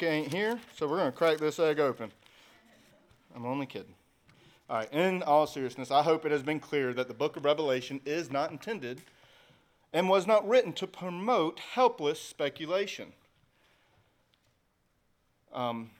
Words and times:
Micah 0.00 0.12
ain't 0.12 0.32
here, 0.32 0.58
so 0.74 0.88
we're 0.88 0.96
going 0.96 1.12
to 1.12 1.16
crack 1.16 1.36
this 1.36 1.58
egg 1.58 1.78
open. 1.78 2.10
I'm 3.36 3.44
only 3.44 3.66
kidding. 3.66 3.92
All 4.70 4.78
right, 4.78 4.90
in 4.94 5.22
all 5.22 5.46
seriousness, 5.46 5.90
I 5.90 6.02
hope 6.02 6.24
it 6.24 6.32
has 6.32 6.42
been 6.42 6.58
clear 6.58 6.94
that 6.94 7.06
the 7.06 7.12
book 7.12 7.36
of 7.36 7.44
Revelation 7.44 8.00
is 8.06 8.30
not 8.30 8.50
intended 8.50 9.02
and 9.92 10.08
was 10.08 10.26
not 10.26 10.48
written 10.48 10.72
to 10.74 10.86
promote 10.86 11.58
helpless 11.58 12.18
speculation. 12.18 13.12
Um, 15.52 15.90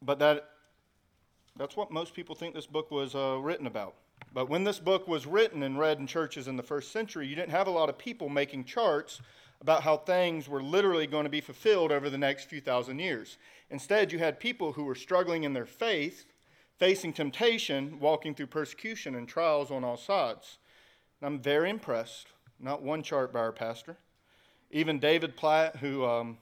but 0.00 0.20
that, 0.20 0.50
that's 1.56 1.76
what 1.76 1.90
most 1.90 2.14
people 2.14 2.36
think 2.36 2.54
this 2.54 2.66
book 2.66 2.92
was 2.92 3.16
uh, 3.16 3.38
written 3.40 3.66
about. 3.66 3.94
But 4.32 4.48
when 4.48 4.62
this 4.62 4.78
book 4.78 5.08
was 5.08 5.26
written 5.26 5.64
and 5.64 5.76
read 5.76 5.98
in 5.98 6.06
churches 6.06 6.46
in 6.46 6.56
the 6.56 6.62
first 6.62 6.92
century, 6.92 7.26
you 7.26 7.34
didn't 7.34 7.50
have 7.50 7.66
a 7.66 7.72
lot 7.72 7.88
of 7.88 7.98
people 7.98 8.28
making 8.28 8.64
charts 8.64 9.20
about 9.60 9.82
how 9.82 9.96
things 9.96 10.48
were 10.48 10.62
literally 10.62 11.06
going 11.06 11.24
to 11.24 11.30
be 11.30 11.40
fulfilled 11.40 11.90
over 11.90 12.08
the 12.08 12.18
next 12.18 12.44
few 12.44 12.60
thousand 12.60 12.98
years. 12.98 13.38
Instead, 13.70 14.12
you 14.12 14.18
had 14.18 14.38
people 14.38 14.72
who 14.72 14.84
were 14.84 14.94
struggling 14.94 15.44
in 15.44 15.52
their 15.52 15.66
faith, 15.66 16.24
facing 16.78 17.12
temptation, 17.12 17.98
walking 18.00 18.34
through 18.34 18.46
persecution 18.46 19.14
and 19.14 19.28
trials 19.28 19.70
on 19.70 19.84
all 19.84 19.96
sides. 19.96 20.58
And 21.20 21.26
I'm 21.26 21.40
very 21.40 21.70
impressed. 21.70 22.28
Not 22.60 22.82
one 22.82 23.02
chart 23.02 23.32
by 23.32 23.40
our 23.40 23.52
pastor. 23.52 23.96
Even 24.70 24.98
David 24.98 25.36
Platt, 25.36 25.76
who 25.76 26.04
um, 26.04 26.38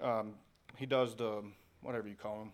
um, 0.00 0.34
he 0.76 0.86
does 0.86 1.14
the 1.14 1.42
whatever 1.82 2.08
you 2.08 2.14
call 2.14 2.42
him, 2.42 2.52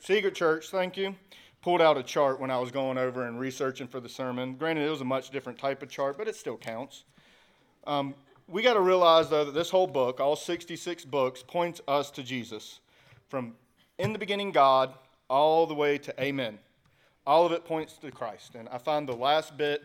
Secret 0.00 0.34
Church. 0.34 0.68
Thank 0.70 0.96
you 0.96 1.14
pulled 1.62 1.82
out 1.82 1.98
a 1.98 2.02
chart 2.02 2.40
when 2.40 2.50
I 2.50 2.58
was 2.58 2.70
going 2.70 2.98
over 2.98 3.26
and 3.26 3.38
researching 3.38 3.88
for 3.88 4.00
the 4.00 4.08
sermon. 4.08 4.54
Granted, 4.54 4.86
it 4.86 4.90
was 4.90 5.00
a 5.00 5.04
much 5.04 5.30
different 5.30 5.58
type 5.58 5.82
of 5.82 5.88
chart, 5.88 6.16
but 6.16 6.28
it 6.28 6.36
still 6.36 6.56
counts. 6.56 7.04
Um, 7.88 8.14
we 8.46 8.62
got 8.62 8.74
to 8.74 8.80
realize, 8.80 9.28
though, 9.28 9.44
that 9.44 9.54
this 9.54 9.70
whole 9.70 9.86
book, 9.88 10.20
all 10.20 10.36
66 10.36 11.04
books, 11.06 11.42
points 11.42 11.80
us 11.88 12.10
to 12.12 12.22
Jesus. 12.22 12.78
From 13.28 13.54
in 13.98 14.12
the 14.12 14.18
beginning, 14.18 14.52
God, 14.52 14.94
all 15.28 15.66
the 15.66 15.74
way 15.74 15.98
to 15.98 16.22
Amen. 16.22 16.58
All 17.26 17.44
of 17.44 17.52
it 17.52 17.64
points 17.64 17.98
to 17.98 18.10
Christ. 18.10 18.54
And 18.54 18.68
I 18.68 18.78
find 18.78 19.08
the 19.08 19.16
last 19.16 19.56
bit 19.56 19.82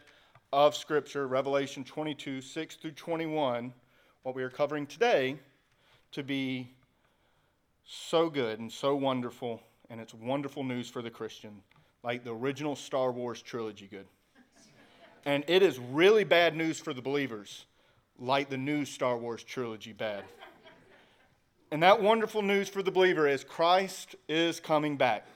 of 0.52 0.76
Scripture, 0.76 1.28
Revelation 1.28 1.84
22, 1.84 2.42
6 2.42 2.76
through 2.76 2.92
21, 2.92 3.74
what 4.22 4.36
we 4.36 4.44
are 4.44 4.50
covering 4.50 4.86
today, 4.86 5.40
to 6.12 6.22
be 6.22 6.70
so 7.86 8.30
good 8.30 8.60
and 8.60 8.72
so 8.72 8.96
wonderful 8.96 9.62
and 9.90 10.02
it's 10.02 10.14
wonderful 10.14 10.64
news 10.64 10.90
for 10.90 11.02
the 11.02 11.10
Christian, 11.10 11.52
like 12.04 12.24
the 12.24 12.34
original 12.34 12.76
Star 12.76 13.12
Wars 13.12 13.42
trilogy 13.42 13.88
good. 13.88 14.08
And 15.26 15.44
it 15.48 15.62
is 15.62 15.80
really 15.80 16.24
bad 16.24 16.56
news 16.56 16.80
for 16.80 16.94
the 16.94 17.02
believers, 17.02 17.66
like 18.24 18.50
the 18.50 18.58
new 18.58 18.86
Star 18.86 19.18
Wars 19.18 19.44
trilogy 19.44 19.92
bad. 19.92 20.24
And 21.72 21.84
that 21.84 22.02
wonderful 22.02 22.42
news 22.42 22.70
for 22.70 22.82
the 22.82 22.92
believer 22.92 23.28
is 23.28 23.44
Christ 23.44 24.16
is 24.30 24.60
coming 24.60 24.96
back. 24.96 25.28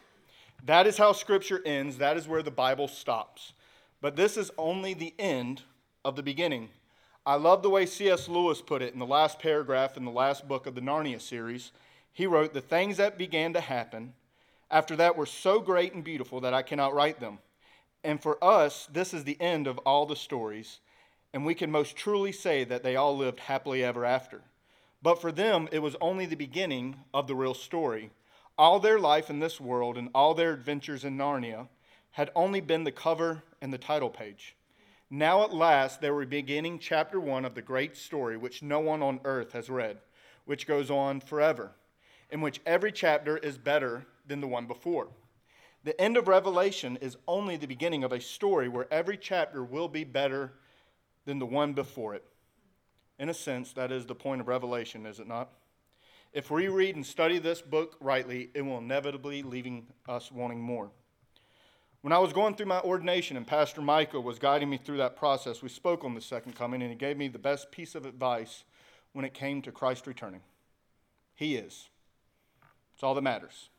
That 0.63 0.87
is 0.87 0.97
how 0.97 1.11
Scripture 1.11 1.61
ends. 1.65 1.97
That 1.97 2.15
is 2.15 2.27
where 2.27 2.43
the 2.43 2.51
Bible 2.51 2.87
stops. 2.87 3.53
But 3.99 4.15
this 4.15 4.37
is 4.37 4.51
only 4.57 4.93
the 4.93 5.13
end 5.19 5.63
of 6.05 6.15
the 6.15 6.23
beginning. 6.23 6.69
I 7.25 7.35
love 7.35 7.61
the 7.61 7.69
way 7.69 7.85
C.S. 7.85 8.29
Lewis 8.29 8.61
put 8.61 8.81
it 8.81 8.93
in 8.93 8.99
the 8.99 9.05
last 9.05 9.39
paragraph 9.39 9.97
in 9.97 10.05
the 10.05 10.11
last 10.11 10.47
book 10.47 10.65
of 10.65 10.75
the 10.75 10.81
Narnia 10.81 11.19
series. 11.19 11.71
He 12.13 12.25
wrote, 12.25 12.53
The 12.53 12.61
things 12.61 12.97
that 12.97 13.17
began 13.17 13.51
to 13.53 13.59
happen 13.59 14.13
after 14.71 14.95
that 14.95 15.17
were 15.17 15.25
so 15.25 15.59
great 15.59 15.93
and 15.93 16.03
beautiful 16.03 16.39
that 16.41 16.53
I 16.53 16.61
cannot 16.61 16.93
write 16.93 17.19
them. 17.19 17.39
And 18.03 18.21
for 18.21 18.41
us, 18.41 18.87
this 18.91 19.13
is 19.13 19.25
the 19.25 19.39
end 19.41 19.67
of 19.67 19.77
all 19.79 20.05
the 20.05 20.15
stories, 20.15 20.79
and 21.37 21.45
we 21.45 21.53
can 21.53 21.69
most 21.69 21.95
truly 21.95 22.31
say 22.31 22.63
that 22.63 22.81
they 22.81 22.95
all 22.95 23.15
lived 23.15 23.41
happily 23.41 23.83
ever 23.83 24.03
after. 24.03 24.41
But 25.03 25.21
for 25.21 25.31
them, 25.31 25.69
it 25.71 25.83
was 25.83 25.95
only 26.01 26.25
the 26.25 26.35
beginning 26.35 26.95
of 27.13 27.27
the 27.27 27.35
real 27.35 27.53
story. 27.53 28.09
All 28.57 28.79
their 28.79 28.97
life 28.97 29.29
in 29.29 29.39
this 29.39 29.61
world 29.61 29.99
and 29.99 30.09
all 30.15 30.33
their 30.33 30.51
adventures 30.51 31.05
in 31.05 31.15
Narnia 31.15 31.67
had 32.09 32.31
only 32.33 32.59
been 32.59 32.85
the 32.85 32.91
cover 32.91 33.43
and 33.61 33.71
the 33.71 33.77
title 33.77 34.09
page. 34.09 34.55
Now, 35.11 35.43
at 35.43 35.53
last, 35.53 36.01
they 36.01 36.09
were 36.09 36.25
beginning 36.25 36.79
chapter 36.79 37.19
one 37.19 37.45
of 37.45 37.53
the 37.53 37.61
great 37.61 37.95
story 37.95 38.35
which 38.35 38.63
no 38.63 38.79
one 38.79 39.03
on 39.03 39.19
earth 39.23 39.51
has 39.51 39.69
read, 39.69 39.99
which 40.45 40.65
goes 40.65 40.89
on 40.89 41.19
forever, 41.19 41.73
in 42.31 42.41
which 42.41 42.61
every 42.65 42.91
chapter 42.91 43.37
is 43.37 43.59
better 43.59 44.07
than 44.25 44.41
the 44.41 44.47
one 44.47 44.65
before. 44.65 45.09
The 45.83 46.01
end 46.01 46.17
of 46.17 46.27
Revelation 46.27 46.97
is 46.99 47.15
only 47.27 47.57
the 47.57 47.67
beginning 47.67 48.03
of 48.03 48.11
a 48.11 48.19
story 48.19 48.67
where 48.67 48.91
every 48.91 49.17
chapter 49.17 49.63
will 49.63 49.87
be 49.87 50.03
better 50.03 50.53
than 51.27 51.39
the 51.39 51.45
one 51.45 51.73
before 51.73 52.15
it. 52.15 52.23
In 53.19 53.27
a 53.27 53.33
sense, 53.33 53.73
that 53.73 53.91
is 53.91 54.05
the 54.05 54.15
point 54.15 54.39
of 54.39 54.47
Revelation, 54.47 55.05
is 55.05 55.19
it 55.19 55.27
not? 55.27 55.51
If 56.31 56.49
we 56.49 56.69
read 56.69 56.95
and 56.95 57.05
study 57.05 57.37
this 57.37 57.61
book 57.61 57.97
rightly, 57.99 58.49
it 58.53 58.61
will 58.61 58.77
inevitably 58.77 59.43
leaving 59.43 59.87
us 60.07 60.31
wanting 60.31 60.61
more. 60.61 60.89
When 62.01 62.13
I 62.13 62.19
was 62.19 62.31
going 62.31 62.55
through 62.55 62.67
my 62.67 62.79
ordination 62.79 63.35
and 63.35 63.45
Pastor 63.45 63.81
Michael 63.81 64.23
was 64.23 64.39
guiding 64.39 64.69
me 64.69 64.77
through 64.77 64.97
that 64.97 65.17
process, 65.17 65.61
we 65.61 65.67
spoke 65.67 66.05
on 66.05 66.15
the 66.15 66.21
second 66.21 66.55
coming 66.55 66.81
and 66.81 66.91
he 66.91 66.95
gave 66.95 67.17
me 67.17 67.27
the 67.27 67.39
best 67.39 67.71
piece 67.71 67.93
of 67.93 68.05
advice 68.05 68.63
when 69.11 69.25
it 69.25 69.33
came 69.33 69.61
to 69.63 69.71
Christ 69.71 70.07
returning. 70.07 70.41
He 71.35 71.55
is. 71.55 71.89
It's 72.93 73.03
all 73.03 73.15
that 73.15 73.21
matters. 73.21 73.69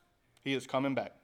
He 0.45 0.53
is 0.53 0.67
coming 0.67 0.95
back. 0.95 1.15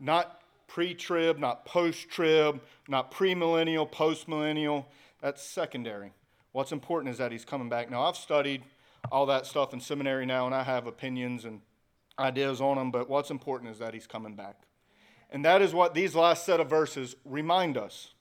Not 0.00 0.42
pre 0.66 0.94
trib, 0.94 1.38
not 1.38 1.64
post 1.64 2.08
trib, 2.08 2.60
not 2.88 3.12
premillennial, 3.12 3.88
post 3.88 4.26
millennial. 4.26 4.88
That's 5.22 5.42
secondary. 5.42 6.12
What's 6.50 6.72
important 6.72 7.12
is 7.12 7.18
that 7.18 7.32
he's 7.32 7.44
coming 7.44 7.68
back. 7.68 7.90
Now, 7.90 8.02
I've 8.02 8.16
studied 8.16 8.64
all 9.10 9.24
that 9.26 9.46
stuff 9.46 9.72
in 9.72 9.80
seminary 9.80 10.26
now, 10.26 10.46
and 10.46 10.54
I 10.54 10.64
have 10.64 10.86
opinions 10.86 11.44
and 11.44 11.60
ideas 12.18 12.60
on 12.60 12.76
them, 12.76 12.90
but 12.90 13.08
what's 13.08 13.30
important 13.30 13.70
is 13.70 13.78
that 13.78 13.94
he's 13.94 14.06
coming 14.06 14.34
back. 14.34 14.56
And 15.30 15.44
that 15.44 15.62
is 15.62 15.72
what 15.72 15.94
these 15.94 16.14
last 16.14 16.44
set 16.44 16.60
of 16.60 16.68
verses 16.68 17.16
remind 17.24 17.78
us. 17.78 18.12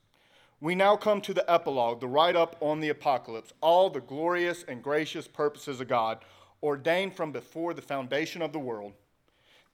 We 0.61 0.75
now 0.75 0.95
come 0.95 1.21
to 1.21 1.33
the 1.33 1.51
epilogue, 1.51 1.99
the 1.99 2.07
write 2.07 2.35
up 2.35 2.55
on 2.61 2.79
the 2.79 2.89
apocalypse, 2.89 3.51
all 3.61 3.89
the 3.89 3.99
glorious 3.99 4.63
and 4.63 4.83
gracious 4.83 5.27
purposes 5.27 5.81
of 5.81 5.87
God, 5.87 6.19
ordained 6.61 7.15
from 7.15 7.31
before 7.31 7.73
the 7.73 7.81
foundation 7.81 8.43
of 8.43 8.53
the 8.53 8.59
world 8.59 8.93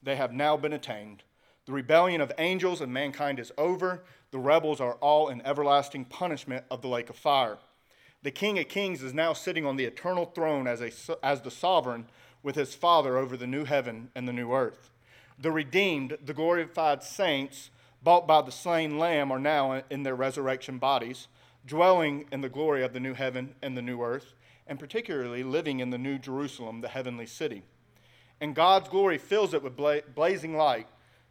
they 0.02 0.16
have 0.16 0.32
now 0.32 0.56
been 0.56 0.74
attained. 0.74 1.24
The 1.66 1.74
rebellion 1.74 2.22
of 2.22 2.32
angels 2.38 2.80
and 2.80 2.94
mankind 2.94 3.40
is 3.40 3.52
over. 3.58 4.06
The 4.32 4.40
rebels 4.40 4.80
are 4.80 4.96
all 4.96 5.30
in 5.30 5.46
everlasting 5.46 6.06
punishment 6.06 6.66
of 6.70 6.82
the 6.82 6.88
lake 6.88 7.10
of 7.10 7.16
fire. 7.16 7.58
The 8.24 8.32
King 8.32 8.60
of 8.60 8.68
Kings 8.68 9.02
is 9.02 9.14
now 9.14 9.34
sitting 9.34 9.66
on 9.66 9.78
the 9.78 9.86
eternal 9.86 10.26
throne 10.26 10.68
as, 10.68 10.82
a, 10.82 10.92
as 11.24 11.42
the 11.42 11.52
sovereign 11.52 12.08
with 12.44 12.56
his 12.56 12.76
Father 12.76 13.18
over 13.18 13.38
the 13.38 13.48
new 13.48 13.66
heaven 13.66 14.10
and 14.16 14.28
the 14.28 14.34
new 14.34 14.52
earth. 14.52 14.90
The 15.40 15.52
redeemed, 15.52 16.18
the 16.24 16.34
glorified 16.34 17.04
saints, 17.04 17.70
bought 18.04 18.28
by 18.28 18.42
the 18.42 18.52
slain 18.52 18.98
Lamb, 18.98 19.32
are 19.32 19.40
now 19.40 19.84
in 19.90 20.04
their 20.04 20.16
resurrection 20.16 20.78
bodies, 20.78 21.28
dwelling 21.66 22.26
in 22.32 22.42
the 22.42 22.50
glory 22.50 22.84
of 22.84 22.94
the 22.94 23.00
new 23.00 23.14
heaven 23.14 23.56
and 23.62 23.78
the 23.78 23.82
new 23.82 24.02
earth, 24.02 24.34
and 24.66 24.80
particularly 24.80 25.44
living 25.44 25.80
in 25.80 25.90
the 25.90 25.98
new 25.98 26.18
Jerusalem, 26.18 26.82
the 26.82 26.90
heavenly 26.90 27.26
city 27.26 27.64
and 28.40 28.56
God's 28.56 28.90
glory 28.90 29.18
fills 29.18 29.54
it 29.54 29.64
with 29.64 29.76
bla- 29.76 30.02
blazing 30.14 30.56
light, 30.56 30.88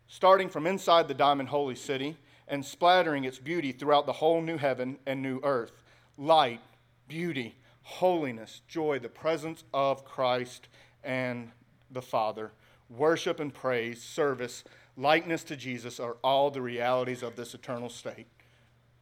starting 0.09 0.49
from 0.49 0.67
inside 0.67 1.09
the 1.09 1.15
diamond 1.15 1.49
holy 1.49 1.75
city 1.75 2.17
and 2.49 2.65
splattering 2.65 3.25
its 3.25 3.39
beauty 3.39 3.73
throughout 3.73 4.07
the 4.07 4.15
whole 4.15 4.41
new 4.41 4.57
heaven 4.57 4.99
and 5.07 5.23
new 5.23 5.41
earth. 5.43 5.83
Light, 6.17 6.61
beauty, 7.09 7.57
holiness, 7.83 8.63
joy, 8.69 8.99
the 8.99 9.09
presence 9.09 9.65
of 9.75 10.05
Christ 10.05 10.69
and 11.05 11.51
the 11.91 12.03
Father. 12.03 12.53
Worship 12.89 13.41
and 13.41 13.53
praise, 13.53 14.03
service, 14.03 14.65
likeness 14.97 15.45
to 15.45 15.57
Jesus 15.57 15.99
are 15.99 16.17
all 16.23 16.51
the 16.51 16.63
realities 16.63 17.23
of 17.23 17.37
this 17.37 17.55
eternal 17.55 17.89
state. 17.89 18.27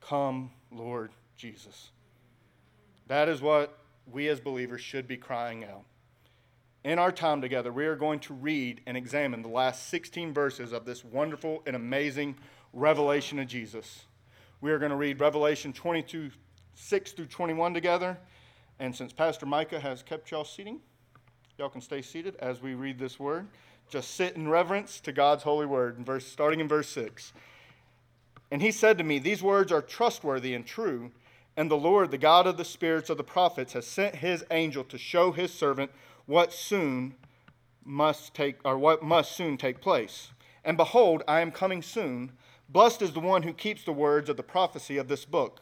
Come, 0.01 0.51
Lord 0.71 1.13
Jesus. 1.37 1.91
That 3.07 3.29
is 3.29 3.41
what 3.41 3.79
we 4.11 4.29
as 4.29 4.41
believers 4.41 4.81
should 4.81 5.07
be 5.07 5.17
crying 5.17 5.65
out 5.65 5.85
in 6.85 6.99
our 6.99 7.11
time 7.11 7.41
together, 7.41 7.73
we 7.73 7.87
are 7.87 7.97
going 7.97 8.21
to 8.21 8.35
read 8.35 8.83
and 8.87 8.97
examine 8.97 9.41
the 9.41 9.49
last 9.49 9.89
16 9.89 10.35
verses 10.35 10.73
of 10.73 10.85
this 10.85 11.03
wonderful 11.03 11.63
and 11.67 11.75
amazing 11.75 12.37
revelation 12.75 13.39
of 13.39 13.47
Jesus. 13.47 14.05
We 14.61 14.73
are 14.73 14.79
going 14.79 14.91
to 14.91 14.97
read 14.97 15.21
Revelation 15.21 15.73
22, 15.73 16.31
6 16.75 17.13
through 17.13 17.27
21 17.27 17.73
together. 17.73 18.19
And 18.81 18.95
since 18.95 19.13
Pastor 19.13 19.47
Micah 19.47 19.79
has 19.79 20.03
kept 20.03 20.31
y'all 20.31 20.45
seating, 20.45 20.81
y'all 21.57 21.69
can 21.69 21.81
stay 21.81 22.03
seated 22.03 22.37
as 22.41 22.61
we 22.61 22.75
read 22.75 22.99
this 22.99 23.19
word. 23.21 23.47
Just 23.89 24.15
sit 24.15 24.35
in 24.35 24.49
reverence 24.49 25.01
to 25.01 25.13
God's 25.13 25.45
holy 25.45 25.67
word, 25.67 25.99
in 25.99 26.05
verse, 26.05 26.27
starting 26.27 26.61
in 26.61 26.67
verse 26.67 26.89
6. 26.89 27.33
And 28.51 28.61
he 28.61 28.73
said 28.73 28.99
to 28.99 29.05
me, 29.05 29.19
These 29.19 29.43
words 29.43 29.71
are 29.71 29.83
trustworthy 29.83 30.55
and 30.55 30.67
true, 30.67 31.13
and 31.57 31.71
the 31.71 31.77
Lord, 31.77 32.11
the 32.11 32.19
God 32.19 32.47
of 32.47 32.57
the 32.57 32.65
spirits 32.65 33.11
of 33.11 33.17
the 33.17 33.25
prophets, 33.25 33.75
has 33.75 33.87
sent 33.87 34.17
his 34.17 34.45
angel 34.51 34.83
to 34.85 34.99
show 34.99 35.31
his 35.31 35.53
servant 35.53 35.93
what 36.27 36.53
soon 36.53 37.15
must 37.85 38.35
take 38.35 38.57
or 38.65 38.79
what 38.79 39.03
must 39.03 39.33
soon 39.33 39.57
take 39.57 39.81
place. 39.81 40.31
And 40.65 40.77
behold, 40.77 41.23
I 41.29 41.41
am 41.41 41.53
coming 41.53 41.83
soon. 41.83 42.33
Blessed 42.69 43.03
is 43.03 43.13
the 43.13 43.21
one 43.21 43.43
who 43.43 43.53
keeps 43.53 43.85
the 43.85 43.93
words 43.93 44.29
of 44.29 44.37
the 44.37 44.43
prophecy 44.43 44.97
of 44.97 45.09
this 45.09 45.25
book. 45.25 45.61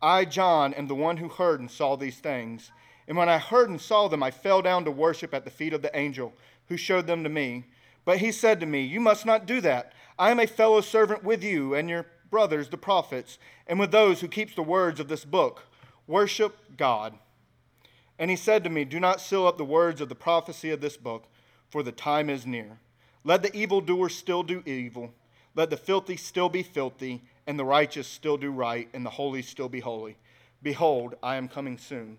I, 0.00 0.24
John, 0.24 0.74
am 0.74 0.86
the 0.86 0.94
one 0.94 1.18
who 1.18 1.28
heard 1.28 1.60
and 1.60 1.70
saw 1.70 1.96
these 1.96 2.18
things. 2.18 2.70
And 3.06 3.16
when 3.16 3.28
I 3.28 3.38
heard 3.38 3.70
and 3.70 3.80
saw 3.80 4.08
them, 4.08 4.22
I 4.22 4.30
fell 4.30 4.62
down 4.62 4.84
to 4.84 4.90
worship 4.90 5.34
at 5.34 5.44
the 5.44 5.50
feet 5.50 5.72
of 5.72 5.82
the 5.82 5.96
angel 5.96 6.34
who 6.68 6.76
showed 6.76 7.06
them 7.06 7.22
to 7.24 7.30
me. 7.30 7.64
But 8.04 8.18
he 8.18 8.32
said 8.32 8.60
to 8.60 8.66
me, 8.66 8.82
You 8.82 9.00
must 9.00 9.26
not 9.26 9.46
do 9.46 9.60
that. 9.62 9.92
I 10.18 10.30
am 10.30 10.40
a 10.40 10.46
fellow 10.46 10.80
servant 10.80 11.24
with 11.24 11.42
you 11.42 11.74
and 11.74 11.88
your 11.88 12.06
brothers, 12.30 12.68
the 12.68 12.76
prophets, 12.76 13.38
and 13.66 13.78
with 13.78 13.90
those 13.90 14.20
who 14.20 14.28
keeps 14.28 14.54
the 14.54 14.62
words 14.62 15.00
of 15.00 15.08
this 15.08 15.24
book. 15.24 15.64
Worship 16.06 16.76
God. 16.76 17.18
And 18.18 18.30
he 18.30 18.36
said 18.36 18.64
to 18.64 18.70
me, 18.70 18.84
Do 18.84 18.98
not 18.98 19.20
seal 19.20 19.46
up 19.46 19.58
the 19.58 19.64
words 19.64 20.00
of 20.00 20.08
the 20.08 20.14
prophecy 20.14 20.70
of 20.70 20.80
this 20.80 20.96
book, 20.96 21.26
for 21.70 21.82
the 21.82 21.92
time 21.92 22.28
is 22.28 22.46
near. 22.46 22.78
Let 23.24 23.42
the 23.42 23.54
evildoer 23.54 24.08
still 24.08 24.42
do 24.42 24.62
evil, 24.64 25.12
let 25.58 25.70
the 25.70 25.76
filthy 25.76 26.16
still 26.16 26.48
be 26.48 26.62
filthy, 26.62 27.20
and 27.44 27.58
the 27.58 27.64
righteous 27.64 28.06
still 28.06 28.36
do 28.36 28.48
right, 28.48 28.88
and 28.94 29.04
the 29.04 29.10
holy 29.10 29.42
still 29.42 29.68
be 29.68 29.80
holy. 29.80 30.16
Behold, 30.62 31.16
I 31.20 31.34
am 31.34 31.48
coming 31.48 31.78
soon, 31.78 32.16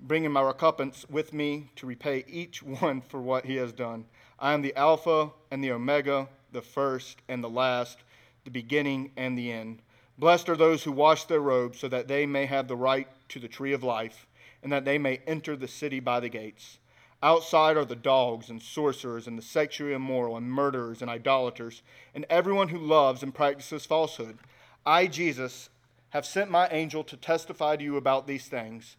bringing 0.00 0.32
my 0.32 0.42
recompense 0.42 1.06
with 1.08 1.32
me 1.32 1.70
to 1.76 1.86
repay 1.86 2.24
each 2.26 2.64
one 2.64 3.02
for 3.02 3.20
what 3.20 3.44
he 3.44 3.54
has 3.54 3.72
done. 3.72 4.04
I 4.40 4.52
am 4.52 4.62
the 4.62 4.74
Alpha 4.74 5.30
and 5.52 5.62
the 5.62 5.70
Omega, 5.70 6.26
the 6.50 6.60
first 6.60 7.22
and 7.28 7.44
the 7.44 7.48
last, 7.48 7.98
the 8.42 8.50
beginning 8.50 9.12
and 9.16 9.38
the 9.38 9.52
end. 9.52 9.80
Blessed 10.18 10.48
are 10.48 10.56
those 10.56 10.82
who 10.82 10.90
wash 10.90 11.22
their 11.22 11.38
robes, 11.38 11.78
so 11.78 11.86
that 11.86 12.08
they 12.08 12.26
may 12.26 12.46
have 12.46 12.66
the 12.66 12.74
right 12.74 13.06
to 13.28 13.38
the 13.38 13.46
tree 13.46 13.74
of 13.74 13.84
life 13.84 14.26
and 14.64 14.72
that 14.72 14.84
they 14.84 14.98
may 14.98 15.20
enter 15.28 15.54
the 15.54 15.68
city 15.68 16.00
by 16.00 16.18
the 16.18 16.28
gates. 16.28 16.80
Outside 17.22 17.76
are 17.76 17.84
the 17.84 17.96
dogs 17.96 18.50
and 18.50 18.60
sorcerers 18.60 19.26
and 19.26 19.38
the 19.38 19.42
sexually 19.42 19.94
immoral 19.94 20.36
and 20.36 20.50
murderers 20.50 21.00
and 21.00 21.10
idolaters 21.10 21.82
and 22.14 22.26
everyone 22.28 22.68
who 22.68 22.78
loves 22.78 23.22
and 23.22 23.34
practices 23.34 23.86
falsehood. 23.86 24.38
I, 24.84 25.06
Jesus, 25.06 25.70
have 26.10 26.26
sent 26.26 26.50
my 26.50 26.68
angel 26.68 27.02
to 27.04 27.16
testify 27.16 27.76
to 27.76 27.84
you 27.84 27.96
about 27.96 28.26
these 28.26 28.48
things 28.48 28.96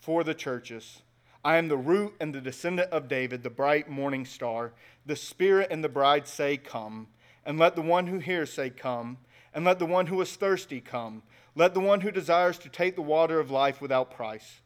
for 0.00 0.24
the 0.24 0.34
churches. 0.34 1.02
I 1.44 1.56
am 1.56 1.68
the 1.68 1.76
root 1.76 2.14
and 2.20 2.34
the 2.34 2.40
descendant 2.40 2.90
of 2.90 3.08
David, 3.08 3.42
the 3.42 3.50
bright 3.50 3.88
morning 3.88 4.26
star. 4.26 4.72
The 5.06 5.16
Spirit 5.16 5.68
and 5.70 5.82
the 5.82 5.88
bride 5.88 6.26
say, 6.26 6.56
Come. 6.56 7.06
And 7.46 7.58
let 7.58 7.76
the 7.76 7.82
one 7.82 8.08
who 8.08 8.18
hears 8.18 8.52
say, 8.52 8.68
Come. 8.68 9.18
And 9.54 9.64
let 9.64 9.78
the 9.78 9.86
one 9.86 10.06
who 10.06 10.20
is 10.20 10.36
thirsty 10.36 10.80
come. 10.80 11.22
Let 11.56 11.74
the 11.74 11.80
one 11.80 12.02
who 12.02 12.10
desires 12.10 12.58
to 12.58 12.68
take 12.68 12.94
the 12.94 13.02
water 13.02 13.40
of 13.40 13.50
life 13.50 13.80
without 13.80 14.10
price. 14.10 14.60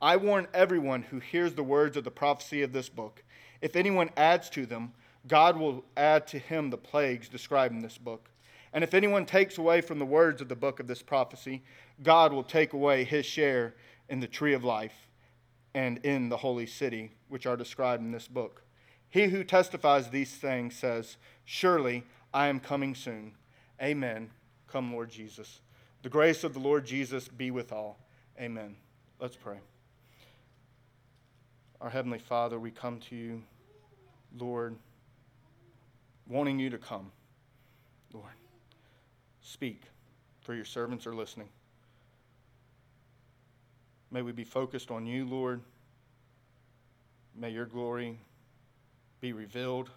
I 0.00 0.16
warn 0.16 0.46
everyone 0.52 1.02
who 1.02 1.18
hears 1.18 1.54
the 1.54 1.62
words 1.62 1.96
of 1.96 2.04
the 2.04 2.10
prophecy 2.10 2.62
of 2.62 2.72
this 2.72 2.88
book. 2.88 3.22
If 3.60 3.76
anyone 3.76 4.10
adds 4.16 4.50
to 4.50 4.66
them, 4.66 4.92
God 5.26 5.56
will 5.56 5.84
add 5.96 6.26
to 6.28 6.38
him 6.38 6.70
the 6.70 6.76
plagues 6.76 7.28
described 7.28 7.74
in 7.74 7.80
this 7.80 7.98
book. 7.98 8.28
And 8.72 8.84
if 8.84 8.92
anyone 8.92 9.24
takes 9.24 9.56
away 9.58 9.80
from 9.80 9.98
the 9.98 10.04
words 10.04 10.42
of 10.42 10.48
the 10.48 10.56
book 10.56 10.80
of 10.80 10.86
this 10.86 11.02
prophecy, 11.02 11.62
God 12.02 12.32
will 12.32 12.44
take 12.44 12.74
away 12.74 13.04
his 13.04 13.24
share 13.24 13.74
in 14.08 14.20
the 14.20 14.26
tree 14.26 14.52
of 14.52 14.64
life 14.64 15.08
and 15.74 15.98
in 15.98 16.28
the 16.28 16.36
holy 16.36 16.66
city, 16.66 17.12
which 17.28 17.46
are 17.46 17.56
described 17.56 18.02
in 18.02 18.12
this 18.12 18.28
book. 18.28 18.62
He 19.08 19.28
who 19.28 19.44
testifies 19.44 20.10
these 20.10 20.34
things 20.34 20.74
says, 20.74 21.16
Surely 21.44 22.04
I 22.34 22.48
am 22.48 22.60
coming 22.60 22.94
soon. 22.94 23.32
Amen. 23.80 24.30
Come, 24.68 24.92
Lord 24.92 25.10
Jesus. 25.10 25.60
The 26.02 26.08
grace 26.10 26.44
of 26.44 26.52
the 26.52 26.60
Lord 26.60 26.84
Jesus 26.84 27.28
be 27.28 27.50
with 27.50 27.72
all. 27.72 27.98
Amen. 28.38 28.76
Let's 29.18 29.36
pray. 29.36 29.58
Our 31.80 31.90
Heavenly 31.90 32.18
Father, 32.18 32.58
we 32.58 32.70
come 32.70 33.00
to 33.00 33.16
you, 33.16 33.42
Lord, 34.38 34.76
wanting 36.26 36.58
you 36.58 36.70
to 36.70 36.78
come. 36.78 37.12
Lord, 38.12 38.32
speak, 39.42 39.82
for 40.40 40.54
your 40.54 40.64
servants 40.64 41.06
are 41.06 41.14
listening. 41.14 41.48
May 44.10 44.22
we 44.22 44.32
be 44.32 44.44
focused 44.44 44.90
on 44.90 45.04
you, 45.04 45.26
Lord. 45.26 45.60
May 47.34 47.50
your 47.50 47.66
glory 47.66 48.18
be 49.20 49.34
revealed. 49.34 49.90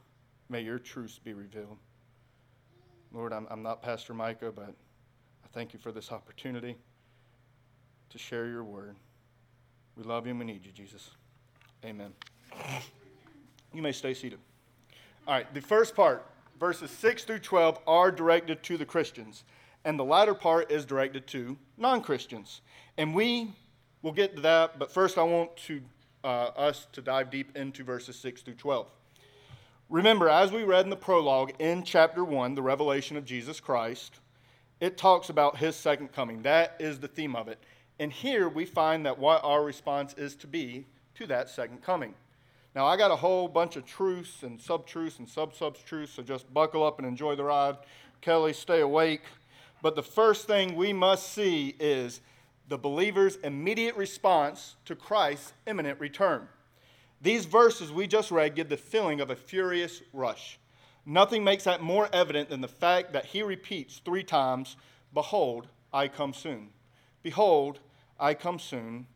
May 0.50 0.62
your 0.62 0.80
truths 0.80 1.20
be 1.20 1.34
revealed. 1.34 1.78
Lord, 3.14 3.31
I'm, 3.31 3.48
I'm 3.50 3.64
not 3.64 3.81
Pastor 3.81 4.14
Micah, 4.14 4.52
but 4.52 4.74
I 5.44 5.48
thank 5.54 5.72
you 5.74 5.80
for 5.80 5.94
this 5.94 6.12
opportunity 6.12 6.76
to 8.10 8.18
share 8.18 8.48
your 8.48 8.66
word. 8.66 8.98
We 9.96 10.04
love 10.04 10.26
you 10.26 10.31
and 10.31 10.40
we 10.40 10.46
need 10.46 10.66
you, 10.66 10.72
Jesus. 10.72 11.12
Amen. 11.86 12.14
You 13.74 13.81
may 13.81 13.92
stay 13.92 14.14
seated. 14.14 14.40
All 15.28 15.34
right, 15.34 15.54
the 15.54 15.62
first 15.62 15.96
part, 15.96 16.26
verses 16.60 16.92
6 16.92 17.24
through 17.24 17.40
12, 17.40 17.80
are 17.88 18.12
directed 18.12 18.64
to 18.64 18.78
the 18.78 18.86
Christians, 18.86 19.44
and 19.86 19.98
the 19.98 20.04
latter 20.04 20.34
part 20.34 20.72
is 20.72 20.86
directed 20.86 21.26
to 21.28 21.58
non 21.78 22.02
Christians. 22.02 22.62
And 22.98 23.16
we 23.16 23.54
will 24.02 24.12
get 24.12 24.36
to 24.36 24.42
that, 24.42 24.78
but 24.78 24.92
first 24.92 25.18
I 25.18 25.24
want 25.24 25.56
to, 25.68 25.81
uh, 26.24 26.28
us 26.58 26.88
to 26.92 27.02
dive 27.02 27.30
deep 27.30 27.56
into 27.56 27.84
verses 27.84 28.18
6 28.18 28.42
through 28.42 28.56
12. 28.56 28.88
Remember, 29.90 30.30
as 30.30 30.52
we 30.52 30.64
read 30.64 30.84
in 30.84 30.90
the 30.90 30.96
prologue 30.96 31.54
in 31.60 31.84
chapter 31.84 32.24
1, 32.24 32.56
the 32.56 32.62
revelation 32.62 33.16
of 33.16 33.24
Jesus 33.24 33.60
Christ, 33.60 34.20
it 34.81 34.98
talks 34.98 35.30
about 35.30 35.58
his 35.58 35.76
second 35.76 36.12
coming. 36.12 36.42
That 36.42 36.76
is 36.80 37.00
the 37.00 37.08
theme 37.08 37.36
of 37.36 37.48
it. 37.48 37.60
And 38.00 38.12
here 38.12 38.50
we 38.50 38.66
find 38.66 39.06
that 39.06 39.18
what 39.18 39.44
our 39.44 39.64
response 39.64 40.14
is 40.14 40.36
to 40.38 40.48
be 40.48 40.86
to 41.19 41.27
that 41.27 41.50
second 41.50 41.83
coming. 41.83 42.13
Now, 42.74 42.86
I 42.86 42.95
got 42.95 43.12
a 43.12 43.16
whole 43.16 43.50
bunch 43.50 43.75
of 43.75 43.86
truths 43.86 44.44
and 44.44 44.60
sub-truths 44.60 45.19
and 45.19 45.27
sub-sub-truths, 45.27 46.13
so 46.13 46.24
just 46.24 46.51
buckle 46.54 46.81
up 46.81 46.98
and 46.98 47.06
enjoy 47.06 47.36
the 47.36 47.44
ride. 47.44 47.75
Kelly, 48.21 48.54
stay 48.54 48.80
awake. 48.80 49.24
But 49.81 49.98
the 49.98 50.04
first 50.04 50.48
thing 50.48 50.75
we 50.75 50.94
must 50.94 51.33
see 51.33 51.75
is 51.77 52.21
the 52.69 52.77
believer's 52.77 53.36
immediate 53.38 53.98
response 53.98 54.77
to 54.86 54.95
Christ's 54.95 55.51
imminent 55.68 56.00
return. 56.00 56.48
These 57.21 57.45
verses 57.45 57.92
we 57.92 58.07
just 58.07 58.31
read 58.31 58.56
give 58.56 58.69
the 58.69 58.77
feeling 58.77 59.19
of 59.19 59.30
a 59.30 59.36
furious 59.36 60.01
rush. 60.13 60.57
Nothing 61.06 61.44
makes 61.44 61.66
that 61.66 61.81
more 61.81 62.07
evident 62.13 62.50
than 62.50 62.62
the 62.62 62.68
fact 62.69 63.12
that 63.12 63.25
he 63.25 63.44
repeats 63.44 64.00
three 64.06 64.24
times, 64.24 64.77
Behold, 65.13 65.68
I 65.92 66.07
come 66.07 66.33
soon. 66.33 66.69
Behold, 67.24 67.80
I 68.18 68.36
come 68.36 68.60
soon. 68.60 69.07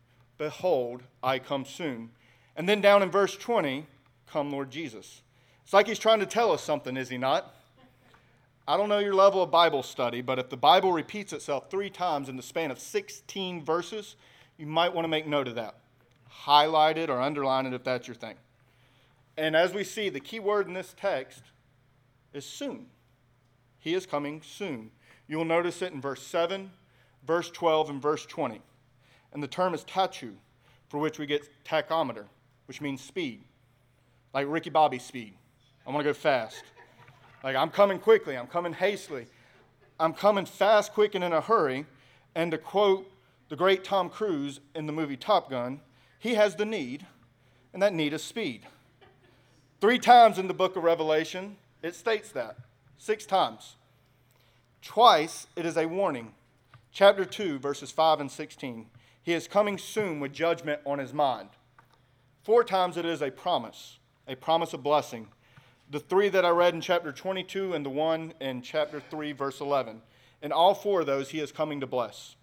Behold, 0.44 1.04
I 1.22 1.38
come 1.38 1.64
soon. 1.64 2.10
And 2.54 2.68
then 2.68 2.82
down 2.82 3.02
in 3.02 3.10
verse 3.10 3.34
20, 3.34 3.86
Come, 4.26 4.52
Lord 4.52 4.70
Jesus. 4.70 5.22
It's 5.62 5.72
like 5.72 5.86
he's 5.86 5.98
trying 5.98 6.20
to 6.20 6.26
tell 6.26 6.52
us 6.52 6.62
something, 6.62 6.98
is 6.98 7.08
he 7.08 7.16
not? 7.16 7.54
I 8.68 8.76
don't 8.76 8.90
know 8.90 8.98
your 8.98 9.14
level 9.14 9.42
of 9.42 9.50
Bible 9.50 9.82
study, 9.82 10.20
but 10.20 10.38
if 10.38 10.50
the 10.50 10.58
Bible 10.58 10.92
repeats 10.92 11.32
itself 11.32 11.70
three 11.70 11.88
times 11.88 12.28
in 12.28 12.36
the 12.36 12.42
span 12.42 12.70
of 12.70 12.78
16 12.78 13.64
verses, 13.64 14.16
you 14.58 14.66
might 14.66 14.92
want 14.92 15.06
to 15.06 15.08
make 15.08 15.26
note 15.26 15.48
of 15.48 15.54
that. 15.54 15.76
Highlight 16.28 16.98
it 16.98 17.08
or 17.08 17.22
underline 17.22 17.64
it 17.64 17.72
if 17.72 17.82
that's 17.82 18.06
your 18.06 18.14
thing. 18.14 18.36
And 19.38 19.56
as 19.56 19.72
we 19.72 19.82
see, 19.82 20.10
the 20.10 20.20
key 20.20 20.40
word 20.40 20.68
in 20.68 20.74
this 20.74 20.94
text 20.94 21.42
is 22.34 22.44
soon. 22.44 22.84
He 23.78 23.94
is 23.94 24.04
coming 24.04 24.42
soon. 24.44 24.90
You 25.26 25.38
will 25.38 25.46
notice 25.46 25.80
it 25.80 25.94
in 25.94 26.02
verse 26.02 26.22
7, 26.22 26.70
verse 27.26 27.50
12, 27.50 27.88
and 27.88 28.02
verse 28.02 28.26
20. 28.26 28.60
And 29.34 29.42
the 29.42 29.48
term 29.48 29.74
is 29.74 29.84
tachu, 29.84 30.32
for 30.88 30.98
which 30.98 31.18
we 31.18 31.26
get 31.26 31.48
tachometer, 31.64 32.24
which 32.66 32.80
means 32.80 33.02
speed. 33.02 33.42
Like 34.32 34.46
Ricky 34.48 34.70
Bobby 34.70 34.98
speed. 34.98 35.34
I 35.86 35.90
want 35.90 36.04
to 36.04 36.08
go 36.08 36.14
fast. 36.14 36.62
Like 37.42 37.56
I'm 37.56 37.70
coming 37.70 37.98
quickly, 37.98 38.36
I'm 38.36 38.46
coming 38.46 38.72
hastily. 38.72 39.26
I'm 40.00 40.14
coming 40.14 40.46
fast, 40.46 40.92
quick, 40.92 41.14
and 41.14 41.22
in 41.22 41.32
a 41.32 41.40
hurry. 41.40 41.86
And 42.34 42.50
to 42.52 42.58
quote 42.58 43.10
the 43.48 43.56
great 43.56 43.84
Tom 43.84 44.08
Cruise 44.08 44.60
in 44.74 44.86
the 44.86 44.92
movie 44.92 45.16
Top 45.16 45.50
Gun, 45.50 45.80
he 46.18 46.34
has 46.34 46.56
the 46.56 46.64
need, 46.64 47.06
and 47.72 47.82
that 47.82 47.92
need 47.92 48.12
is 48.12 48.22
speed. 48.22 48.62
Three 49.80 49.98
times 49.98 50.38
in 50.38 50.48
the 50.48 50.54
book 50.54 50.76
of 50.76 50.82
Revelation, 50.82 51.56
it 51.82 51.94
states 51.94 52.30
that. 52.32 52.56
Six 52.96 53.26
times. 53.26 53.74
Twice, 54.80 55.46
it 55.56 55.66
is 55.66 55.76
a 55.76 55.86
warning. 55.86 56.32
Chapter 56.92 57.24
2, 57.24 57.58
verses 57.58 57.90
5 57.90 58.20
and 58.20 58.30
16. 58.30 58.86
He 59.24 59.32
is 59.32 59.48
coming 59.48 59.78
soon 59.78 60.20
with 60.20 60.34
judgment 60.34 60.82
on 60.84 60.98
his 60.98 61.14
mind. 61.14 61.48
Four 62.42 62.62
times 62.62 62.98
it 62.98 63.06
is 63.06 63.22
a 63.22 63.30
promise, 63.30 63.98
a 64.28 64.36
promise 64.36 64.74
of 64.74 64.82
blessing. 64.82 65.28
The 65.90 65.98
three 65.98 66.28
that 66.28 66.44
I 66.44 66.50
read 66.50 66.74
in 66.74 66.82
chapter 66.82 67.10
22 67.10 67.72
and 67.72 67.86
the 67.86 67.90
one 67.90 68.34
in 68.38 68.60
chapter 68.60 69.00
3, 69.00 69.32
verse 69.32 69.62
11. 69.62 70.02
In 70.42 70.52
all 70.52 70.74
four 70.74 71.00
of 71.00 71.06
those, 71.06 71.30
he 71.30 71.40
is 71.40 71.52
coming 71.52 71.80
to 71.80 71.86
bless. 71.86 72.36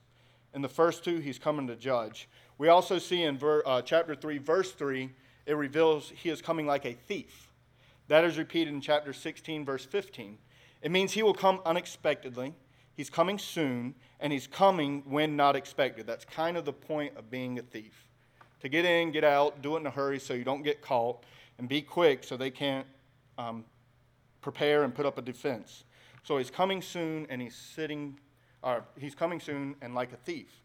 In 0.55 0.63
the 0.63 0.67
first 0.67 1.03
two, 1.03 1.19
he's 1.19 1.37
coming 1.37 1.67
to 1.67 1.75
judge. 1.75 2.27
We 2.57 2.69
also 2.69 2.97
see 2.97 3.21
in 3.21 3.37
ver, 3.37 3.61
uh, 3.63 3.83
chapter 3.83 4.15
3, 4.15 4.39
verse 4.39 4.71
3, 4.71 5.11
it 5.45 5.53
reveals 5.53 6.11
he 6.15 6.29
is 6.29 6.41
coming 6.41 6.65
like 6.65 6.85
a 6.85 6.93
thief. 6.93 7.51
That 8.07 8.23
is 8.23 8.39
repeated 8.39 8.73
in 8.73 8.81
chapter 8.81 9.13
16, 9.13 9.65
verse 9.65 9.85
15. 9.85 10.39
It 10.81 10.89
means 10.89 11.11
he 11.11 11.21
will 11.21 11.35
come 11.35 11.61
unexpectedly 11.63 12.55
He's 12.95 13.09
coming 13.09 13.39
soon, 13.39 13.95
and 14.19 14.31
he's 14.31 14.47
coming 14.47 15.03
when 15.05 15.35
not 15.35 15.55
expected. 15.55 16.05
That's 16.05 16.25
kind 16.25 16.57
of 16.57 16.65
the 16.65 16.73
point 16.73 17.17
of 17.17 17.29
being 17.31 17.57
a 17.59 17.61
thief. 17.61 18.07
To 18.61 18.69
get 18.69 18.85
in, 18.85 19.11
get 19.11 19.23
out, 19.23 19.61
do 19.61 19.75
it 19.75 19.79
in 19.79 19.87
a 19.87 19.91
hurry 19.91 20.19
so 20.19 20.33
you 20.33 20.43
don't 20.43 20.63
get 20.63 20.81
caught, 20.81 21.23
and 21.57 21.67
be 21.67 21.81
quick 21.81 22.23
so 22.23 22.37
they 22.37 22.51
can't 22.51 22.85
um, 23.37 23.65
prepare 24.41 24.83
and 24.83 24.93
put 24.93 25.05
up 25.05 25.17
a 25.17 25.21
defense. 25.21 25.83
So 26.23 26.37
he's 26.37 26.51
coming 26.51 26.81
soon, 26.81 27.25
and 27.29 27.41
he's 27.41 27.55
sitting, 27.55 28.19
or 28.61 28.83
he's 28.97 29.15
coming 29.15 29.39
soon 29.39 29.75
and 29.81 29.95
like 29.95 30.13
a 30.13 30.17
thief. 30.17 30.61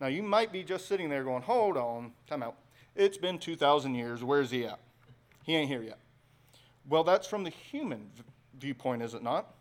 Now 0.00 0.08
you 0.08 0.22
might 0.22 0.52
be 0.52 0.62
just 0.62 0.86
sitting 0.86 1.08
there 1.08 1.24
going, 1.24 1.42
hold 1.42 1.76
on, 1.76 2.12
time 2.26 2.42
out. 2.42 2.56
It's 2.94 3.16
been 3.16 3.38
2,000 3.38 3.94
years. 3.94 4.22
Where's 4.22 4.50
he 4.50 4.66
at? 4.66 4.80
He 5.44 5.56
ain't 5.56 5.68
here 5.68 5.82
yet. 5.82 5.98
Well, 6.88 7.04
that's 7.04 7.26
from 7.26 7.44
the 7.44 7.50
human 7.50 8.10
viewpoint, 8.58 9.02
is 9.02 9.14
it 9.14 9.22
not? 9.22 9.54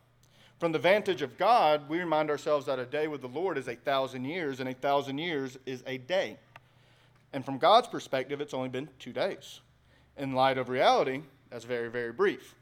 From 0.62 0.72
the 0.72 0.78
vantage 0.78 1.24
of 1.24 1.40
God, 1.40 1.90
we 1.90 1.98
remind 1.98 2.30
ourselves 2.30 2.68
that 2.68 2.78
a 2.78 2.86
day 2.86 3.08
with 3.08 3.22
the 3.22 3.28
Lord 3.28 3.58
is 3.58 3.68
a 3.68 3.76
thousand 3.76 4.26
years, 4.26 4.60
and 4.60 4.70
a 4.70 4.76
thousand 4.76 5.18
years 5.18 5.58
is 5.66 5.84
a 5.88 5.98
day. 5.98 6.38
And 7.34 7.44
from 7.44 7.58
God's 7.58 7.88
perspective, 7.88 8.40
it's 8.40 8.54
only 8.54 8.70
been 8.70 8.88
two 9.00 9.12
days. 9.12 9.62
In 10.18 10.34
light 10.34 10.60
of 10.60 10.70
reality, 10.70 11.24
that's 11.50 11.66
very, 11.66 11.90
very 11.90 12.12
brief. 12.12 12.54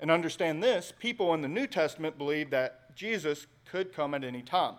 And 0.00 0.10
understand 0.10 0.60
this 0.60 0.92
people 0.98 1.32
in 1.32 1.40
the 1.40 1.46
New 1.46 1.68
Testament 1.68 2.18
believe 2.18 2.50
that 2.50 2.96
Jesus 2.96 3.46
could 3.64 3.92
come 3.92 4.12
at 4.12 4.24
any 4.24 4.42
time. 4.42 4.74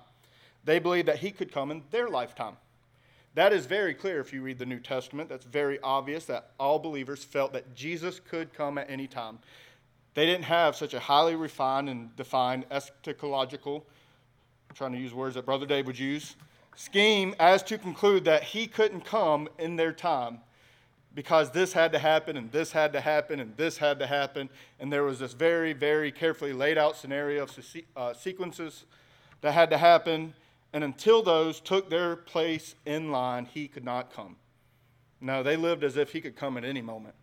They 0.66 0.80
believe 0.80 1.06
that 1.06 1.20
he 1.20 1.32
could 1.32 1.54
come 1.54 1.72
in 1.72 1.84
their 1.90 2.10
lifetime. 2.10 2.58
That 3.34 3.54
is 3.54 3.66
very 3.66 3.94
clear 3.94 4.20
if 4.20 4.34
you 4.34 4.42
read 4.42 4.60
the 4.60 4.66
New 4.66 4.82
Testament. 4.82 5.30
That's 5.30 5.46
very 5.46 5.80
obvious 5.80 6.26
that 6.26 6.52
all 6.60 6.80
believers 6.80 7.24
felt 7.24 7.54
that 7.54 7.76
Jesus 7.76 8.20
could 8.20 8.52
come 8.52 8.78
at 8.78 8.90
any 8.90 9.08
time. 9.08 9.40
They 10.14 10.26
didn't 10.26 10.46
have 10.46 10.76
such 10.76 10.94
a 10.94 11.00
highly 11.00 11.36
refined 11.36 11.90
and 11.90 12.16
defined 12.16 12.68
eschatological, 12.70 13.84
I'm 14.70 14.76
trying 14.76 14.92
to 14.94 14.98
use 14.98 15.14
words 15.14 15.36
that 15.36 15.46
Brother 15.46 15.66
Dave 15.66 15.86
would 15.88 16.00
use, 16.00 16.36
scheme 16.76 17.36
as 17.40 17.64
to 17.64 17.78
conclude 17.78 18.26
that 18.26 18.44
he 18.44 18.68
couldn't 18.68 19.06
come 19.06 19.48
in 19.58 19.76
their 19.76 19.92
time 19.92 20.40
because 21.14 21.52
this 21.52 21.74
had 21.74 21.92
to 21.92 22.00
happen 22.00 22.38
and 22.38 22.52
this 22.52 22.72
had 22.72 22.94
to 22.94 23.02
happen 23.02 23.40
and 23.40 23.56
this 23.58 23.78
had 23.78 24.00
to 24.00 24.08
happen. 24.08 24.50
And 24.80 24.92
there 24.92 25.04
was 25.04 25.20
this 25.20 25.34
very, 25.34 25.74
very 25.74 26.12
carefully 26.12 26.54
laid 26.54 26.78
out 26.78 26.96
scenario 26.96 27.44
of 27.44 27.76
uh, 27.96 28.14
sequences 28.14 28.86
that 29.42 29.52
had 29.52 29.70
to 29.72 29.78
happen. 29.78 30.34
And 30.74 30.84
until 30.84 31.22
those 31.22 31.60
took 31.60 31.90
their 31.90 32.16
place 32.16 32.76
in 32.86 33.12
line, 33.12 33.46
he 33.46 33.68
could 33.68 33.84
not 33.84 34.14
come. 34.14 34.38
No, 35.20 35.44
they 35.44 35.58
lived 35.58 35.84
as 35.84 35.98
if 35.98 36.14
he 36.14 36.22
could 36.22 36.36
come 36.36 36.58
at 36.58 36.64
any 36.64 36.82
moment. 36.82 37.16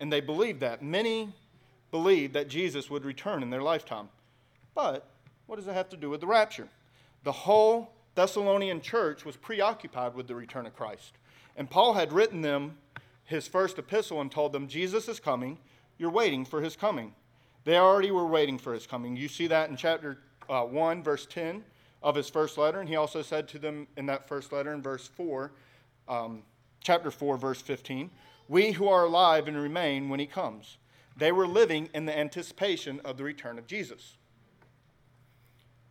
And 0.00 0.12
they 0.12 0.20
believed 0.20 0.60
that. 0.60 0.82
Many 0.82 1.32
believed 1.90 2.34
that 2.34 2.48
Jesus 2.48 2.90
would 2.90 3.04
return 3.04 3.42
in 3.42 3.50
their 3.50 3.62
lifetime. 3.62 4.08
But 4.74 5.08
what 5.46 5.56
does 5.56 5.66
it 5.66 5.74
have 5.74 5.88
to 5.90 5.96
do 5.96 6.10
with 6.10 6.20
the 6.20 6.26
rapture? 6.26 6.68
The 7.24 7.32
whole 7.32 7.92
Thessalonian 8.14 8.80
church 8.80 9.24
was 9.24 9.36
preoccupied 9.36 10.14
with 10.14 10.26
the 10.26 10.34
return 10.34 10.66
of 10.66 10.76
Christ. 10.76 11.14
And 11.56 11.68
Paul 11.68 11.94
had 11.94 12.12
written 12.12 12.40
them 12.40 12.78
his 13.24 13.46
first 13.46 13.78
epistle 13.78 14.20
and 14.20 14.30
told 14.30 14.52
them, 14.52 14.68
Jesus 14.68 15.08
is 15.08 15.20
coming. 15.20 15.58
You're 15.98 16.10
waiting 16.10 16.44
for 16.44 16.60
his 16.60 16.76
coming. 16.76 17.14
They 17.64 17.76
already 17.76 18.10
were 18.10 18.26
waiting 18.26 18.58
for 18.58 18.72
his 18.72 18.86
coming. 18.86 19.16
You 19.16 19.28
see 19.28 19.46
that 19.48 19.70
in 19.70 19.76
chapter 19.76 20.18
uh, 20.48 20.62
1, 20.62 21.02
verse 21.02 21.26
10 21.26 21.62
of 22.02 22.14
his 22.14 22.28
first 22.28 22.56
letter. 22.58 22.80
And 22.80 22.88
he 22.88 22.96
also 22.96 23.22
said 23.22 23.46
to 23.48 23.58
them 23.58 23.86
in 23.96 24.06
that 24.06 24.26
first 24.26 24.52
letter 24.52 24.72
in 24.72 24.82
verse 24.82 25.06
4, 25.06 25.52
um, 26.08 26.42
chapter 26.82 27.10
4, 27.10 27.36
verse 27.36 27.60
15, 27.60 28.10
We 28.48 28.72
who 28.72 28.88
are 28.88 29.04
alive 29.04 29.46
and 29.46 29.56
remain 29.56 30.08
when 30.08 30.20
he 30.20 30.26
comes. 30.26 30.78
They 31.20 31.32
were 31.32 31.46
living 31.46 31.90
in 31.92 32.06
the 32.06 32.18
anticipation 32.18 32.98
of 33.04 33.18
the 33.18 33.24
return 33.24 33.58
of 33.58 33.66
Jesus. 33.66 34.16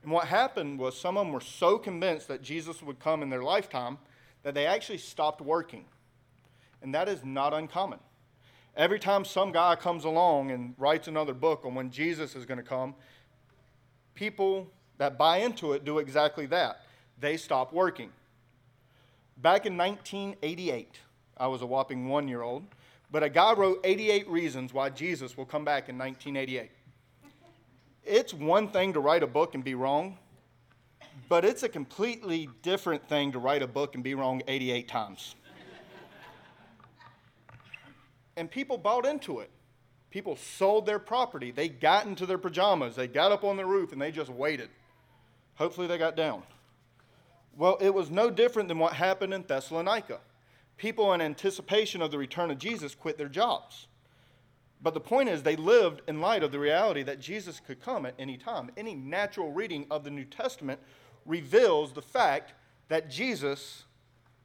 And 0.02 0.12
what 0.12 0.28
happened 0.28 0.80
was 0.80 1.00
some 1.00 1.18
of 1.18 1.28
them 1.28 1.34
were 1.34 1.40
so 1.40 1.78
convinced 1.78 2.28
that 2.30 2.42
Jesus 2.42 2.82
would 2.82 3.00
come 3.00 3.22
in 3.22 3.30
their 3.30 3.44
lifetime 3.44 4.00
that 4.42 4.56
they 4.56 4.66
actually 4.66 4.98
stopped 4.98 5.40
working. 5.40 5.86
And 6.82 6.96
that 6.96 7.08
is 7.08 7.24
not 7.24 7.54
uncommon. 7.54 8.00
Every 8.76 8.98
time 8.98 9.24
some 9.24 9.52
guy 9.52 9.76
comes 9.76 10.04
along 10.04 10.50
and 10.50 10.74
writes 10.80 11.08
another 11.08 11.36
book 11.36 11.64
on 11.64 11.76
when 11.76 11.92
Jesus 11.92 12.36
is 12.36 12.48
going 12.48 12.58
to 12.58 12.64
come, 12.64 12.96
people 14.16 14.68
that 14.98 15.16
buy 15.16 15.38
into 15.38 15.74
it 15.74 15.86
do 15.86 16.00
exactly 16.00 16.48
that. 16.48 16.82
They 17.20 17.38
stop 17.38 17.72
working. 17.72 18.10
Back 19.38 19.68
in 19.68 19.78
1988, 19.78 21.02
I 21.38 21.46
was 21.46 21.62
a 21.62 21.68
whopping 21.68 22.08
one 22.08 22.28
year 22.28 22.42
old, 22.42 22.64
but 23.12 23.24
a 23.24 23.30
guy 23.30 23.54
wrote 23.54 23.80
88 23.84 24.28
reasons 24.30 24.74
why 24.74 24.90
Jesus 24.90 25.36
will 25.36 25.46
come 25.46 25.66
back 25.66 25.90
in 25.90 25.98
1988 25.98 26.72
it's 28.10 28.34
one 28.34 28.70
thing 28.70 28.94
to 28.94 29.00
write 29.00 29.24
a 29.24 29.28
book 29.28 29.54
and 29.54 29.64
be 29.64 29.76
wrong, 29.76 30.18
but 31.30 31.46
it's 31.46 31.64
a 31.64 31.70
completely 31.70 32.50
different 32.64 33.08
thing 33.08 33.32
to 33.34 33.40
write 33.40 33.62
a 33.62 33.68
book 33.68 33.94
and 33.94 34.04
be 34.04 34.16
wrong 34.16 34.42
88 34.48 34.88
times. 34.88 35.36
and 38.36 38.50
people 38.50 38.78
bought 38.78 39.06
into 39.06 39.40
it. 39.40 39.52
People 40.10 40.36
sold 40.36 40.88
their 40.88 40.98
property. 40.98 41.52
They 41.52 41.70
got 41.70 42.08
into 42.08 42.26
their 42.26 42.40
pajamas. 42.40 42.96
They 42.96 43.08
got 43.08 43.32
up 43.32 43.44
on 43.44 43.58
the 43.58 43.66
roof 43.66 43.94
and 43.94 44.02
they 44.02 44.12
just 44.12 44.32
waited. 44.32 44.70
Hopefully, 45.54 45.86
they 45.86 46.00
got 46.00 46.16
down. 46.16 46.42
Well, 47.56 47.78
it 47.80 47.94
was 47.94 48.10
no 48.10 48.32
different 48.32 48.70
than 48.70 48.80
what 48.80 48.94
happened 48.94 49.34
in 49.34 49.44
Thessalonica. 49.44 50.20
People, 50.80 51.14
in 51.14 51.20
anticipation 51.20 52.02
of 52.02 52.10
the 52.10 52.18
return 52.18 52.50
of 52.50 52.58
Jesus, 52.58 52.96
quit 52.96 53.18
their 53.18 53.28
jobs. 53.28 53.88
But 54.82 54.94
the 54.94 55.02
point 55.02 55.28
is, 55.28 55.44
they 55.44 55.58
lived 55.58 56.02
in 56.08 56.22
light 56.22 56.42
of 56.42 56.54
the 56.54 56.60
reality 56.60 57.04
that 57.04 57.20
Jesus 57.20 57.60
could 57.60 57.82
come 57.82 58.06
at 58.06 58.16
any 58.18 58.38
time. 58.38 58.72
Any 58.78 58.96
natural 58.96 59.52
reading 59.52 59.86
of 59.92 60.06
the 60.06 60.10
New 60.10 60.24
Testament 60.24 60.80
reveals 61.26 61.92
the 61.92 62.02
fact 62.02 62.54
that 62.88 63.10
Jesus 63.10 63.84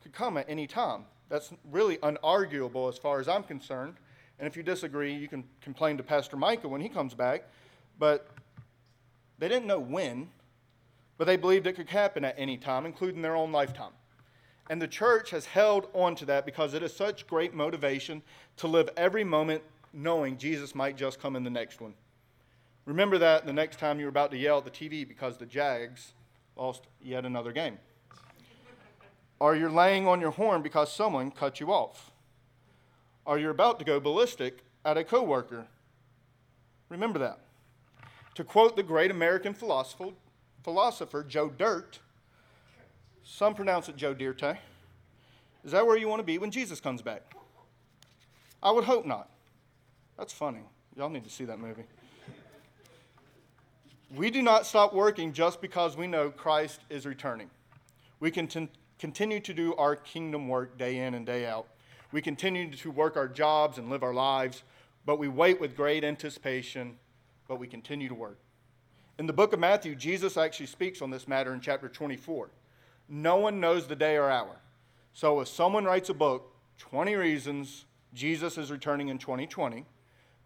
could 0.03 0.13
come 0.13 0.37
at 0.37 0.51
any 0.51 0.67
time. 0.67 1.05
That's 1.29 1.53
really 1.71 1.99
unarguable 1.99 2.89
as 2.89 2.99
far 2.99 3.21
as 3.21 3.29
I'm 3.29 3.45
concerned. 3.45 3.95
And 4.41 4.49
if 4.49 4.57
you 4.57 4.65
disagree, 4.65 5.15
you 5.15 5.29
can 5.29 5.45
complain 5.61 5.97
to 5.99 6.03
Pastor 6.03 6.37
Micah 6.37 6.69
when 6.69 6.81
he 6.81 6.89
comes 6.89 7.15
back. 7.15 7.45
But 8.01 8.29
they 9.39 9.47
didn't 9.47 9.69
know 9.69 9.79
when, 9.79 10.31
but 11.17 11.27
they 11.29 11.37
believed 11.37 11.69
it 11.69 11.75
could 11.75 11.91
happen 11.91 12.25
at 12.25 12.35
any 12.37 12.57
time, 12.57 12.87
including 12.87 13.23
their 13.23 13.37
own 13.37 13.53
lifetime. 13.53 13.93
And 14.71 14.81
the 14.81 14.89
church 14.89 15.31
has 15.31 15.47
held 15.47 15.89
on 15.93 16.15
to 16.17 16.25
that 16.27 16.47
because 16.47 16.75
it 16.75 16.83
is 16.83 16.95
such 16.95 17.27
great 17.27 17.53
motivation 17.53 18.23
to 18.57 18.67
live 18.67 18.89
every 18.97 19.25
moment 19.25 19.63
knowing 19.93 20.39
Jesus 20.39 20.75
might 20.75 20.97
just 20.97 21.21
come 21.21 21.37
in 21.37 21.45
the 21.45 21.51
next 21.51 21.81
one. 21.81 21.95
Remember 22.87 23.19
that 23.19 23.47
the 23.47 23.53
next 23.53 23.79
time 23.79 23.99
you're 23.99 24.09
about 24.09 24.31
to 24.31 24.37
yell 24.37 24.59
at 24.59 24.65
the 24.65 24.71
TV 24.71 25.07
because 25.07 25.39
the 25.39 25.47
Jags 25.47 26.13
lost 26.57 26.87
yet 27.03 27.25
another 27.25 27.53
game. 27.53 27.79
Or 29.41 29.57
you're 29.57 29.71
laying 29.71 30.07
on 30.07 30.21
your 30.21 30.31
horn 30.31 30.63
because 30.63 30.93
someone 30.93 31.31
cut 31.31 31.61
you 31.61 31.73
off. 31.73 32.11
Or 33.25 33.39
you're 33.39 33.51
about 33.51 33.79
to 33.79 33.85
go 33.85 34.01
ballistic 34.01 34.59
at 34.85 34.97
a 34.97 35.05
coworker. 35.05 35.67
Remember 36.89 37.19
that. 37.19 37.41
To 38.35 38.45
quote 38.45 38.77
the 38.77 38.83
great 38.83 39.11
American 39.11 39.55
philosopher, 39.55 40.11
philosopher 40.63 41.23
Joe 41.23 41.49
Dirt, 41.49 42.01
some 43.25 43.55
pronounce 43.55 43.89
it 43.89 43.97
Joe 43.97 44.15
Dirte. 44.15 44.59
Is 45.65 45.73
that 45.73 45.87
where 45.87 45.97
you 45.97 46.09
want 46.09 46.21
to 46.21 46.25
be 46.25 46.39
when 46.39 46.51
Jesus 46.51 46.81
comes 46.81 47.03
back? 47.03 47.23
I 48.63 48.71
would 48.71 48.85
hope 48.85 49.07
not. 49.07 49.31
That's 50.19 50.33
funny. 50.33 50.61
Y'all 50.97 51.11
need 51.11 51.25
to 51.25 51.31
see 51.31 51.45
that 51.47 51.59
movie. 51.59 51.85
We 54.15 54.31
do 54.31 54.43
not 54.43 54.67
stop 54.67 54.95
working 54.95 55.33
just 55.33 55.61
because 55.61 55.97
we 55.97 56.07
know 56.07 56.31
Christ 56.31 56.81
is 56.89 57.05
returning. 57.05 57.51
We 58.21 58.31
can 58.31 58.47
t- 58.47 58.69
continue 58.99 59.41
to 59.41 59.53
do 59.53 59.75
our 59.75 59.97
kingdom 59.97 60.49
work 60.49 60.79
day 60.79 60.99
in 60.99 61.15
and 61.15 61.27
day 61.27 61.47
out. 61.47 61.67
We 62.13 62.23
continue 62.23 62.71
to 62.71 62.91
work 62.91 63.17
our 63.17 63.27
jobs 63.27 63.77
and 63.77 63.91
live 63.91 64.05
our 64.05 64.15
lives, 64.15 64.63
but 65.05 65.19
we 65.19 65.27
wait 65.27 65.61
with 65.61 65.77
great 65.77 66.05
anticipation, 66.05 66.97
but 67.49 67.59
we 67.59 67.67
continue 67.67 68.09
to 68.09 68.15
work. 68.15 68.39
In 69.19 69.27
the 69.27 69.33
book 69.33 69.53
of 69.53 69.59
Matthew, 69.59 69.97
Jesus 69.97 70.37
actually 70.37 70.67
speaks 70.67 71.03
on 71.03 71.11
this 71.11 71.27
matter 71.27 71.53
in 71.53 71.61
chapter 71.61 71.89
24. 71.89 72.51
No 73.09 73.37
one 73.37 73.61
knows 73.61 73.87
the 73.87 73.97
day 73.97 74.17
or 74.17 74.31
hour. 74.31 74.57
So 75.13 75.41
if 75.41 75.49
someone 75.49 75.85
writes 75.85 76.09
a 76.09 76.15
book, 76.15 76.53
20 76.79 77.15
Reasons 77.15 77.85
Jesus 78.13 78.59
is 78.59 78.71
Returning 78.71 79.09
in 79.09 79.19
2020, 79.19 79.85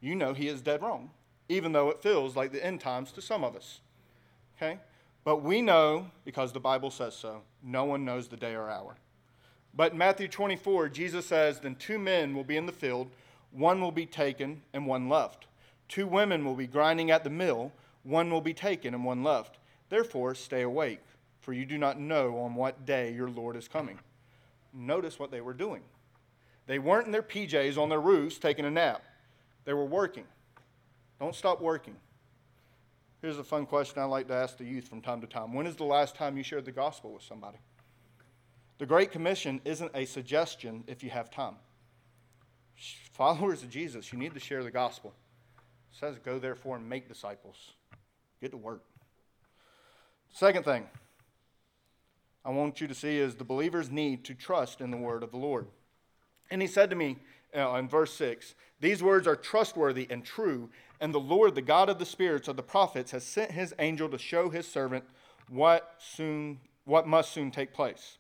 you 0.01 0.15
know 0.15 0.35
he 0.35 0.49
is 0.49 0.61
dead 0.61 0.83
wrong, 0.83 1.11
even 1.49 1.73
though 1.73 1.89
it 1.91 2.03
feels 2.03 2.37
like 2.37 2.53
the 2.53 2.65
end 2.65 2.81
times 2.81 3.13
to 3.13 3.23
some 3.23 3.45
of 3.45 3.57
us. 3.57 3.81
Okay? 4.57 4.79
But 5.25 5.43
we 5.43 5.63
know, 5.63 6.11
because 6.25 6.53
the 6.53 6.61
Bible 6.61 6.91
says 6.91 7.15
so, 7.15 7.43
no 7.63 7.85
one 7.85 8.05
knows 8.05 8.29
the 8.29 8.37
day 8.37 8.55
or 8.55 8.71
hour. 8.71 8.97
But 9.75 9.93
in 9.93 9.99
Matthew 9.99 10.29
24, 10.29 10.89
Jesus 10.89 11.27
says, 11.27 11.61
Then 11.61 11.77
two 11.77 11.99
men 11.99 12.35
will 12.35 12.45
be 12.45 12.57
in 12.57 12.67
the 12.67 12.73
field, 12.73 13.11
one 13.51 13.81
will 13.81 13.93
be 13.93 14.07
taken 14.07 14.63
and 14.73 14.87
one 14.87 15.09
left. 15.09 15.47
Two 15.89 16.07
women 16.07 16.45
will 16.45 16.55
be 16.55 16.67
grinding 16.67 17.11
at 17.11 17.25
the 17.25 17.31
mill, 17.31 17.73
one 18.03 18.31
will 18.31 18.41
be 18.41 18.55
taken 18.55 18.95
and 18.95 19.05
one 19.05 19.23
left. 19.23 19.59
Therefore, 19.89 20.35
stay 20.35 20.63
awake, 20.63 21.01
for 21.49 21.55
you 21.55 21.65
do 21.65 21.79
not 21.79 21.99
know 21.99 22.41
on 22.41 22.55
what 22.55 22.85
day 22.85 23.11
your 23.11 23.31
Lord 23.31 23.57
is 23.57 23.69
coming. 23.69 23.99
Notice 24.75 25.19
what 25.19 25.31
they 25.31 25.41
were 25.41 25.55
doing. 25.55 25.81
They 26.67 26.79
weren't 26.79 27.07
in 27.07 27.11
their 27.11 27.23
PJs 27.23 27.79
on 27.79 27.89
their 27.89 28.03
roofs 28.03 28.37
taking 28.37 28.67
a 28.67 28.71
nap. 28.71 29.03
They 29.65 29.73
were 29.73 29.87
working. 29.87 30.25
Don't 31.19 31.35
stop 31.35 31.63
working. 31.63 31.97
Here's 33.23 33.39
a 33.39 33.45
fun 33.45 33.65
question 33.65 34.03
I 34.03 34.05
like 34.05 34.29
to 34.29 34.35
ask 34.35 34.59
the 34.59 34.67
youth 34.67 34.89
from 34.89 35.01
time 35.01 35.23
to 35.23 35.27
time 35.27 35.55
When 35.55 35.67
is 35.67 35.75
the 35.75 35.85
last 35.85 36.17
time 36.17 36.37
you 36.37 36.43
shared 36.43 36.67
the 36.67 36.71
gospel 36.71 37.15
with 37.15 37.23
somebody? 37.23 37.57
The 38.77 38.85
Great 38.85 39.11
Commission 39.11 39.63
isn't 39.65 39.91
a 39.95 40.05
suggestion 40.05 40.85
if 40.87 41.03
you 41.03 41.09
have 41.09 41.31
time. 41.31 41.55
Followers 43.13 43.63
of 43.63 43.71
Jesus, 43.71 44.13
you 44.13 44.19
need 44.19 44.35
to 44.35 44.41
share 44.41 44.63
the 44.63 44.71
gospel. 44.71 45.15
It 45.95 45.99
says, 45.99 46.19
Go 46.23 46.39
therefore 46.39 46.77
and 46.77 46.87
make 46.87 47.09
disciples. 47.09 47.73
Get 48.39 48.51
to 48.51 48.59
work. 48.59 48.85
Second 50.31 50.67
thing 50.67 50.87
I 52.45 52.51
want 52.51 52.81
you 52.81 52.87
to 52.87 52.95
see 52.95 53.19
is 53.19 53.35
the 53.35 53.45
believers 53.45 53.91
need 53.91 54.25
to 54.25 54.35
trust 54.35 54.81
in 54.81 54.91
the 54.91 54.97
word 54.97 55.23
of 55.23 55.31
the 55.31 55.37
Lord. 55.37 55.67
And 56.51 56.63
he 56.63 56.69
said 56.69 56.91
to 56.91 56.97
me 56.97 57.19
uh, 57.57 57.75
in 57.75 57.89
verse 57.89 58.15
6 58.15 58.55
These 58.81 59.03
words 59.03 59.27
are 59.27 59.37
trustworthy 59.37 60.07
and 60.11 60.25
true, 60.25 60.71
and 61.01 61.13
the 61.13 61.21
Lord, 61.21 61.55
the 61.55 61.63
God 61.63 61.89
of 61.89 61.99
the 61.99 62.07
spirits 62.07 62.49
of 62.49 62.57
the 62.57 62.63
prophets, 62.63 63.11
has 63.11 63.25
sent 63.25 63.53
his 63.53 63.75
angel 63.79 64.09
to 64.09 64.19
show 64.19 64.49
his 64.49 64.67
servant 64.67 65.05
what, 65.49 65.95
soon, 65.99 66.61
what 66.85 67.07
must 67.07 67.33
soon 67.33 67.51
take 67.51 67.73
place. 67.73 68.19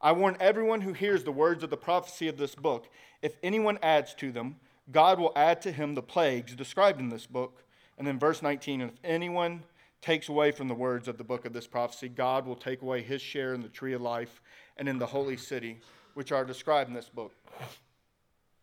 I 0.00 0.12
warn 0.12 0.36
everyone 0.38 0.82
who 0.82 0.92
hears 0.92 1.24
the 1.24 1.32
words 1.32 1.64
of 1.64 1.70
the 1.70 1.76
prophecy 1.76 2.28
of 2.28 2.36
this 2.36 2.54
book 2.54 2.88
if 3.24 3.38
anyone 3.42 3.78
adds 3.82 4.12
to 4.16 4.30
them, 4.30 4.56
God 4.92 5.18
will 5.18 5.32
add 5.34 5.62
to 5.62 5.72
him 5.72 5.94
the 5.94 6.02
plagues 6.02 6.54
described 6.54 7.00
in 7.00 7.08
this 7.08 7.26
book. 7.26 7.64
And 7.96 8.06
then 8.06 8.18
verse 8.18 8.42
19, 8.42 8.82
if 8.82 8.90
anyone 9.02 9.62
takes 10.04 10.28
away 10.28 10.50
from 10.50 10.68
the 10.68 10.74
words 10.74 11.08
of 11.08 11.16
the 11.16 11.24
book 11.24 11.46
of 11.46 11.54
this 11.54 11.66
prophecy, 11.66 12.10
God 12.10 12.44
will 12.46 12.56
take 12.56 12.82
away 12.82 13.00
his 13.00 13.22
share 13.22 13.54
in 13.54 13.62
the 13.62 13.70
tree 13.70 13.94
of 13.94 14.02
life 14.02 14.42
and 14.76 14.86
in 14.86 14.98
the 14.98 15.06
holy 15.06 15.38
city, 15.38 15.80
which 16.12 16.30
are 16.30 16.44
described 16.44 16.90
in 16.90 16.94
this 16.94 17.08
book. 17.08 17.32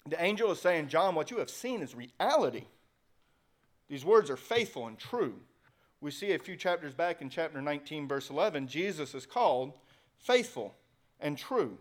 The 0.08 0.24
angel 0.24 0.52
is 0.52 0.62
saying, 0.62 0.90
John, 0.90 1.16
what 1.16 1.32
you 1.32 1.40
have 1.40 1.50
seen 1.50 1.82
is 1.82 1.96
reality. 1.96 2.66
These 3.90 4.06
words 4.06 4.30
are 4.30 4.38
faithful 4.38 4.86
and 4.86 5.00
true. 5.00 5.34
We 6.00 6.12
see 6.12 6.34
a 6.34 6.38
few 6.38 6.56
chapters 6.56 6.94
back 6.94 7.24
in 7.24 7.30
chapter 7.32 7.60
19, 7.60 8.08
verse 8.08 8.30
11, 8.30 8.68
Jesus 8.68 9.16
is 9.16 9.26
called 9.26 9.74
faithful 10.20 10.76
and 11.20 11.40
true. 11.40 11.80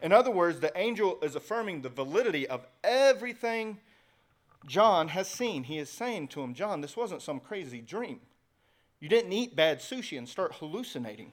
In 0.00 0.12
other 0.12 0.30
words, 0.30 0.60
the 0.60 0.76
angel 0.78 1.18
is 1.22 1.34
affirming 1.34 1.82
the 1.82 1.88
validity 1.88 2.46
of 2.46 2.66
everything 2.84 3.78
John 4.64 5.08
has 5.08 5.26
seen. 5.26 5.64
He 5.64 5.78
is 5.78 5.90
saying 5.90 6.28
to 6.28 6.42
him, 6.42 6.54
John, 6.54 6.82
this 6.82 6.96
wasn't 6.96 7.22
some 7.22 7.40
crazy 7.40 7.80
dream. 7.80 8.20
You 9.02 9.08
didn't 9.08 9.32
eat 9.32 9.56
bad 9.56 9.80
sushi 9.80 10.16
and 10.16 10.28
start 10.28 10.54
hallucinating. 10.54 11.32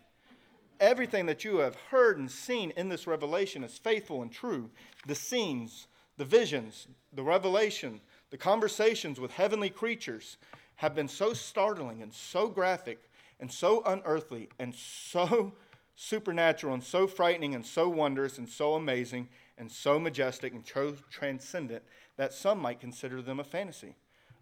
Everything 0.79 1.27
that 1.27 1.43
you 1.43 1.57
have 1.57 1.75
heard 1.91 2.17
and 2.17 2.29
seen 2.29 2.71
in 2.71 2.89
this 2.89 3.05
revelation 3.05 3.63
is 3.63 3.77
faithful 3.77 4.23
and 4.23 4.31
true. 4.31 4.71
The 5.05 5.13
scenes, 5.13 5.85
the 6.17 6.25
visions, 6.25 6.87
the 7.13 7.21
revelation, 7.21 8.01
the 8.31 8.39
conversations 8.39 9.19
with 9.19 9.33
heavenly 9.33 9.69
creatures 9.69 10.37
have 10.77 10.95
been 10.95 11.07
so 11.07 11.31
startling 11.33 12.01
and 12.01 12.11
so 12.11 12.47
graphic 12.47 13.07
and 13.39 13.51
so 13.51 13.83
unearthly 13.85 14.49
and 14.57 14.73
so 14.73 15.53
supernatural 15.95 16.73
and 16.73 16.83
so 16.83 17.05
frightening 17.05 17.53
and 17.53 17.63
so 17.63 17.87
wondrous 17.87 18.39
and 18.39 18.49
so 18.49 18.73
amazing 18.73 19.29
and 19.59 19.71
so 19.71 19.99
majestic 19.99 20.55
and 20.55 20.65
so 20.65 20.95
transcendent 21.11 21.83
that 22.17 22.33
some 22.33 22.57
might 22.57 22.79
consider 22.79 23.21
them 23.21 23.39
a 23.39 23.43
fantasy. 23.43 23.93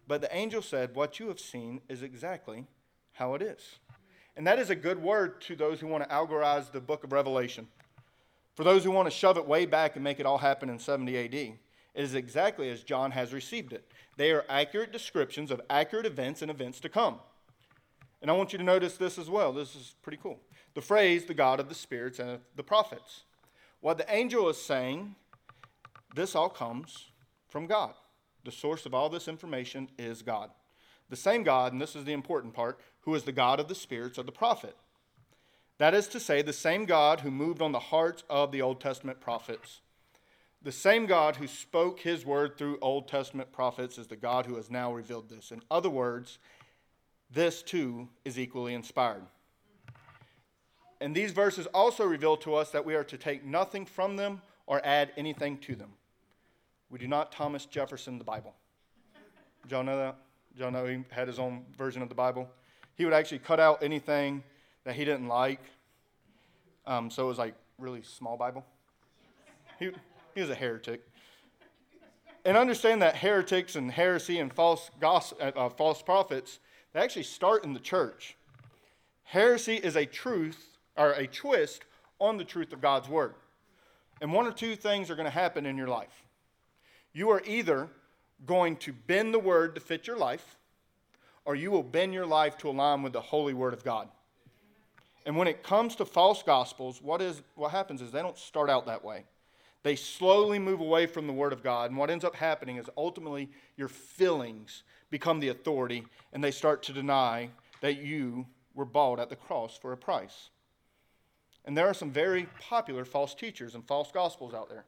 But 0.07 0.21
the 0.21 0.33
angel 0.33 0.61
said, 0.61 0.95
What 0.95 1.19
you 1.19 1.27
have 1.27 1.41
seen 1.41 1.81
is 1.89 2.01
exactly 2.01 2.67
how 3.17 3.33
it 3.33 3.41
is. 3.41 3.79
And 4.35 4.45
that 4.45 4.59
is 4.59 4.69
a 4.69 4.75
good 4.75 5.01
word 5.01 5.41
to 5.41 5.55
those 5.55 5.79
who 5.79 5.87
want 5.87 6.03
to 6.03 6.09
allegorize 6.09 6.71
the 6.71 6.79
book 6.79 7.03
of 7.03 7.11
Revelation. 7.11 7.67
For 8.55 8.63
those 8.63 8.83
who 8.83 8.91
want 8.91 9.07
to 9.07 9.15
shove 9.15 9.37
it 9.37 9.47
way 9.47 9.65
back 9.65 9.95
and 9.95 10.03
make 10.03 10.19
it 10.19 10.25
all 10.25 10.37
happen 10.37 10.69
in 10.69 10.79
70 10.79 11.17
AD, 11.17 11.33
it 11.33 11.57
is 11.95 12.13
exactly 12.13 12.69
as 12.69 12.83
John 12.83 13.11
has 13.11 13.33
received 13.33 13.73
it. 13.73 13.91
They 14.17 14.31
are 14.31 14.45
accurate 14.47 14.91
descriptions 14.91 15.49
of 15.49 15.61
accurate 15.69 16.05
events 16.05 16.41
and 16.41 16.51
events 16.51 16.79
to 16.81 16.89
come. 16.89 17.19
And 18.21 18.29
I 18.29 18.35
want 18.35 18.51
you 18.51 18.57
to 18.59 18.63
notice 18.63 18.97
this 18.97 19.17
as 19.17 19.29
well. 19.29 19.51
This 19.51 19.75
is 19.75 19.95
pretty 20.01 20.19
cool. 20.21 20.39
The 20.75 20.81
phrase, 20.81 21.25
the 21.25 21.33
God 21.33 21.59
of 21.59 21.69
the 21.69 21.75
spirits 21.75 22.19
and 22.19 22.39
the 22.55 22.63
prophets. 22.63 23.23
What 23.81 23.97
the 23.97 24.11
angel 24.13 24.49
is 24.49 24.61
saying, 24.61 25.15
this 26.15 26.35
all 26.35 26.49
comes 26.49 27.09
from 27.47 27.67
God. 27.67 27.93
The 28.43 28.51
source 28.51 28.85
of 28.85 28.93
all 28.93 29.09
this 29.09 29.27
information 29.27 29.89
is 29.97 30.21
God. 30.21 30.51
The 31.09 31.15
same 31.15 31.43
God, 31.43 31.73
and 31.73 31.81
this 31.81 31.95
is 31.95 32.05
the 32.05 32.13
important 32.13 32.53
part, 32.53 32.79
who 33.07 33.15
is 33.15 33.23
the 33.23 33.31
God 33.31 33.61
of 33.61 33.69
the 33.69 33.73
spirits 33.73 34.17
of 34.17 34.25
the 34.25 34.33
prophet. 34.33 34.75
That 35.77 35.93
is 35.93 36.09
to 36.09 36.19
say, 36.19 36.41
the 36.41 36.51
same 36.51 36.83
God 36.83 37.21
who 37.21 37.31
moved 37.31 37.61
on 37.61 37.71
the 37.71 37.79
hearts 37.79 38.25
of 38.29 38.51
the 38.51 38.61
Old 38.61 38.81
Testament 38.81 39.21
prophets. 39.21 39.79
The 40.61 40.73
same 40.73 41.05
God 41.05 41.37
who 41.37 41.47
spoke 41.47 42.01
his 42.01 42.25
word 42.25 42.57
through 42.57 42.79
Old 42.81 43.07
Testament 43.07 43.53
prophets 43.53 43.97
is 43.97 44.07
the 44.07 44.17
God 44.17 44.45
who 44.45 44.57
has 44.57 44.69
now 44.69 44.91
revealed 44.93 45.29
this. 45.29 45.53
In 45.53 45.61
other 45.71 45.89
words, 45.89 46.37
this 47.31 47.61
too 47.61 48.09
is 48.25 48.37
equally 48.37 48.73
inspired. 48.73 49.23
And 50.99 51.15
these 51.15 51.31
verses 51.31 51.65
also 51.67 52.03
reveal 52.03 52.35
to 52.37 52.55
us 52.55 52.71
that 52.71 52.83
we 52.83 52.93
are 52.93 53.05
to 53.05 53.17
take 53.17 53.45
nothing 53.45 53.85
from 53.85 54.17
them 54.17 54.41
or 54.65 54.85
add 54.85 55.13
anything 55.15 55.59
to 55.59 55.75
them. 55.75 55.93
We 56.89 56.99
do 56.99 57.07
not 57.07 57.31
Thomas 57.31 57.65
Jefferson 57.65 58.17
the 58.17 58.25
Bible. 58.25 58.53
Did 59.63 59.71
y'all 59.71 59.83
know 59.85 59.97
that? 59.97 60.17
Did 60.51 60.59
y'all 60.63 60.71
know 60.71 60.85
he 60.85 61.05
had 61.09 61.29
his 61.29 61.39
own 61.39 61.63
version 61.77 62.01
of 62.01 62.09
the 62.09 62.15
Bible? 62.15 62.49
He 62.97 63.05
would 63.05 63.13
actually 63.13 63.39
cut 63.39 63.59
out 63.59 63.81
anything 63.81 64.43
that 64.83 64.95
he 64.95 65.05
didn't 65.05 65.27
like. 65.27 65.61
Um, 66.85 67.09
so 67.09 67.25
it 67.25 67.27
was 67.27 67.37
like 67.37 67.55
really 67.77 68.01
small 68.01 68.37
Bible. 68.37 68.65
He, 69.79 69.91
he 70.33 70.41
was 70.41 70.49
a 70.49 70.55
heretic. 70.55 71.07
And 72.43 72.57
understand 72.57 73.01
that 73.01 73.17
heretics 73.17 73.75
and 73.75 73.91
heresy 73.91 74.39
and 74.39 74.51
false, 74.51 74.89
gospel, 74.99 75.37
uh, 75.41 75.51
uh, 75.55 75.69
false 75.69 76.01
prophets 76.01 76.59
they 76.93 77.03
actually 77.03 77.23
start 77.23 77.63
in 77.63 77.73
the 77.73 77.79
church. 77.79 78.35
Heresy 79.23 79.75
is 79.75 79.95
a 79.95 80.05
truth 80.05 80.77
or 80.95 81.11
a 81.11 81.27
twist 81.27 81.83
on 82.19 82.37
the 82.37 82.43
truth 82.43 82.73
of 82.73 82.81
God's 82.81 83.07
word. 83.07 83.35
And 84.19 84.33
one 84.33 84.47
or 84.47 84.51
two 84.51 84.75
things 84.75 85.11
are 85.11 85.15
going 85.15 85.27
to 85.27 85.29
happen 85.29 85.67
in 85.67 85.77
your 85.77 85.89
life. 85.89 86.23
You 87.13 87.29
are 87.29 87.43
either 87.45 87.89
going 88.47 88.77
to 88.77 88.93
bend 88.93 89.31
the 89.31 89.39
word 89.39 89.75
to 89.75 89.81
fit 89.81 90.07
your 90.07 90.17
life, 90.17 90.56
or 91.47 91.55
you 91.55 91.71
will 91.71 91.81
bend 91.81 92.13
your 92.13 92.25
life 92.25 92.57
to 92.57 92.69
align 92.69 93.01
with 93.01 93.13
the 93.13 93.21
holy 93.21 93.53
word 93.53 93.73
of 93.73 93.81
God. 93.81 94.09
And 95.25 95.37
when 95.37 95.47
it 95.47 95.63
comes 95.63 95.95
to 95.95 96.05
false 96.05 96.43
gospels, 96.43 97.01
what, 97.01 97.21
is, 97.21 97.41
what 97.55 97.71
happens 97.71 98.01
is 98.01 98.11
they 98.11 98.21
don't 98.21 98.37
start 98.37 98.69
out 98.69 98.85
that 98.87 99.03
way. 99.03 99.23
They 99.81 99.95
slowly 99.95 100.59
move 100.59 100.81
away 100.81 101.05
from 101.05 101.25
the 101.25 101.31
word 101.31 101.53
of 101.53 101.63
God. 101.63 101.89
And 101.89 101.97
what 101.97 102.09
ends 102.09 102.25
up 102.25 102.35
happening 102.35 102.75
is 102.75 102.89
ultimately 102.97 103.49
your 103.77 103.87
feelings 103.87 104.83
become 105.09 105.39
the 105.39 105.47
authority 105.47 106.03
and 106.33 106.43
they 106.43 106.51
start 106.51 106.83
to 106.83 106.93
deny 106.93 107.49
that 107.79 107.97
you 107.97 108.45
were 108.75 108.85
bought 108.85 109.17
at 109.17 109.29
the 109.29 109.35
cross 109.37 109.77
for 109.77 109.93
a 109.93 109.97
price. 109.97 110.49
And 111.63 111.77
there 111.77 111.87
are 111.87 111.93
some 111.93 112.11
very 112.11 112.47
popular 112.59 113.05
false 113.05 113.33
teachers 113.33 113.73
and 113.73 113.87
false 113.87 114.11
gospels 114.11 114.53
out 114.53 114.67
there. 114.67 114.83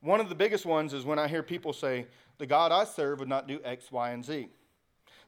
One 0.00 0.20
of 0.20 0.30
the 0.30 0.34
biggest 0.34 0.64
ones 0.64 0.94
is 0.94 1.04
when 1.04 1.18
I 1.18 1.28
hear 1.28 1.42
people 1.42 1.74
say, 1.74 2.06
The 2.38 2.46
God 2.46 2.72
I 2.72 2.84
serve 2.84 3.18
would 3.18 3.28
not 3.28 3.46
do 3.46 3.60
X, 3.64 3.92
Y, 3.92 4.10
and 4.12 4.24
Z. 4.24 4.48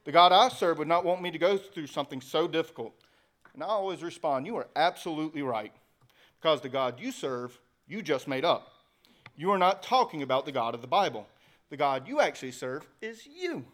The 0.05 0.11
God 0.11 0.31
I 0.31 0.49
serve 0.49 0.79
would 0.79 0.87
not 0.87 1.05
want 1.05 1.21
me 1.21 1.31
to 1.31 1.37
go 1.37 1.57
through 1.57 1.87
something 1.87 2.21
so 2.21 2.47
difficult. 2.47 2.93
And 3.53 3.63
I 3.63 3.67
always 3.67 4.03
respond, 4.03 4.45
You 4.45 4.57
are 4.57 4.67
absolutely 4.75 5.41
right. 5.41 5.73
Because 6.41 6.61
the 6.61 6.69
God 6.69 6.99
you 6.99 7.11
serve, 7.11 7.57
you 7.87 8.01
just 8.01 8.27
made 8.27 8.43
up. 8.43 8.73
You 9.35 9.51
are 9.51 9.57
not 9.57 9.81
talking 9.81 10.21
about 10.21 10.45
the 10.45 10.51
God 10.51 10.75
of 10.75 10.81
the 10.81 10.87
Bible. 10.87 11.27
The 11.69 11.77
God 11.77 12.07
you 12.07 12.19
actually 12.19 12.51
serve 12.51 12.87
is 13.01 13.25
you. 13.25 13.65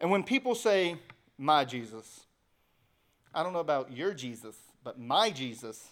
And 0.00 0.10
when 0.10 0.22
people 0.22 0.54
say, 0.54 0.96
my 1.36 1.64
Jesus, 1.64 2.20
I 3.34 3.42
don't 3.42 3.52
know 3.52 3.58
about 3.58 3.92
your 3.92 4.14
Jesus, 4.14 4.56
but 4.82 4.98
my 4.98 5.30
Jesus, 5.30 5.88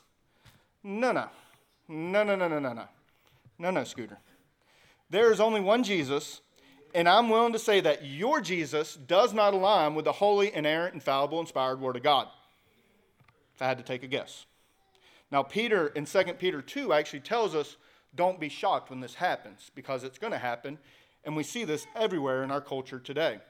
no, 0.83 1.13
no. 1.13 1.29
No, 1.89 2.23
no, 2.23 2.37
no, 2.37 2.49
no, 2.49 2.59
no, 2.59 2.73
no. 2.73 2.85
No, 3.59 3.71
no, 3.71 3.85
Scooter. 3.85 4.19
There 5.11 5.33
is 5.33 5.41
only 5.41 5.61
one 5.61 5.83
Jesus, 5.83 6.41
and 6.95 7.09
I'm 7.09 7.29
willing 7.29 7.53
to 7.53 7.59
say 7.59 7.81
that 7.81 8.05
your 8.05 8.41
Jesus 8.41 8.95
does 8.95 9.33
not 9.33 9.55
align 9.55 9.95
with 9.95 10.05
the 10.05 10.13
holy, 10.13 10.55
inerrant, 10.55 10.95
infallible, 10.95 11.41
inspired 11.41 11.81
Word 11.81 11.97
of 11.97 12.03
God. 12.03 12.29
If 13.55 13.63
I 13.63 13.67
had 13.67 13.79
to 13.79 13.85
take 13.85 14.03
a 14.03 14.07
guess. 14.07 14.47
Now, 15.31 15.43
Peter 15.43 15.89
in 15.89 16.05
2 16.05 16.23
Peter 16.39 16.61
2 16.61 16.93
actually 16.93 17.21
tells 17.21 17.55
us 17.55 17.77
don't 18.15 18.39
be 18.39 18.49
shocked 18.49 18.91
when 18.91 19.01
this 19.01 19.15
happens 19.15 19.71
because 19.75 20.05
it's 20.05 20.19
going 20.19 20.33
to 20.33 20.39
happen, 20.39 20.79
and 21.25 21.35
we 21.35 21.43
see 21.43 21.65
this 21.65 21.87
everywhere 21.97 22.45
in 22.45 22.51
our 22.51 22.61
culture 22.61 22.99
today. 22.99 23.41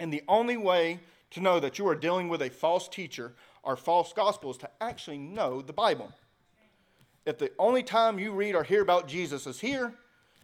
And 0.00 0.12
the 0.12 0.24
only 0.26 0.56
way 0.56 1.00
to 1.30 1.40
know 1.40 1.60
that 1.60 1.78
you 1.78 1.86
are 1.88 1.94
dealing 1.94 2.28
with 2.28 2.42
a 2.42 2.50
false 2.50 2.88
teacher 2.88 3.34
or 3.62 3.76
false 3.76 4.12
gospel 4.12 4.50
is 4.50 4.56
to 4.58 4.70
actually 4.80 5.18
know 5.18 5.60
the 5.60 5.72
Bible. 5.72 6.12
If 7.24 7.38
the 7.38 7.52
only 7.58 7.82
time 7.82 8.18
you 8.18 8.32
read 8.32 8.54
or 8.54 8.62
hear 8.62 8.82
about 8.82 9.08
Jesus 9.08 9.46
is 9.46 9.60
here, 9.60 9.94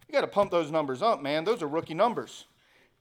you 0.07 0.13
got 0.13 0.21
to 0.21 0.27
pump 0.27 0.51
those 0.51 0.71
numbers 0.71 1.01
up, 1.01 1.21
man. 1.21 1.43
Those 1.43 1.61
are 1.61 1.67
rookie 1.67 1.93
numbers. 1.93 2.45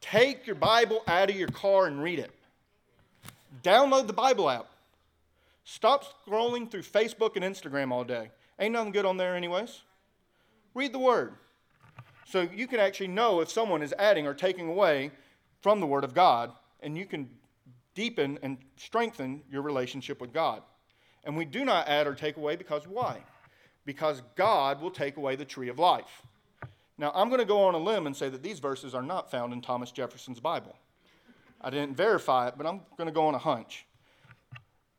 Take 0.01 0.47
your 0.47 0.57
Bible 0.57 1.03
out 1.07 1.31
of 1.31 1.37
your 1.37 1.49
car 1.49 1.87
and 1.87 2.03
read 2.03 2.19
it. 2.19 2.33
Download 3.63 4.07
the 4.07 4.13
Bible 4.13 4.51
app. 4.51 4.67
Stop 5.65 6.05
scrolling 6.27 6.71
through 6.71 6.83
Facebook 6.83 7.37
and 7.37 7.45
Instagram 7.45 7.93
all 7.93 8.05
day. 8.05 8.31
Ain't 8.59 8.73
nothing 8.73 8.93
good 8.93 9.05
on 9.05 9.17
there, 9.17 9.37
anyways. 9.37 9.81
Read 10.75 10.93
the 10.93 10.99
Word. 10.99 11.35
So 12.27 12.49
you 12.55 12.67
can 12.67 12.81
actually 12.81 13.09
know 13.09 13.41
if 13.41 13.51
someone 13.51 13.83
is 13.83 13.95
adding 13.99 14.27
or 14.27 14.35
taking 14.35 14.69
away 14.69 15.11
from 15.61 15.81
the 15.81 15.87
Word 15.87 16.03
of 16.03 16.15
God, 16.15 16.51
and 16.81 16.97
you 16.97 17.07
can 17.07 17.29
deepen 17.95 18.39
and 18.43 18.59
strengthen 18.77 19.43
your 19.51 19.63
relationship 19.63 20.21
with 20.21 20.33
God. 20.33 20.63
And 21.25 21.37
we 21.37 21.45
do 21.45 21.65
not 21.65 21.89
add 21.89 22.07
or 22.07 22.15
take 22.15 22.37
away 22.37 22.57
because 22.57 22.89
why? 22.89 23.21
Because 23.85 24.23
God 24.35 24.81
will 24.81 24.91
take 24.91 25.17
away 25.17 25.37
the 25.37 25.45
tree 25.45 25.69
of 25.69 25.79
life. 25.79 26.23
Now, 27.03 27.11
I'm 27.17 27.31
going 27.31 27.41
to 27.41 27.45
go 27.45 27.65
on 27.65 27.75
a 27.75 27.79
limb 27.79 28.07
and 28.07 28.17
say 28.17 28.29
that 28.29 28.45
these 28.45 28.61
verses 28.61 28.95
are 28.95 29.03
not 29.03 29.29
found 29.29 29.53
in 29.53 29.61
Thomas 29.61 29.91
Jefferson's 29.91 30.39
Bible. 30.39 30.77
I 31.61 31.69
didn't 31.69 31.97
verify 31.97 32.47
it, 32.47 32.55
but 32.57 32.65
I'm 32.65 32.83
going 32.97 33.09
to 33.09 33.13
go 33.13 33.27
on 33.27 33.35
a 33.35 33.39
hunch. 33.39 33.87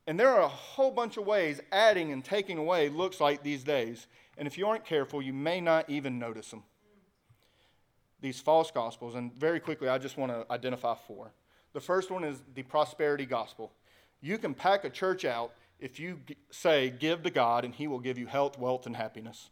And 0.06 0.20
there 0.20 0.28
are 0.28 0.42
a 0.42 0.48
whole 0.48 0.90
bunch 0.90 1.16
of 1.16 1.24
ways 1.24 1.62
adding 1.72 2.12
and 2.12 2.22
taking 2.22 2.58
away 2.58 2.90
looks 2.90 3.22
like 3.22 3.42
these 3.42 3.64
days. 3.64 4.06
And 4.36 4.46
if 4.46 4.58
you 4.58 4.66
aren't 4.66 4.84
careful, 4.84 5.22
you 5.22 5.32
may 5.32 5.62
not 5.62 5.88
even 5.88 6.18
notice 6.18 6.50
them. 6.50 6.64
these 8.20 8.38
false 8.38 8.70
gospels. 8.70 9.14
And 9.14 9.32
very 9.32 9.58
quickly, 9.58 9.88
I 9.88 9.96
just 9.96 10.18
want 10.18 10.30
to 10.30 10.44
identify 10.52 10.94
four. 11.06 11.32
The 11.72 11.80
first 11.80 12.10
one 12.10 12.22
is 12.22 12.42
the 12.54 12.64
prosperity 12.64 13.24
gospel. 13.24 13.72
You 14.20 14.36
can 14.36 14.52
pack 14.52 14.84
a 14.84 14.90
church 14.90 15.24
out 15.24 15.54
if 15.80 15.98
you 15.98 16.20
say, 16.50 16.90
Give 16.90 17.22
to 17.22 17.30
God, 17.30 17.64
and 17.64 17.74
He 17.74 17.86
will 17.86 17.98
give 17.98 18.18
you 18.18 18.26
health, 18.26 18.58
wealth, 18.58 18.84
and 18.84 18.94
happiness. 18.94 19.48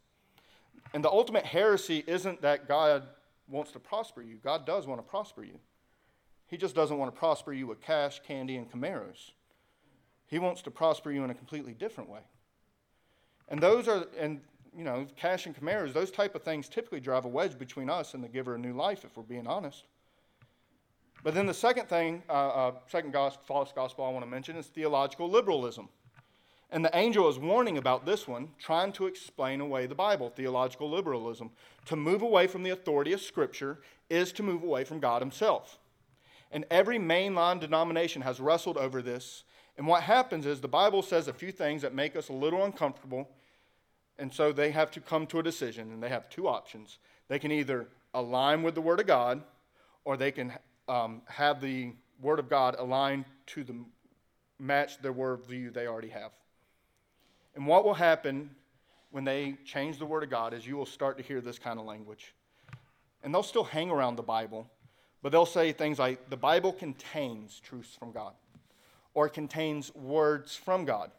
And 0.94 1.04
the 1.04 1.10
ultimate 1.10 1.44
heresy 1.44 2.04
isn't 2.06 2.42
that 2.42 2.68
God 2.68 3.06
wants 3.48 3.72
to 3.72 3.78
prosper 3.78 4.22
you, 4.22 4.36
God 4.42 4.66
does 4.66 4.86
want 4.86 4.98
to 4.98 5.08
prosper 5.08 5.44
you. 5.44 5.58
He 6.46 6.56
just 6.58 6.74
doesn't 6.74 6.98
want 6.98 7.12
to 7.14 7.18
prosper 7.18 7.52
you 7.52 7.66
with 7.66 7.80
cash, 7.80 8.20
candy, 8.26 8.56
and 8.56 8.70
Camaros. 8.70 9.30
He 10.26 10.38
wants 10.38 10.60
to 10.62 10.70
prosper 10.70 11.10
you 11.10 11.24
in 11.24 11.30
a 11.30 11.34
completely 11.34 11.72
different 11.72 12.10
way. 12.10 12.20
And 13.48 13.60
those 13.60 13.88
are, 13.88 14.06
and 14.18 14.40
you 14.76 14.84
know, 14.84 15.06
cash 15.16 15.46
and 15.46 15.58
Camaros, 15.58 15.92
those 15.92 16.10
type 16.10 16.34
of 16.34 16.42
things 16.42 16.68
typically 16.68 17.00
drive 17.00 17.24
a 17.24 17.28
wedge 17.28 17.58
between 17.58 17.90
us 17.90 18.14
and 18.14 18.22
the 18.22 18.28
giver 18.28 18.54
of 18.54 18.60
new 18.60 18.72
life, 18.74 19.04
if 19.04 19.16
we're 19.16 19.22
being 19.22 19.46
honest. 19.46 19.84
But 21.22 21.34
then 21.34 21.46
the 21.46 21.54
second 21.54 21.86
thing, 21.88 22.22
uh, 22.28 22.32
uh, 22.32 22.72
second 22.88 23.12
gospel, 23.12 23.44
false 23.46 23.72
gospel 23.72 24.04
I 24.04 24.10
want 24.10 24.24
to 24.24 24.30
mention 24.30 24.56
is 24.56 24.66
theological 24.66 25.30
liberalism. 25.30 25.88
And 26.72 26.82
the 26.82 26.96
angel 26.96 27.28
is 27.28 27.38
warning 27.38 27.76
about 27.76 28.06
this 28.06 28.26
one, 28.26 28.48
trying 28.58 28.92
to 28.92 29.06
explain 29.06 29.60
away 29.60 29.84
the 29.84 29.94
Bible, 29.94 30.30
theological 30.30 30.88
liberalism. 30.88 31.50
To 31.86 31.96
move 31.96 32.22
away 32.22 32.46
from 32.46 32.62
the 32.62 32.70
authority 32.70 33.12
of 33.12 33.20
Scripture 33.20 33.80
is 34.08 34.32
to 34.32 34.42
move 34.42 34.62
away 34.62 34.84
from 34.84 34.98
God 34.98 35.20
Himself. 35.20 35.78
And 36.50 36.64
every 36.70 36.98
mainline 36.98 37.60
denomination 37.60 38.22
has 38.22 38.40
wrestled 38.40 38.78
over 38.78 39.02
this. 39.02 39.44
And 39.76 39.86
what 39.86 40.02
happens 40.02 40.46
is 40.46 40.62
the 40.62 40.68
Bible 40.68 41.02
says 41.02 41.28
a 41.28 41.34
few 41.34 41.52
things 41.52 41.82
that 41.82 41.94
make 41.94 42.16
us 42.16 42.30
a 42.30 42.32
little 42.32 42.64
uncomfortable. 42.64 43.28
And 44.18 44.32
so 44.32 44.50
they 44.50 44.70
have 44.70 44.90
to 44.92 45.00
come 45.00 45.26
to 45.26 45.40
a 45.40 45.42
decision, 45.42 45.92
and 45.92 46.02
they 46.02 46.08
have 46.08 46.30
two 46.30 46.48
options. 46.48 46.98
They 47.28 47.38
can 47.38 47.52
either 47.52 47.88
align 48.14 48.62
with 48.62 48.74
the 48.74 48.80
Word 48.80 49.00
of 49.00 49.06
God, 49.06 49.42
or 50.06 50.16
they 50.16 50.32
can 50.32 50.54
um, 50.88 51.20
have 51.26 51.60
the 51.60 51.92
Word 52.18 52.38
of 52.38 52.48
God 52.48 52.76
align 52.78 53.26
to 53.48 53.62
the 53.62 53.76
match 54.58 55.02
their 55.02 55.12
worldview 55.12 55.74
they 55.74 55.86
already 55.86 56.08
have. 56.08 56.32
And 57.54 57.66
what 57.66 57.84
will 57.84 57.94
happen 57.94 58.50
when 59.10 59.24
they 59.24 59.56
change 59.64 59.98
the 59.98 60.06
Word 60.06 60.22
of 60.22 60.30
God 60.30 60.54
is 60.54 60.66
you 60.66 60.76
will 60.76 60.86
start 60.86 61.18
to 61.18 61.22
hear 61.22 61.40
this 61.40 61.58
kind 61.58 61.78
of 61.78 61.84
language. 61.84 62.34
And 63.22 63.32
they'll 63.32 63.42
still 63.42 63.64
hang 63.64 63.90
around 63.90 64.16
the 64.16 64.22
Bible, 64.22 64.68
but 65.22 65.30
they'll 65.30 65.46
say 65.46 65.72
things 65.72 65.98
like 65.98 66.30
the 66.30 66.36
Bible 66.36 66.72
contains 66.72 67.60
truths 67.60 67.94
from 67.94 68.10
God 68.12 68.32
or 69.14 69.28
contains 69.28 69.94
words 69.94 70.56
from 70.56 70.84
God. 70.84 71.10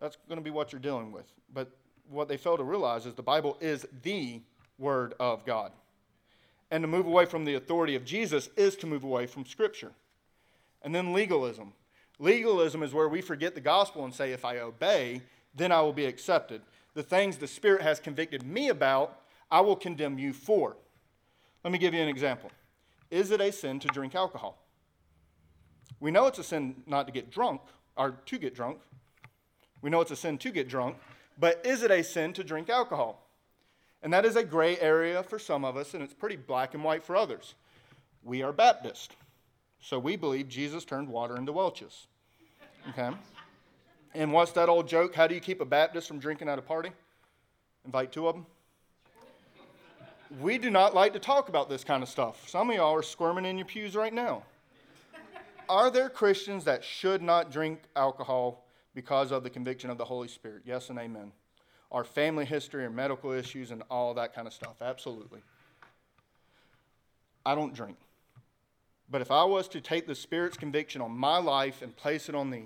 That's 0.00 0.16
going 0.28 0.38
to 0.38 0.44
be 0.44 0.50
what 0.50 0.72
you're 0.72 0.80
dealing 0.80 1.12
with. 1.12 1.26
But 1.52 1.70
what 2.08 2.28
they 2.28 2.36
fail 2.36 2.56
to 2.56 2.64
realize 2.64 3.06
is 3.06 3.14
the 3.14 3.22
Bible 3.22 3.56
is 3.60 3.86
the 4.02 4.42
Word 4.78 5.14
of 5.20 5.44
God. 5.46 5.72
And 6.70 6.82
to 6.82 6.88
move 6.88 7.06
away 7.06 7.26
from 7.26 7.44
the 7.44 7.54
authority 7.54 7.94
of 7.96 8.04
Jesus 8.04 8.48
is 8.56 8.76
to 8.76 8.86
move 8.86 9.04
away 9.04 9.26
from 9.26 9.44
Scripture. 9.44 9.92
And 10.82 10.94
then 10.94 11.12
legalism. 11.12 11.72
Legalism 12.20 12.82
is 12.82 12.92
where 12.92 13.08
we 13.08 13.22
forget 13.22 13.54
the 13.54 13.60
gospel 13.62 14.04
and 14.04 14.14
say, 14.14 14.32
if 14.32 14.44
I 14.44 14.58
obey, 14.58 15.22
then 15.54 15.72
I 15.72 15.80
will 15.80 15.94
be 15.94 16.04
accepted. 16.04 16.60
The 16.92 17.02
things 17.02 17.38
the 17.38 17.46
Spirit 17.46 17.80
has 17.80 17.98
convicted 17.98 18.44
me 18.44 18.68
about, 18.68 19.22
I 19.50 19.62
will 19.62 19.74
condemn 19.74 20.18
you 20.18 20.34
for. 20.34 20.76
Let 21.64 21.72
me 21.72 21.78
give 21.78 21.94
you 21.94 22.02
an 22.02 22.08
example. 22.08 22.50
Is 23.10 23.30
it 23.30 23.40
a 23.40 23.50
sin 23.50 23.80
to 23.80 23.88
drink 23.88 24.14
alcohol? 24.14 24.62
We 25.98 26.10
know 26.10 26.26
it's 26.26 26.38
a 26.38 26.44
sin 26.44 26.82
not 26.86 27.06
to 27.06 27.12
get 27.12 27.30
drunk, 27.30 27.62
or 27.96 28.12
to 28.26 28.38
get 28.38 28.54
drunk. 28.54 28.78
We 29.80 29.88
know 29.88 30.02
it's 30.02 30.10
a 30.10 30.16
sin 30.16 30.36
to 30.38 30.50
get 30.50 30.68
drunk, 30.68 30.96
but 31.38 31.64
is 31.64 31.82
it 31.82 31.90
a 31.90 32.04
sin 32.04 32.34
to 32.34 32.44
drink 32.44 32.68
alcohol? 32.68 33.26
And 34.02 34.12
that 34.12 34.26
is 34.26 34.36
a 34.36 34.44
gray 34.44 34.78
area 34.78 35.22
for 35.22 35.38
some 35.38 35.64
of 35.64 35.76
us, 35.76 35.94
and 35.94 36.02
it's 36.02 36.14
pretty 36.14 36.36
black 36.36 36.74
and 36.74 36.84
white 36.84 37.02
for 37.02 37.16
others. 37.16 37.54
We 38.22 38.42
are 38.42 38.52
Baptist, 38.52 39.16
so 39.80 39.98
we 39.98 40.16
believe 40.16 40.48
Jesus 40.48 40.84
turned 40.84 41.08
water 41.08 41.36
into 41.36 41.52
Welch's. 41.52 42.06
Okay? 42.88 43.10
And 44.14 44.32
what's 44.32 44.52
that 44.52 44.68
old 44.68 44.88
joke? 44.88 45.14
How 45.14 45.26
do 45.26 45.34
you 45.34 45.40
keep 45.40 45.60
a 45.60 45.64
Baptist 45.64 46.08
from 46.08 46.18
drinking 46.18 46.48
at 46.48 46.58
a 46.58 46.62
party? 46.62 46.90
Invite 47.84 48.12
two 48.12 48.26
of 48.26 48.34
them? 48.34 48.46
We 50.40 50.58
do 50.58 50.70
not 50.70 50.94
like 50.94 51.12
to 51.14 51.18
talk 51.18 51.48
about 51.48 51.68
this 51.68 51.82
kind 51.82 52.02
of 52.02 52.08
stuff. 52.08 52.48
Some 52.48 52.70
of 52.70 52.76
y'all 52.76 52.94
are 52.94 53.02
squirming 53.02 53.44
in 53.44 53.58
your 53.58 53.66
pews 53.66 53.96
right 53.96 54.12
now. 54.12 54.44
Are 55.68 55.90
there 55.90 56.08
Christians 56.08 56.64
that 56.64 56.82
should 56.82 57.22
not 57.22 57.50
drink 57.50 57.80
alcohol 57.94 58.64
because 58.94 59.30
of 59.30 59.42
the 59.42 59.50
conviction 59.50 59.90
of 59.90 59.98
the 59.98 60.04
Holy 60.04 60.28
Spirit? 60.28 60.62
Yes 60.64 60.90
and 60.90 60.98
amen. 60.98 61.32
Our 61.92 62.04
family 62.04 62.44
history 62.44 62.84
and 62.86 62.94
medical 62.94 63.32
issues 63.32 63.70
and 63.70 63.82
all 63.90 64.14
that 64.14 64.34
kind 64.34 64.46
of 64.46 64.52
stuff. 64.52 64.80
Absolutely. 64.80 65.40
I 67.44 67.54
don't 67.54 67.74
drink. 67.74 67.96
But 69.10 69.20
if 69.20 69.30
I 69.30 69.44
was 69.44 69.66
to 69.68 69.80
take 69.80 70.06
the 70.06 70.14
Spirit's 70.14 70.56
conviction 70.56 71.02
on 71.02 71.10
my 71.10 71.38
life 71.38 71.82
and 71.82 71.94
place 71.96 72.28
it 72.28 72.34
on 72.34 72.50
the 72.50 72.62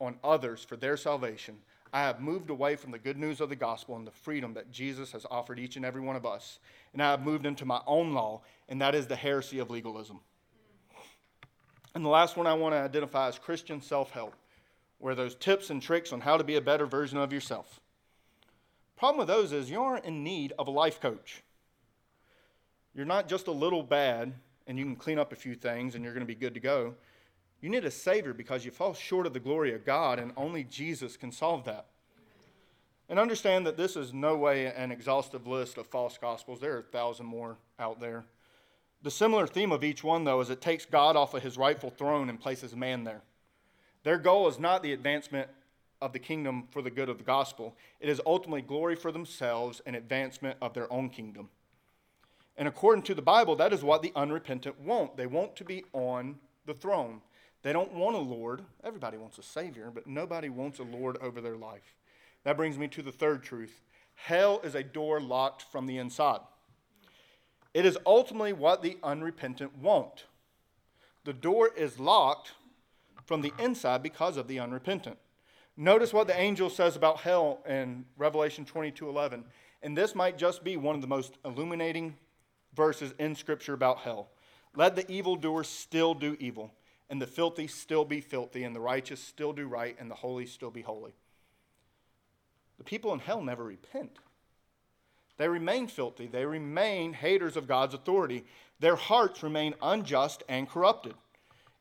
on 0.00 0.14
others 0.22 0.62
for 0.62 0.76
their 0.76 0.96
salvation, 0.96 1.56
I 1.92 2.02
have 2.02 2.20
moved 2.20 2.50
away 2.50 2.76
from 2.76 2.92
the 2.92 2.98
good 2.98 3.16
news 3.16 3.40
of 3.40 3.48
the 3.48 3.56
gospel 3.56 3.96
and 3.96 4.06
the 4.06 4.12
freedom 4.12 4.54
that 4.54 4.70
Jesus 4.70 5.10
has 5.10 5.26
offered 5.28 5.58
each 5.58 5.74
and 5.74 5.84
every 5.84 6.00
one 6.00 6.14
of 6.14 6.24
us. 6.24 6.60
And 6.92 7.02
I 7.02 7.10
have 7.10 7.24
moved 7.24 7.46
into 7.46 7.64
my 7.64 7.80
own 7.86 8.12
law, 8.12 8.42
and 8.68 8.80
that 8.80 8.94
is 8.94 9.08
the 9.08 9.16
heresy 9.16 9.58
of 9.58 9.70
legalism. 9.70 10.20
And 11.94 12.04
the 12.04 12.10
last 12.10 12.36
one 12.36 12.46
I 12.46 12.54
want 12.54 12.74
to 12.74 12.78
identify 12.78 13.28
is 13.28 13.38
Christian 13.38 13.80
self 13.80 14.10
help, 14.10 14.34
where 14.98 15.16
those 15.16 15.34
tips 15.34 15.70
and 15.70 15.82
tricks 15.82 16.12
on 16.12 16.20
how 16.20 16.36
to 16.36 16.44
be 16.44 16.56
a 16.56 16.60
better 16.60 16.86
version 16.86 17.18
of 17.18 17.32
yourself. 17.32 17.80
Problem 18.96 19.18
with 19.18 19.28
those 19.28 19.52
is 19.52 19.70
you 19.70 19.82
aren't 19.82 20.04
in 20.04 20.22
need 20.22 20.52
of 20.58 20.68
a 20.68 20.72
life 20.72 21.00
coach. 21.00 21.42
You're 22.94 23.06
not 23.06 23.28
just 23.28 23.46
a 23.46 23.52
little 23.52 23.82
bad 23.82 24.34
and 24.68 24.78
you 24.78 24.84
can 24.84 24.94
clean 24.94 25.18
up 25.18 25.32
a 25.32 25.36
few 25.36 25.54
things 25.54 25.94
and 25.94 26.04
you're 26.04 26.12
going 26.12 26.26
to 26.26 26.32
be 26.32 26.38
good 26.38 26.54
to 26.54 26.60
go. 26.60 26.94
You 27.60 27.68
need 27.68 27.84
a 27.84 27.90
Savior 27.90 28.32
because 28.32 28.64
you 28.64 28.70
fall 28.70 28.94
short 28.94 29.26
of 29.26 29.32
the 29.32 29.40
glory 29.40 29.74
of 29.74 29.84
God, 29.84 30.20
and 30.20 30.30
only 30.36 30.62
Jesus 30.62 31.16
can 31.16 31.32
solve 31.32 31.64
that. 31.64 31.86
And 33.08 33.18
understand 33.18 33.66
that 33.66 33.76
this 33.76 33.96
is 33.96 34.12
no 34.12 34.36
way 34.36 34.66
an 34.66 34.92
exhaustive 34.92 35.46
list 35.46 35.78
of 35.78 35.86
false 35.86 36.18
gospels. 36.18 36.60
There 36.60 36.76
are 36.76 36.80
a 36.80 36.82
thousand 36.82 37.26
more 37.26 37.56
out 37.80 37.98
there. 37.98 38.26
The 39.02 39.10
similar 39.10 39.46
theme 39.46 39.72
of 39.72 39.82
each 39.82 40.04
one, 40.04 40.24
though, 40.24 40.40
is 40.40 40.50
it 40.50 40.60
takes 40.60 40.84
God 40.84 41.16
off 41.16 41.34
of 41.34 41.42
his 41.42 41.56
rightful 41.56 41.90
throne 41.90 42.28
and 42.28 42.38
places 42.38 42.76
man 42.76 43.04
there. 43.04 43.22
Their 44.04 44.18
goal 44.18 44.46
is 44.46 44.58
not 44.58 44.82
the 44.82 44.92
advancement 44.92 45.48
of 46.00 46.12
the 46.12 46.18
kingdom 46.18 46.64
for 46.70 46.82
the 46.82 46.90
good 46.90 47.08
of 47.08 47.18
the 47.18 47.24
gospel, 47.24 47.76
it 48.00 48.08
is 48.08 48.20
ultimately 48.24 48.62
glory 48.62 48.94
for 48.94 49.10
themselves 49.10 49.80
and 49.84 49.96
advancement 49.96 50.56
of 50.62 50.72
their 50.74 50.92
own 50.92 51.10
kingdom. 51.10 51.48
And 52.58 52.66
according 52.66 53.04
to 53.04 53.14
the 53.14 53.22
Bible, 53.22 53.54
that 53.56 53.72
is 53.72 53.84
what 53.84 54.02
the 54.02 54.12
unrepentant 54.16 54.80
want. 54.80 55.16
They 55.16 55.26
want 55.26 55.54
to 55.56 55.64
be 55.64 55.84
on 55.92 56.36
the 56.66 56.74
throne. 56.74 57.22
They 57.62 57.72
don't 57.72 57.94
want 57.94 58.16
a 58.16 58.20
Lord. 58.20 58.62
Everybody 58.82 59.16
wants 59.16 59.38
a 59.38 59.42
Savior, 59.44 59.92
but 59.94 60.08
nobody 60.08 60.48
wants 60.48 60.80
a 60.80 60.82
Lord 60.82 61.16
over 61.18 61.40
their 61.40 61.56
life. 61.56 61.94
That 62.42 62.56
brings 62.56 62.76
me 62.76 62.88
to 62.88 63.02
the 63.02 63.12
third 63.12 63.42
truth 63.42 63.80
hell 64.16 64.60
is 64.64 64.74
a 64.74 64.82
door 64.82 65.20
locked 65.20 65.62
from 65.70 65.86
the 65.86 65.96
inside. 65.96 66.40
It 67.72 67.86
is 67.86 67.96
ultimately 68.04 68.52
what 68.52 68.82
the 68.82 68.98
unrepentant 69.04 69.78
want. 69.78 70.24
The 71.24 71.32
door 71.32 71.70
is 71.76 72.00
locked 72.00 72.50
from 73.26 73.42
the 73.42 73.52
inside 73.60 74.02
because 74.02 74.36
of 74.36 74.48
the 74.48 74.58
unrepentant. 74.58 75.18
Notice 75.76 76.12
what 76.12 76.26
the 76.26 76.36
angel 76.36 76.68
says 76.68 76.96
about 76.96 77.20
hell 77.20 77.60
in 77.68 78.06
Revelation 78.16 78.64
22 78.64 79.08
11. 79.08 79.44
And 79.82 79.96
this 79.96 80.16
might 80.16 80.36
just 80.36 80.64
be 80.64 80.76
one 80.76 80.96
of 80.96 81.00
the 81.00 81.06
most 81.06 81.38
illuminating 81.44 82.16
verses 82.78 83.12
in 83.18 83.34
Scripture 83.34 83.74
about 83.74 83.98
hell. 83.98 84.28
Let 84.74 84.94
the 84.94 85.10
evildoer 85.10 85.64
still 85.64 86.14
do 86.14 86.36
evil, 86.38 86.72
and 87.10 87.20
the 87.20 87.26
filthy 87.26 87.66
still 87.66 88.04
be 88.04 88.20
filthy, 88.20 88.62
and 88.62 88.74
the 88.74 88.80
righteous 88.80 89.20
still 89.20 89.52
do 89.52 89.66
right, 89.66 89.96
and 89.98 90.08
the 90.08 90.14
holy 90.14 90.46
still 90.46 90.70
be 90.70 90.82
holy. 90.82 91.12
The 92.78 92.84
people 92.84 93.12
in 93.12 93.18
hell 93.18 93.42
never 93.42 93.64
repent. 93.64 94.20
They 95.38 95.48
remain 95.48 95.88
filthy. 95.88 96.28
They 96.28 96.46
remain 96.46 97.12
haters 97.12 97.56
of 97.56 97.66
God's 97.66 97.94
authority. 97.94 98.44
Their 98.78 98.96
hearts 98.96 99.42
remain 99.42 99.74
unjust 99.82 100.44
and 100.48 100.68
corrupted. 100.68 101.14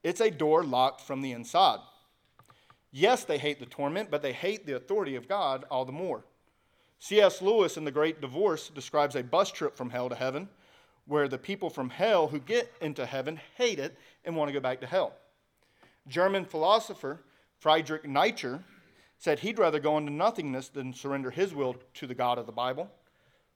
It's 0.03 0.21
a 0.21 0.31
door 0.31 0.63
locked 0.63 1.01
from 1.01 1.21
the 1.21 1.31
inside. 1.31 1.79
Yes, 2.91 3.23
they 3.23 3.38
hate 3.38 3.60
the 3.60 3.67
torment, 3.67 4.10
but 4.10 4.23
they 4.23 4.33
hate 4.33 4.65
the 4.65 4.75
authority 4.75 5.15
of 5.15 5.27
God 5.27 5.65
all 5.69 5.86
the 5.86 5.91
more. 5.91 6.23
C.S. 6.97 7.43
Lewis 7.43 7.77
in 7.77 7.83
The 7.83 7.91
Great 7.91 8.19
Divorce 8.19 8.69
describes 8.69 9.15
a 9.15 9.21
bus 9.21 9.51
trip 9.51 9.77
from 9.77 9.91
hell 9.91 10.10
to 10.10 10.15
heaven 10.15 10.49
where 11.07 11.27
the 11.27 11.37
people 11.37 11.69
from 11.69 11.89
hell 11.89 12.27
who 12.27 12.39
get 12.39 12.71
into 12.81 13.05
heaven 13.05 13.39
hate 13.55 13.79
it 13.79 13.97
and 14.25 14.35
want 14.35 14.49
to 14.49 14.53
go 14.53 14.59
back 14.59 14.81
to 14.81 14.87
hell. 14.87 15.13
German 16.07 16.45
philosopher 16.45 17.21
Friedrich 17.59 18.07
Nietzsche 18.07 18.53
said 19.17 19.39
he'd 19.39 19.57
rather 19.57 19.79
go 19.79 19.97
into 19.97 20.11
nothingness 20.11 20.69
than 20.69 20.93
surrender 20.93 21.31
his 21.31 21.53
will 21.53 21.75
to 21.95 22.05
the 22.05 22.13
God 22.13 22.37
of 22.37 22.45
the 22.45 22.51
Bible. 22.51 22.89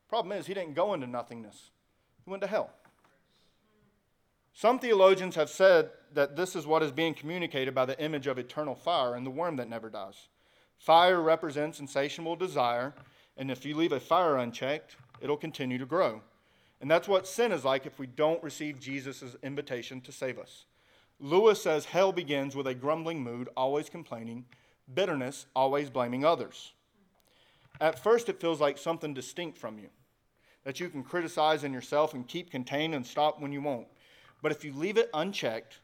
Problem 0.09 0.37
is, 0.37 0.47
he 0.47 0.53
didn't 0.53 0.73
go 0.73 0.93
into 0.93 1.07
nothingness, 1.07 1.69
he 2.25 2.29
went 2.31 2.41
to 2.41 2.47
hell. 2.47 2.71
Some 4.53 4.79
theologians 4.79 5.35
have 5.35 5.49
said 5.49 5.91
that 6.13 6.35
this 6.35 6.55
is 6.55 6.67
what 6.67 6.83
is 6.83 6.91
being 6.91 7.13
communicated 7.13 7.73
by 7.73 7.85
the 7.85 7.99
image 8.03 8.27
of 8.27 8.37
eternal 8.37 8.75
fire 8.75 9.15
and 9.15 9.25
the 9.25 9.31
worm 9.31 9.55
that 9.55 9.69
never 9.69 9.89
dies. 9.89 10.27
Fire 10.77 11.21
represents 11.21 11.79
insatiable 11.79 12.35
desire, 12.35 12.93
and 13.37 13.49
if 13.49 13.65
you 13.65 13.75
leave 13.75 13.93
a 13.93 13.99
fire 13.99 14.37
unchecked, 14.37 14.97
it'll 15.21 15.37
continue 15.37 15.77
to 15.77 15.85
grow. 15.85 16.21
And 16.81 16.89
that's 16.89 17.07
what 17.07 17.27
sin 17.27 17.51
is 17.51 17.63
like 17.63 17.85
if 17.85 17.99
we 17.99 18.07
don't 18.07 18.43
receive 18.43 18.79
Jesus' 18.79 19.35
invitation 19.43 20.01
to 20.01 20.11
save 20.11 20.39
us. 20.39 20.65
Lewis 21.19 21.61
says 21.61 21.85
hell 21.85 22.11
begins 22.11 22.55
with 22.55 22.65
a 22.65 22.73
grumbling 22.73 23.21
mood, 23.23 23.47
always 23.55 23.87
complaining, 23.87 24.45
bitterness, 24.91 25.45
always 25.55 25.91
blaming 25.91 26.25
others. 26.25 26.73
At 27.79 27.99
first, 27.99 28.29
it 28.29 28.41
feels 28.41 28.59
like 28.59 28.77
something 28.77 29.13
distinct 29.13 29.57
from 29.57 29.77
you 29.77 29.89
that 30.63 30.79
you 30.79 30.89
can 30.89 31.03
criticize 31.03 31.63
in 31.63 31.73
yourself 31.73 32.13
and 32.13 32.27
keep 32.27 32.51
contained 32.51 32.93
and 32.93 33.05
stop 33.05 33.39
when 33.39 33.51
you 33.51 33.61
won't. 33.61 33.87
But 34.41 34.51
if 34.51 34.63
you 34.63 34.73
leave 34.73 34.97
it 34.97 35.09
unchecked, 35.13 35.79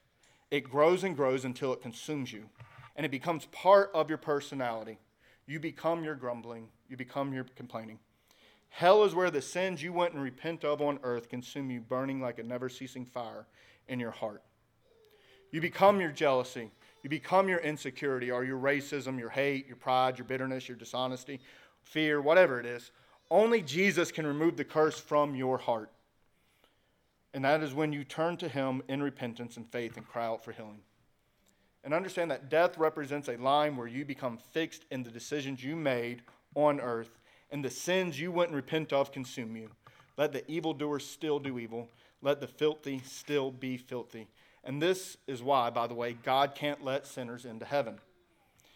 it 0.51 0.61
grows 0.61 1.03
and 1.03 1.15
grows 1.15 1.45
until 1.45 1.73
it 1.73 1.81
consumes 1.81 2.31
you. 2.31 2.49
And 2.95 3.05
it 3.05 3.09
becomes 3.09 3.45
part 3.47 3.91
of 3.93 4.09
your 4.09 4.17
personality. 4.17 4.97
You 5.45 5.59
become 5.59 6.03
your 6.03 6.15
grumbling, 6.15 6.69
you 6.89 6.97
become 6.97 7.33
your 7.33 7.45
complaining. 7.55 7.99
Hell 8.69 9.03
is 9.03 9.15
where 9.15 9.31
the 9.31 9.41
sins 9.41 9.81
you 9.81 9.91
went 9.93 10.13
and 10.13 10.21
repent 10.21 10.63
of 10.63 10.81
on 10.81 10.99
earth 11.03 11.29
consume 11.29 11.71
you, 11.71 11.79
burning 11.79 12.21
like 12.21 12.39
a 12.39 12.43
never 12.43 12.69
ceasing 12.69 13.05
fire 13.05 13.47
in 13.87 13.99
your 13.99 14.11
heart. 14.11 14.43
You 15.51 15.61
become 15.61 15.99
your 16.01 16.11
jealousy, 16.11 16.69
you 17.03 17.09
become 17.09 17.47
your 17.47 17.59
insecurity, 17.59 18.29
or 18.29 18.43
your 18.43 18.59
racism, 18.59 19.17
your 19.17 19.29
hate, 19.29 19.67
your 19.67 19.77
pride, 19.77 20.17
your 20.17 20.25
bitterness, 20.25 20.67
your 20.67 20.77
dishonesty, 20.77 21.39
fear, 21.81 22.21
whatever 22.21 22.59
it 22.59 22.65
is. 22.65 22.91
Only 23.31 23.61
Jesus 23.61 24.11
can 24.11 24.27
remove 24.27 24.57
the 24.57 24.63
curse 24.63 24.99
from 24.99 25.35
your 25.35 25.57
heart. 25.57 25.91
And 27.33 27.45
that 27.45 27.61
is 27.61 27.73
when 27.73 27.93
you 27.93 28.03
turn 28.03 28.37
to 28.37 28.47
Him 28.47 28.81
in 28.87 29.01
repentance 29.01 29.57
and 29.57 29.69
faith 29.69 29.97
and 29.97 30.07
cry 30.07 30.25
out 30.25 30.43
for 30.43 30.51
healing. 30.51 30.79
And 31.83 31.93
understand 31.93 32.31
that 32.31 32.49
death 32.49 32.77
represents 32.77 33.27
a 33.27 33.37
line 33.37 33.77
where 33.77 33.87
you 33.87 34.03
become 34.05 34.37
fixed 34.37 34.85
in 34.91 35.03
the 35.03 35.11
decisions 35.11 35.63
you 35.63 35.75
made 35.75 36.23
on 36.55 36.79
earth, 36.79 37.17
and 37.51 37.63
the 37.63 37.69
sins 37.69 38.19
you 38.19 38.31
wouldn't 38.31 38.55
repent 38.55 38.93
of 38.93 39.11
consume 39.11 39.55
you. 39.55 39.69
Let 40.17 40.33
the 40.33 40.49
evildoers 40.49 41.05
still 41.05 41.39
do 41.39 41.59
evil, 41.59 41.89
let 42.21 42.41
the 42.41 42.47
filthy 42.47 43.01
still 43.05 43.51
be 43.51 43.77
filthy. 43.77 44.27
And 44.63 44.81
this 44.81 45.17
is 45.27 45.41
why, 45.41 45.69
by 45.69 45.87
the 45.87 45.93
way, 45.93 46.13
God 46.13 46.55
can't 46.55 46.83
let 46.83 47.07
sinners 47.07 47.45
into 47.45 47.65
heaven. 47.65 47.99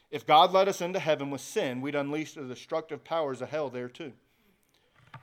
If 0.09 0.27
God 0.27 0.51
let 0.51 0.67
us 0.67 0.81
into 0.81 0.99
heaven 0.99 1.31
with 1.31 1.41
sin, 1.41 1.81
we'd 1.81 1.95
unleash 1.95 2.33
the 2.33 2.43
destructive 2.43 3.03
powers 3.03 3.41
of 3.41 3.49
hell 3.49 3.69
there 3.69 3.89
too. 3.89 4.13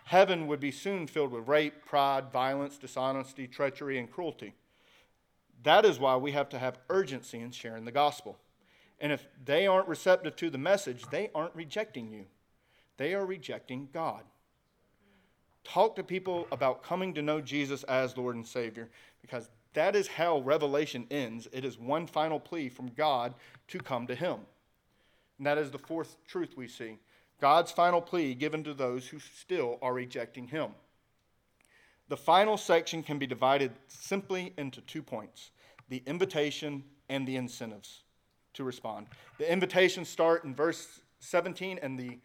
Heaven 0.04 0.46
would 0.46 0.60
be 0.60 0.70
soon 0.70 1.06
filled 1.06 1.32
with 1.32 1.48
rape, 1.48 1.84
pride, 1.84 2.32
violence, 2.32 2.78
dishonesty, 2.78 3.46
treachery, 3.46 3.98
and 3.98 4.10
cruelty. 4.10 4.54
That 5.62 5.84
is 5.84 5.98
why 5.98 6.16
we 6.16 6.32
have 6.32 6.48
to 6.50 6.58
have 6.58 6.78
urgency 6.88 7.40
in 7.40 7.50
sharing 7.50 7.84
the 7.84 7.92
gospel. 7.92 8.38
And 9.00 9.12
if 9.12 9.26
they 9.44 9.66
aren't 9.66 9.88
receptive 9.88 10.36
to 10.36 10.50
the 10.50 10.58
message, 10.58 11.04
they 11.10 11.30
aren't 11.34 11.54
rejecting 11.54 12.10
you, 12.10 12.24
they 12.98 13.14
are 13.14 13.24
rejecting 13.24 13.88
God. 13.92 14.22
Talk 15.64 15.96
to 15.96 16.02
people 16.02 16.46
about 16.52 16.82
coming 16.82 17.14
to 17.14 17.22
know 17.22 17.40
Jesus 17.40 17.84
as 17.84 18.16
Lord 18.16 18.36
and 18.36 18.46
Savior 18.46 18.90
because 19.22 19.48
that 19.74 19.96
is 19.96 20.08
how 20.08 20.40
Revelation 20.40 21.06
ends. 21.10 21.48
It 21.52 21.64
is 21.64 21.78
one 21.78 22.06
final 22.06 22.40
plea 22.40 22.68
from 22.68 22.88
God 22.88 23.34
to 23.68 23.78
come 23.78 24.06
to 24.06 24.14
Him. 24.14 24.38
And 25.38 25.46
that 25.46 25.58
is 25.58 25.70
the 25.70 25.78
fourth 25.78 26.16
truth 26.26 26.56
we 26.56 26.68
see 26.68 26.98
God's 27.40 27.70
final 27.70 28.00
plea 28.00 28.34
given 28.34 28.64
to 28.64 28.74
those 28.74 29.06
who 29.06 29.18
still 29.20 29.78
are 29.80 29.94
rejecting 29.94 30.48
Him. 30.48 30.70
The 32.08 32.16
final 32.16 32.56
section 32.56 33.02
can 33.02 33.18
be 33.18 33.26
divided 33.26 33.72
simply 33.86 34.52
into 34.58 34.80
two 34.82 35.02
points 35.02 35.50
the 35.88 36.02
invitation 36.06 36.84
and 37.08 37.26
the 37.26 37.36
incentives 37.36 38.02
to 38.54 38.64
respond. 38.64 39.06
The 39.38 39.50
invitations 39.50 40.08
start 40.08 40.44
in 40.44 40.54
verse 40.54 41.00
17 41.20 41.78
and 41.82 41.98
the 41.98 42.18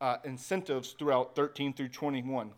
uh, 0.00 0.16
incentives 0.24 0.92
throughout 0.92 1.34
13 1.34 1.72
through 1.72 1.88
21. 1.88 2.52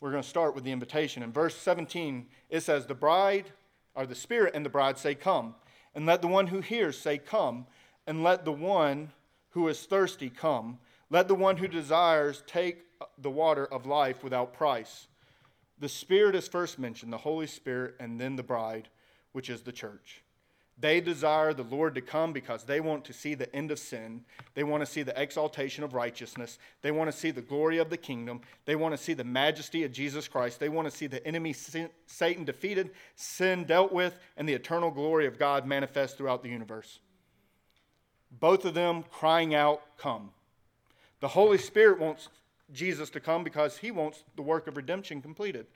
We're 0.00 0.10
going 0.10 0.22
to 0.22 0.28
start 0.28 0.54
with 0.54 0.64
the 0.64 0.72
invitation. 0.72 1.22
In 1.22 1.32
verse 1.32 1.54
17, 1.56 2.26
it 2.48 2.60
says, 2.62 2.86
The 2.86 2.94
bride, 2.94 3.52
or 3.94 4.06
the 4.06 4.14
Spirit 4.14 4.54
and 4.54 4.64
the 4.64 4.70
bride 4.70 4.98
say, 4.98 5.14
Come. 5.14 5.54
And 5.94 6.06
let 6.06 6.22
the 6.22 6.28
one 6.28 6.46
who 6.46 6.60
hears 6.60 6.98
say, 6.98 7.18
Come. 7.18 7.66
And 8.06 8.22
let 8.22 8.44
the 8.44 8.52
one 8.52 9.12
who 9.50 9.68
is 9.68 9.84
thirsty 9.84 10.30
come. 10.30 10.78
Let 11.10 11.28
the 11.28 11.34
one 11.34 11.56
who 11.56 11.68
desires 11.68 12.42
take 12.46 12.84
the 13.18 13.30
water 13.30 13.66
of 13.66 13.86
life 13.86 14.22
without 14.22 14.54
price. 14.54 15.08
The 15.78 15.88
Spirit 15.88 16.34
is 16.34 16.48
first 16.48 16.78
mentioned, 16.78 17.12
the 17.12 17.18
Holy 17.18 17.46
Spirit, 17.46 17.96
and 17.98 18.20
then 18.20 18.36
the 18.36 18.42
bride, 18.42 18.88
which 19.32 19.50
is 19.50 19.62
the 19.62 19.72
church. 19.72 20.22
They 20.80 21.00
desire 21.00 21.52
the 21.52 21.62
Lord 21.64 21.94
to 21.96 22.00
come 22.00 22.32
because 22.32 22.64
they 22.64 22.80
want 22.80 23.04
to 23.04 23.12
see 23.12 23.34
the 23.34 23.54
end 23.54 23.70
of 23.70 23.78
sin. 23.78 24.24
They 24.54 24.64
want 24.64 24.82
to 24.82 24.90
see 24.90 25.02
the 25.02 25.20
exaltation 25.20 25.84
of 25.84 25.92
righteousness. 25.92 26.58
They 26.80 26.90
want 26.90 27.10
to 27.10 27.16
see 27.16 27.30
the 27.30 27.42
glory 27.42 27.78
of 27.78 27.90
the 27.90 27.98
kingdom. 27.98 28.40
They 28.64 28.76
want 28.76 28.96
to 28.96 29.02
see 29.02 29.12
the 29.12 29.24
majesty 29.24 29.84
of 29.84 29.92
Jesus 29.92 30.26
Christ. 30.26 30.58
They 30.58 30.70
want 30.70 30.90
to 30.90 30.96
see 30.96 31.06
the 31.06 31.26
enemy 31.26 31.54
Satan 32.06 32.44
defeated, 32.44 32.92
sin 33.14 33.64
dealt 33.64 33.92
with, 33.92 34.18
and 34.38 34.48
the 34.48 34.54
eternal 34.54 34.90
glory 34.90 35.26
of 35.26 35.38
God 35.38 35.66
manifest 35.66 36.16
throughout 36.16 36.42
the 36.42 36.48
universe. 36.48 37.00
Both 38.30 38.64
of 38.64 38.74
them 38.74 39.04
crying 39.10 39.54
out, 39.54 39.82
Come. 39.98 40.30
The 41.20 41.28
Holy 41.28 41.58
Spirit 41.58 42.00
wants 42.00 42.28
Jesus 42.72 43.10
to 43.10 43.20
come 43.20 43.44
because 43.44 43.76
he 43.76 43.90
wants 43.90 44.24
the 44.36 44.42
work 44.42 44.66
of 44.66 44.76
redemption 44.76 45.20
completed. 45.20 45.66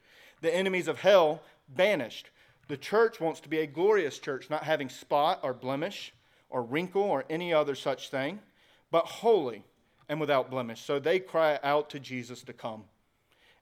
The 0.40 0.54
enemies 0.54 0.88
of 0.88 1.00
hell 1.00 1.42
banished. 1.68 2.30
The 2.68 2.76
church 2.76 3.20
wants 3.20 3.40
to 3.40 3.48
be 3.48 3.58
a 3.58 3.66
glorious 3.66 4.18
church, 4.18 4.48
not 4.48 4.64
having 4.64 4.88
spot 4.88 5.40
or 5.42 5.52
blemish 5.52 6.12
or 6.48 6.62
wrinkle 6.62 7.02
or 7.02 7.24
any 7.28 7.52
other 7.52 7.74
such 7.74 8.10
thing, 8.10 8.40
but 8.90 9.06
holy 9.06 9.64
and 10.08 10.20
without 10.20 10.50
blemish. 10.50 10.80
So 10.80 10.98
they 10.98 11.18
cry 11.18 11.58
out 11.62 11.90
to 11.90 12.00
Jesus 12.00 12.42
to 12.44 12.52
come. 12.52 12.84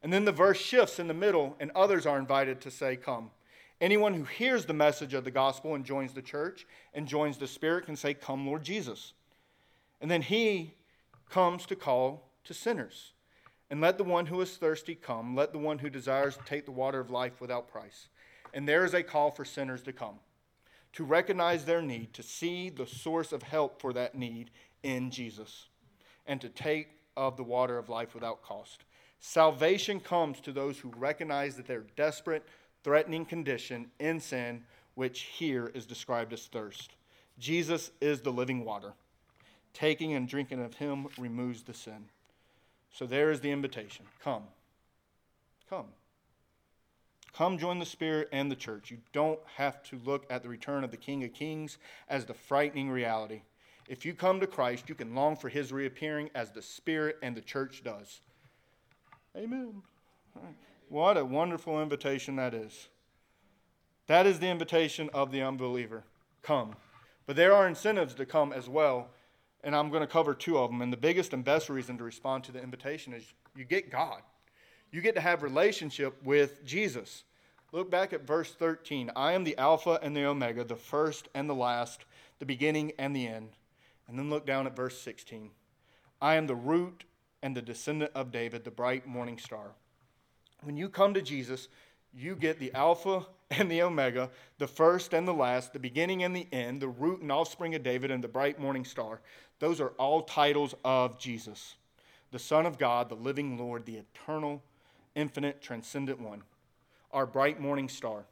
And 0.02 0.12
then 0.12 0.24
the 0.24 0.32
verse 0.32 0.58
shifts 0.58 0.98
in 0.98 1.06
the 1.06 1.14
middle, 1.14 1.56
and 1.60 1.70
others 1.74 2.06
are 2.06 2.18
invited 2.18 2.60
to 2.62 2.70
say, 2.70 2.96
Come. 2.96 3.30
Anyone 3.80 4.14
who 4.14 4.24
hears 4.24 4.66
the 4.66 4.72
message 4.72 5.14
of 5.14 5.24
the 5.24 5.30
gospel 5.30 5.74
and 5.74 5.84
joins 5.84 6.12
the 6.12 6.22
church 6.22 6.66
and 6.94 7.06
joins 7.06 7.38
the 7.38 7.48
Spirit 7.48 7.86
can 7.86 7.96
say, 7.96 8.14
Come, 8.14 8.46
Lord 8.46 8.62
Jesus. 8.62 9.12
And 10.00 10.10
then 10.10 10.22
he 10.22 10.74
comes 11.30 11.66
to 11.66 11.76
call 11.76 12.28
to 12.44 12.54
sinners. 12.54 13.12
And 13.70 13.80
let 13.80 13.96
the 13.96 14.04
one 14.04 14.26
who 14.26 14.40
is 14.40 14.56
thirsty 14.56 14.94
come. 14.94 15.34
Let 15.34 15.52
the 15.52 15.58
one 15.58 15.78
who 15.78 15.88
desires 15.88 16.38
take 16.44 16.66
the 16.66 16.72
water 16.72 17.00
of 17.00 17.10
life 17.10 17.40
without 17.40 17.68
price. 17.68 18.08
And 18.52 18.68
there 18.68 18.84
is 18.84 18.94
a 18.94 19.02
call 19.02 19.30
for 19.30 19.44
sinners 19.44 19.82
to 19.82 19.92
come, 19.92 20.16
to 20.92 21.04
recognize 21.04 21.64
their 21.64 21.82
need, 21.82 22.12
to 22.14 22.22
see 22.22 22.68
the 22.68 22.86
source 22.86 23.32
of 23.32 23.42
help 23.42 23.80
for 23.80 23.92
that 23.92 24.14
need 24.14 24.50
in 24.82 25.10
Jesus, 25.10 25.66
and 26.26 26.40
to 26.40 26.48
take 26.48 26.90
of 27.16 27.36
the 27.36 27.42
water 27.42 27.78
of 27.78 27.88
life 27.88 28.14
without 28.14 28.42
cost. 28.42 28.84
Salvation 29.20 30.00
comes 30.00 30.40
to 30.40 30.52
those 30.52 30.78
who 30.78 30.92
recognize 30.96 31.56
that 31.56 31.66
their 31.66 31.84
desperate, 31.96 32.44
threatening 32.82 33.24
condition 33.24 33.90
in 34.00 34.18
sin, 34.18 34.64
which 34.94 35.20
here 35.20 35.70
is 35.74 35.86
described 35.86 36.32
as 36.32 36.46
thirst. 36.46 36.92
Jesus 37.38 37.90
is 38.00 38.20
the 38.20 38.32
living 38.32 38.64
water. 38.64 38.92
Taking 39.72 40.14
and 40.14 40.28
drinking 40.28 40.62
of 40.62 40.74
him 40.74 41.06
removes 41.18 41.62
the 41.62 41.72
sin. 41.72 42.06
So 42.92 43.06
there 43.06 43.30
is 43.30 43.40
the 43.40 43.50
invitation 43.50 44.04
come. 44.22 44.42
Come. 45.70 45.86
Come 47.36 47.58
join 47.58 47.78
the 47.78 47.86
Spirit 47.86 48.28
and 48.32 48.50
the 48.50 48.56
church. 48.56 48.90
You 48.90 48.98
don't 49.12 49.40
have 49.56 49.82
to 49.84 50.00
look 50.04 50.26
at 50.28 50.42
the 50.42 50.48
return 50.48 50.84
of 50.84 50.90
the 50.90 50.96
King 50.96 51.24
of 51.24 51.32
Kings 51.32 51.78
as 52.08 52.26
the 52.26 52.34
frightening 52.34 52.90
reality. 52.90 53.42
If 53.88 54.04
you 54.04 54.14
come 54.14 54.40
to 54.40 54.46
Christ, 54.46 54.88
you 54.88 54.94
can 54.94 55.14
long 55.14 55.36
for 55.36 55.48
his 55.48 55.72
reappearing 55.72 56.30
as 56.34 56.50
the 56.50 56.62
Spirit 56.62 57.16
and 57.22 57.36
the 57.36 57.40
church 57.40 57.82
does. 57.82 58.20
Amen. 59.36 59.82
What 60.88 61.16
a 61.16 61.24
wonderful 61.24 61.80
invitation 61.82 62.36
that 62.36 62.52
is. 62.52 62.88
That 64.06 64.26
is 64.26 64.38
the 64.38 64.48
invitation 64.48 65.08
of 65.14 65.32
the 65.32 65.42
unbeliever. 65.42 66.04
Come. 66.42 66.76
But 67.26 67.36
there 67.36 67.54
are 67.54 67.66
incentives 67.66 68.14
to 68.14 68.26
come 68.26 68.52
as 68.52 68.68
well 68.68 69.08
and 69.64 69.76
I'm 69.76 69.90
going 69.90 70.00
to 70.00 70.06
cover 70.06 70.34
two 70.34 70.58
of 70.58 70.70
them. 70.70 70.82
And 70.82 70.92
the 70.92 70.96
biggest 70.96 71.32
and 71.32 71.44
best 71.44 71.68
reason 71.68 71.96
to 71.98 72.04
respond 72.04 72.44
to 72.44 72.52
the 72.52 72.62
invitation 72.62 73.12
is 73.12 73.32
you 73.56 73.64
get 73.64 73.90
God. 73.90 74.22
You 74.92 75.00
get 75.00 75.14
to 75.14 75.20
have 75.20 75.42
relationship 75.42 76.22
with 76.22 76.64
Jesus. 76.64 77.24
Look 77.72 77.90
back 77.90 78.12
at 78.12 78.26
verse 78.26 78.52
13. 78.52 79.10
I 79.16 79.32
am 79.32 79.44
the 79.44 79.56
Alpha 79.56 79.98
and 80.02 80.14
the 80.14 80.26
Omega, 80.26 80.62
the 80.62 80.76
first 80.76 81.28
and 81.34 81.48
the 81.48 81.54
last, 81.54 82.04
the 82.38 82.46
beginning 82.46 82.92
and 82.98 83.16
the 83.16 83.26
end. 83.26 83.48
And 84.06 84.18
then 84.18 84.28
look 84.28 84.46
down 84.46 84.66
at 84.66 84.76
verse 84.76 85.00
16. 85.00 85.50
I 86.20 86.34
am 86.34 86.46
the 86.46 86.54
root 86.54 87.04
and 87.42 87.56
the 87.56 87.62
descendant 87.62 88.12
of 88.14 88.30
David, 88.30 88.64
the 88.64 88.70
bright 88.70 89.06
morning 89.06 89.38
star. 89.38 89.72
When 90.62 90.76
you 90.76 90.90
come 90.90 91.14
to 91.14 91.22
Jesus, 91.22 91.68
you 92.14 92.36
get 92.36 92.58
the 92.58 92.72
Alpha 92.74 93.26
and 93.50 93.70
the 93.70 93.82
Omega, 93.82 94.30
the 94.58 94.66
first 94.66 95.14
and 95.14 95.26
the 95.26 95.32
last, 95.32 95.72
the 95.72 95.78
beginning 95.78 96.22
and 96.22 96.36
the 96.36 96.46
end, 96.52 96.82
the 96.82 96.88
root 96.88 97.22
and 97.22 97.32
offspring 97.32 97.74
of 97.74 97.82
David, 97.82 98.10
and 98.10 98.22
the 98.22 98.28
bright 98.28 98.60
morning 98.60 98.84
star. 98.84 99.20
Those 99.58 99.80
are 99.80 99.92
all 99.98 100.22
titles 100.22 100.74
of 100.84 101.18
Jesus, 101.18 101.76
the 102.30 102.38
Son 102.38 102.66
of 102.66 102.78
God, 102.78 103.08
the 103.08 103.16
living 103.16 103.58
Lord, 103.58 103.86
the 103.86 103.96
eternal, 103.96 104.62
infinite, 105.14 105.60
transcendent 105.60 106.20
one, 106.20 106.42
our 107.12 107.26
bright 107.26 107.60
morning 107.60 107.88
star. 107.88 108.24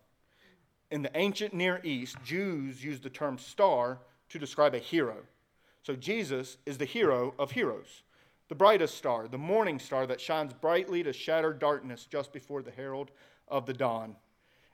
In 0.91 1.03
the 1.03 1.17
ancient 1.17 1.55
Near 1.55 1.81
East, 1.85 2.17
Jews 2.25 2.83
used 2.83 3.03
the 3.03 3.11
term 3.11 3.39
star 3.39 3.99
to 4.31 4.39
describe 4.39 4.75
a 4.75 4.79
hero. 4.79 5.17
So 5.83 5.95
Jesus 5.95 6.57
is 6.67 6.79
the 6.79 6.85
hero 6.85 7.35
of 7.39 7.53
heroes. 7.53 8.03
the 8.51 8.55
brightest 8.57 8.99
star, 8.99 9.29
the 9.29 9.39
morning 9.39 9.79
star 9.79 10.09
that 10.09 10.21
shines 10.21 10.53
brightly 10.53 11.05
to 11.05 11.13
shatter 11.13 11.53
darkness 11.53 12.05
just 12.11 12.33
before 12.33 12.63
the 12.63 12.71
herald 12.73 13.13
of 13.47 13.65
the 13.65 13.73
dawn. 13.73 14.17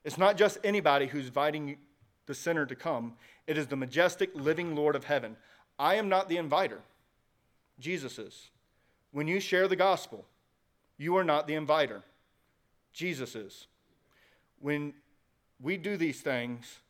It's 0.02 0.16
not 0.16 0.38
just 0.38 0.56
anybody 0.64 1.06
who's 1.06 1.26
inviting 1.26 1.76
the 2.24 2.34
sinner 2.34 2.64
to 2.64 2.74
come, 2.74 3.12
it 3.46 3.58
is 3.58 3.66
the 3.66 3.76
majestic 3.76 4.30
living 4.34 4.74
Lord 4.74 4.96
of 4.96 5.04
heaven. 5.04 5.36
I 5.78 5.96
am 5.96 6.08
not 6.08 6.30
the 6.30 6.38
inviter, 6.38 6.80
Jesus 7.78 8.18
is. 8.18 8.48
When 9.12 9.28
you 9.28 9.40
share 9.40 9.68
the 9.68 9.76
gospel, 9.76 10.24
you 10.98 11.16
are 11.16 11.24
not 11.24 11.46
the 11.46 11.54
inviter, 11.54 12.02
Jesus 12.92 13.34
is. 13.34 13.66
When 14.60 14.94
we 15.60 15.76
do 15.76 15.96
these 15.96 16.20
things, 16.20 16.80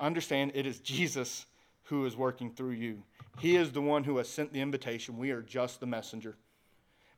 understand 0.00 0.52
it 0.54 0.66
is 0.66 0.80
Jesus 0.80 1.46
who 1.84 2.06
is 2.06 2.16
working 2.16 2.50
through 2.50 2.70
you. 2.70 3.02
He 3.38 3.56
is 3.56 3.72
the 3.72 3.82
one 3.82 4.04
who 4.04 4.18
has 4.18 4.28
sent 4.28 4.52
the 4.52 4.60
invitation. 4.60 5.18
We 5.18 5.30
are 5.30 5.42
just 5.42 5.80
the 5.80 5.86
messenger. 5.86 6.36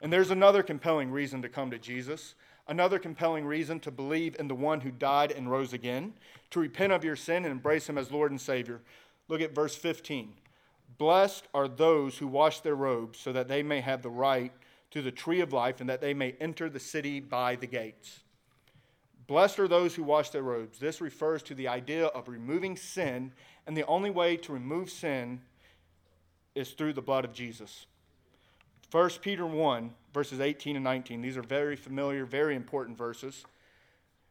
And 0.01 0.12
there's 0.12 0.31
another 0.31 0.62
compelling 0.62 1.11
reason 1.11 1.42
to 1.42 1.49
come 1.49 1.70
to 1.70 1.79
Jesus, 1.79 2.35
another 2.68 2.99
compelling 2.99 3.44
reason 3.44 3.81
to 3.81 3.90
believe 3.90 4.37
in 4.38 4.49
the 4.49 4.55
one 4.55 4.81
who 4.81 4.90
died 4.90 5.33
and 5.33 5.51
rose 5.51 5.73
again, 5.73 6.14
to 6.51 6.61
repent 6.61 6.92
of 6.92 7.05
your 7.05 7.16
sin 7.16 7.44
and 7.44 7.53
embrace 7.53 7.88
him 7.88 7.99
as 7.99 8.11
Lord 8.11 8.31
and 8.31 8.40
Savior. 8.40 8.81
Look 9.29 9.40
at 9.40 9.55
verse 9.55 9.75
15. 9.75 10.33
Blessed 10.99 11.49
are 11.55 11.68
those 11.68 12.18
who 12.18 12.27
wash 12.27 12.61
their 12.61 12.75
robes 12.75 13.18
so 13.18 13.33
that 13.33 13.49
they 13.49 13.62
may 13.62 13.81
have 13.81 14.03
the 14.03 14.11
right 14.11 14.53
to 14.94 15.02
the 15.02 15.11
tree 15.11 15.40
of 15.40 15.52
life 15.52 15.80
and 15.80 15.90
that 15.90 16.00
they 16.00 16.14
may 16.14 16.37
enter 16.40 16.70
the 16.70 16.78
city 16.78 17.18
by 17.18 17.57
the 17.57 17.66
gates. 17.66 18.20
Blessed 19.26 19.59
are 19.59 19.66
those 19.66 19.96
who 19.96 20.04
wash 20.04 20.30
their 20.30 20.44
robes. 20.44 20.78
This 20.78 21.00
refers 21.00 21.42
to 21.44 21.54
the 21.54 21.66
idea 21.66 22.07
of 22.07 22.28
removing 22.28 22.76
sin, 22.76 23.33
and 23.66 23.76
the 23.76 23.87
only 23.87 24.11
way 24.11 24.37
to 24.37 24.52
remove 24.52 24.88
sin 24.88 25.40
is 26.54 26.70
through 26.70 26.92
the 26.92 27.02
blood 27.02 27.24
of 27.24 27.33
Jesus. 27.33 27.87
1 28.92 29.11
Peter 29.20 29.44
1, 29.44 29.90
verses 30.12 30.38
18 30.38 30.76
and 30.76 30.85
19. 30.85 31.22
These 31.22 31.37
are 31.37 31.42
very 31.42 31.74
familiar, 31.74 32.24
very 32.24 32.54
important 32.54 32.96
verses. 32.96 33.44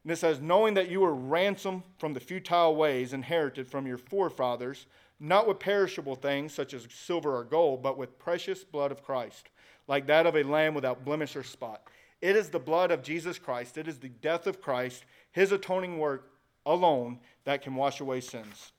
And 0.02 0.12
it 0.12 0.16
says, 0.16 0.40
Knowing 0.40 0.72
that 0.74 0.88
you 0.88 1.00
were 1.00 1.14
ransomed 1.14 1.82
from 1.98 2.14
the 2.14 2.20
futile 2.20 2.74
ways 2.74 3.12
inherited 3.12 3.68
from 3.68 3.86
your 3.86 3.98
forefathers, 3.98 4.86
not 5.20 5.46
with 5.46 5.58
perishable 5.58 6.14
things 6.14 6.54
such 6.54 6.72
as 6.72 6.88
silver 6.90 7.36
or 7.36 7.44
gold, 7.44 7.82
but 7.82 7.98
with 7.98 8.18
precious 8.18 8.64
blood 8.64 8.90
of 8.90 9.02
Christ, 9.04 9.50
like 9.86 10.06
that 10.06 10.26
of 10.26 10.36
a 10.36 10.42
lamb 10.42 10.74
without 10.74 11.04
blemish 11.04 11.36
or 11.36 11.42
spot. 11.42 11.82
It 12.20 12.36
is 12.36 12.48
the 12.48 12.58
blood 12.58 12.90
of 12.90 13.02
Jesus 13.02 13.38
Christ, 13.38 13.76
it 13.76 13.88
is 13.88 13.98
the 13.98 14.08
death 14.08 14.46
of 14.46 14.60
Christ, 14.60 15.04
his 15.32 15.52
atoning 15.52 15.98
work 15.98 16.30
alone 16.64 17.18
that 17.44 17.62
can 17.62 17.74
wash 17.74 18.00
away 18.00 18.20
sins. 18.20 18.72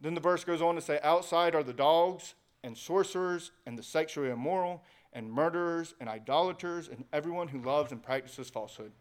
Then 0.00 0.14
the 0.14 0.20
verse 0.20 0.44
goes 0.44 0.60
on 0.60 0.74
to 0.74 0.82
say, 0.82 1.00
Outside 1.02 1.54
are 1.54 1.62
the 1.62 1.72
dogs 1.72 2.34
and 2.62 2.76
sorcerers 2.76 3.52
and 3.64 3.78
the 3.78 3.82
sexually 3.82 4.30
immoral 4.30 4.82
and 5.14 5.32
murderers 5.32 5.94
and 6.00 6.08
idolaters 6.08 6.88
and 6.88 7.04
everyone 7.12 7.48
who 7.48 7.62
loves 7.62 7.92
and 7.92 8.02
practices 8.02 8.50
falsehood. 8.50 8.92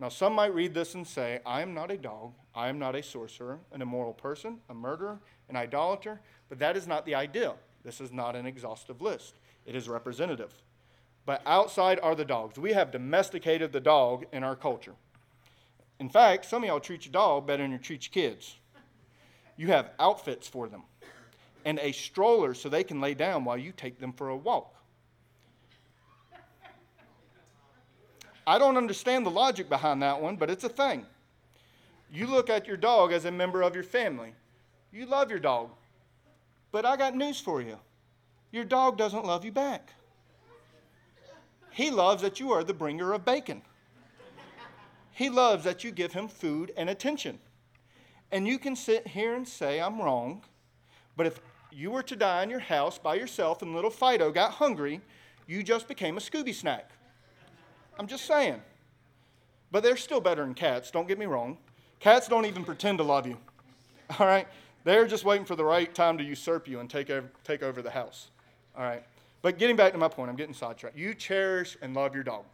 Now, 0.00 0.08
some 0.08 0.32
might 0.32 0.54
read 0.54 0.72
this 0.72 0.94
and 0.94 1.06
say, 1.06 1.40
I 1.44 1.60
am 1.60 1.74
not 1.74 1.90
a 1.90 1.98
dog, 1.98 2.32
I 2.54 2.68
am 2.68 2.78
not 2.78 2.96
a 2.96 3.02
sorcerer, 3.02 3.60
an 3.70 3.82
immoral 3.82 4.14
person, 4.14 4.58
a 4.70 4.74
murderer, 4.74 5.20
an 5.50 5.56
idolater, 5.56 6.22
but 6.48 6.58
that 6.58 6.76
is 6.76 6.86
not 6.86 7.04
the 7.04 7.14
idea. 7.14 7.52
This 7.84 8.00
is 8.00 8.10
not 8.10 8.34
an 8.34 8.46
exhaustive 8.46 9.02
list, 9.02 9.38
it 9.66 9.74
is 9.74 9.88
representative. 9.88 10.52
But 11.26 11.42
outside 11.46 12.00
are 12.02 12.14
the 12.14 12.24
dogs. 12.24 12.58
We 12.58 12.72
have 12.72 12.90
domesticated 12.90 13.72
the 13.72 13.80
dog 13.80 14.26
in 14.32 14.42
our 14.42 14.56
culture. 14.56 14.94
In 15.98 16.08
fact, 16.08 16.46
some 16.46 16.62
of 16.62 16.68
y'all 16.68 16.80
treat 16.80 17.04
your 17.04 17.12
dog 17.12 17.46
better 17.46 17.62
than 17.62 17.72
you 17.72 17.78
treat 17.78 18.06
your 18.06 18.12
kids. 18.12 18.56
You 19.56 19.68
have 19.68 19.90
outfits 19.98 20.48
for 20.48 20.68
them 20.68 20.82
and 21.64 21.78
a 21.80 21.92
stroller 21.92 22.54
so 22.54 22.68
they 22.68 22.84
can 22.84 23.00
lay 23.00 23.14
down 23.14 23.44
while 23.44 23.58
you 23.58 23.72
take 23.72 23.98
them 24.00 24.12
for 24.12 24.30
a 24.30 24.36
walk. 24.36 24.74
I 28.46 28.58
don't 28.58 28.76
understand 28.76 29.26
the 29.26 29.30
logic 29.30 29.68
behind 29.68 30.02
that 30.02 30.20
one, 30.20 30.36
but 30.36 30.50
it's 30.50 30.64
a 30.64 30.68
thing. 30.68 31.06
You 32.10 32.26
look 32.26 32.50
at 32.50 32.66
your 32.66 32.76
dog 32.76 33.12
as 33.12 33.24
a 33.24 33.30
member 33.30 33.62
of 33.62 33.74
your 33.74 33.84
family. 33.84 34.32
You 34.92 35.06
love 35.06 35.30
your 35.30 35.38
dog. 35.38 35.70
But 36.72 36.84
I 36.84 36.96
got 36.96 37.14
news 37.14 37.38
for 37.38 37.60
you 37.60 37.78
your 38.52 38.64
dog 38.64 38.98
doesn't 38.98 39.24
love 39.24 39.44
you 39.44 39.52
back. 39.52 39.92
He 41.70 41.90
loves 41.90 42.22
that 42.22 42.40
you 42.40 42.50
are 42.52 42.64
the 42.64 42.74
bringer 42.74 43.12
of 43.12 43.24
bacon. 43.24 43.62
He 45.12 45.28
loves 45.28 45.64
that 45.64 45.84
you 45.84 45.90
give 45.90 46.12
him 46.12 46.28
food 46.28 46.72
and 46.76 46.90
attention. 46.90 47.38
And 48.32 48.46
you 48.46 48.58
can 48.58 48.74
sit 48.74 49.06
here 49.06 49.34
and 49.34 49.46
say, 49.46 49.80
I'm 49.80 50.00
wrong, 50.00 50.42
but 51.16 51.26
if 51.26 51.40
you 51.70 51.90
were 51.90 52.02
to 52.04 52.16
die 52.16 52.42
in 52.42 52.50
your 52.50 52.60
house 52.60 52.98
by 52.98 53.14
yourself 53.14 53.62
and 53.62 53.74
little 53.74 53.90
Fido 53.90 54.30
got 54.30 54.52
hungry, 54.52 55.00
you 55.46 55.62
just 55.62 55.88
became 55.88 56.16
a 56.16 56.20
Scooby 56.20 56.54
snack. 56.54 56.90
I'm 57.98 58.06
just 58.06 58.24
saying. 58.24 58.62
But 59.70 59.82
they're 59.82 59.96
still 59.96 60.20
better 60.20 60.42
than 60.42 60.54
cats, 60.54 60.90
don't 60.90 61.06
get 61.06 61.18
me 61.18 61.26
wrong. 61.26 61.58
Cats 62.00 62.28
don't 62.28 62.46
even 62.46 62.64
pretend 62.64 62.98
to 62.98 63.04
love 63.04 63.26
you. 63.26 63.36
All 64.18 64.26
right? 64.26 64.48
They're 64.84 65.06
just 65.06 65.24
waiting 65.24 65.44
for 65.44 65.54
the 65.54 65.64
right 65.64 65.94
time 65.94 66.16
to 66.18 66.24
usurp 66.24 66.66
you 66.66 66.80
and 66.80 66.88
take 66.88 67.10
over, 67.10 67.30
take 67.44 67.62
over 67.62 67.82
the 67.82 67.90
house. 67.90 68.30
All 68.76 68.84
right? 68.84 69.02
But 69.42 69.58
getting 69.58 69.76
back 69.76 69.92
to 69.92 69.98
my 69.98 70.08
point, 70.08 70.30
I'm 70.30 70.36
getting 70.36 70.54
sidetracked. 70.54 70.96
You 70.96 71.14
cherish 71.14 71.76
and 71.80 71.94
love 71.94 72.14
your 72.14 72.24
dog. 72.24 72.44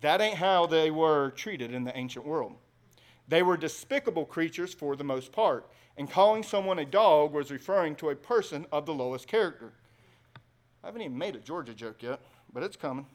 That 0.00 0.20
ain't 0.20 0.36
how 0.36 0.66
they 0.66 0.90
were 0.90 1.30
treated 1.30 1.72
in 1.72 1.84
the 1.84 1.96
ancient 1.96 2.26
world. 2.26 2.54
They 3.28 3.42
were 3.42 3.56
despicable 3.56 4.26
creatures 4.26 4.74
for 4.74 4.96
the 4.96 5.04
most 5.04 5.32
part, 5.32 5.70
and 5.96 6.10
calling 6.10 6.42
someone 6.42 6.78
a 6.78 6.84
dog 6.84 7.32
was 7.32 7.50
referring 7.50 7.94
to 7.96 8.10
a 8.10 8.16
person 8.16 8.66
of 8.72 8.84
the 8.84 8.94
lowest 8.94 9.28
character. 9.28 9.72
I 10.82 10.88
haven't 10.88 11.02
even 11.02 11.16
made 11.16 11.36
a 11.36 11.40
Georgia 11.40 11.72
joke 11.72 12.02
yet, 12.02 12.20
but 12.52 12.62
it's 12.62 12.76
coming. 12.76 13.06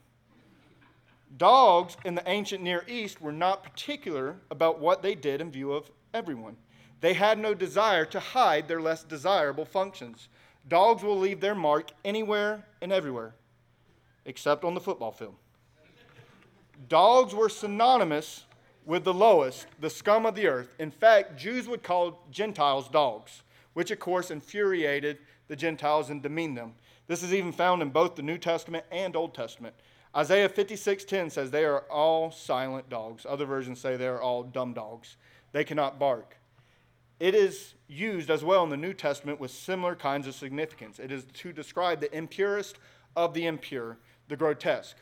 Dogs 1.35 1.97
in 2.05 2.15
the 2.15 2.27
ancient 2.27 2.63
Near 2.63 2.85
East 2.87 3.21
were 3.21 3.33
not 3.33 3.63
particular 3.63 4.37
about 4.49 4.79
what 4.79 5.01
they 5.01 5.13
did 5.13 5.41
in 5.41 5.51
view 5.51 5.73
of 5.73 5.91
everyone. 6.13 6.55
They 7.01 7.13
had 7.13 7.37
no 7.37 7.53
desire 7.53 8.05
to 8.05 8.19
hide 8.19 8.67
their 8.67 8.81
less 8.81 9.03
desirable 9.03 9.65
functions. 9.65 10.29
Dogs 10.67 11.03
will 11.03 11.17
leave 11.17 11.39
their 11.39 11.55
mark 11.55 11.91
anywhere 12.03 12.65
and 12.81 12.91
everywhere, 12.91 13.35
except 14.25 14.63
on 14.63 14.73
the 14.73 14.81
football 14.81 15.11
field. 15.11 15.35
Dogs 16.89 17.33
were 17.33 17.49
synonymous 17.49 18.43
with 18.85 19.03
the 19.03 19.13
lowest, 19.13 19.67
the 19.79 19.89
scum 19.89 20.25
of 20.25 20.35
the 20.35 20.47
earth. 20.47 20.73
In 20.79 20.91
fact, 20.91 21.37
Jews 21.37 21.67
would 21.67 21.83
call 21.83 22.23
Gentiles 22.31 22.87
dogs, 22.87 23.43
which 23.73 23.91
of 23.91 23.99
course 23.99 24.31
infuriated 24.31 25.19
the 25.47 25.55
Gentiles 25.55 26.09
and 26.09 26.21
demeaned 26.21 26.57
them. 26.57 26.73
This 27.07 27.23
is 27.23 27.33
even 27.33 27.51
found 27.51 27.81
in 27.81 27.89
both 27.89 28.15
the 28.15 28.21
New 28.21 28.37
Testament 28.37 28.85
and 28.91 29.15
Old 29.15 29.33
Testament. 29.33 29.75
Isaiah 30.15 30.49
56:10 30.49 31.29
says 31.29 31.51
they 31.51 31.65
are 31.65 31.81
all 31.89 32.31
silent 32.31 32.89
dogs. 32.89 33.25
Other 33.25 33.45
versions 33.45 33.79
say 33.79 33.95
they 33.95 34.07
are 34.07 34.21
all 34.21 34.43
dumb 34.43 34.73
dogs. 34.73 35.15
They 35.51 35.63
cannot 35.63 35.99
bark. 35.99 36.37
It 37.19 37.35
is 37.35 37.73
used 37.87 38.29
as 38.29 38.43
well 38.43 38.63
in 38.63 38.69
the 38.69 38.77
New 38.77 38.93
Testament 38.93 39.39
with 39.39 39.51
similar 39.51 39.95
kinds 39.95 40.27
of 40.27 40.35
significance. 40.35 40.99
It 40.99 41.11
is 41.11 41.25
to 41.25 41.53
describe 41.53 42.01
the 42.01 42.15
impurest 42.15 42.77
of 43.15 43.33
the 43.33 43.45
impure, 43.45 43.97
the 44.27 44.35
grotesque. 44.35 44.97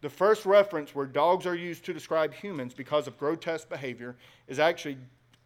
The 0.00 0.10
first 0.10 0.46
reference 0.46 0.94
where 0.94 1.06
dogs 1.06 1.46
are 1.46 1.56
used 1.56 1.84
to 1.86 1.92
describe 1.92 2.32
humans 2.32 2.72
because 2.72 3.08
of 3.08 3.18
grotesque 3.18 3.68
behavior 3.68 4.16
is 4.46 4.58
actually 4.60 4.98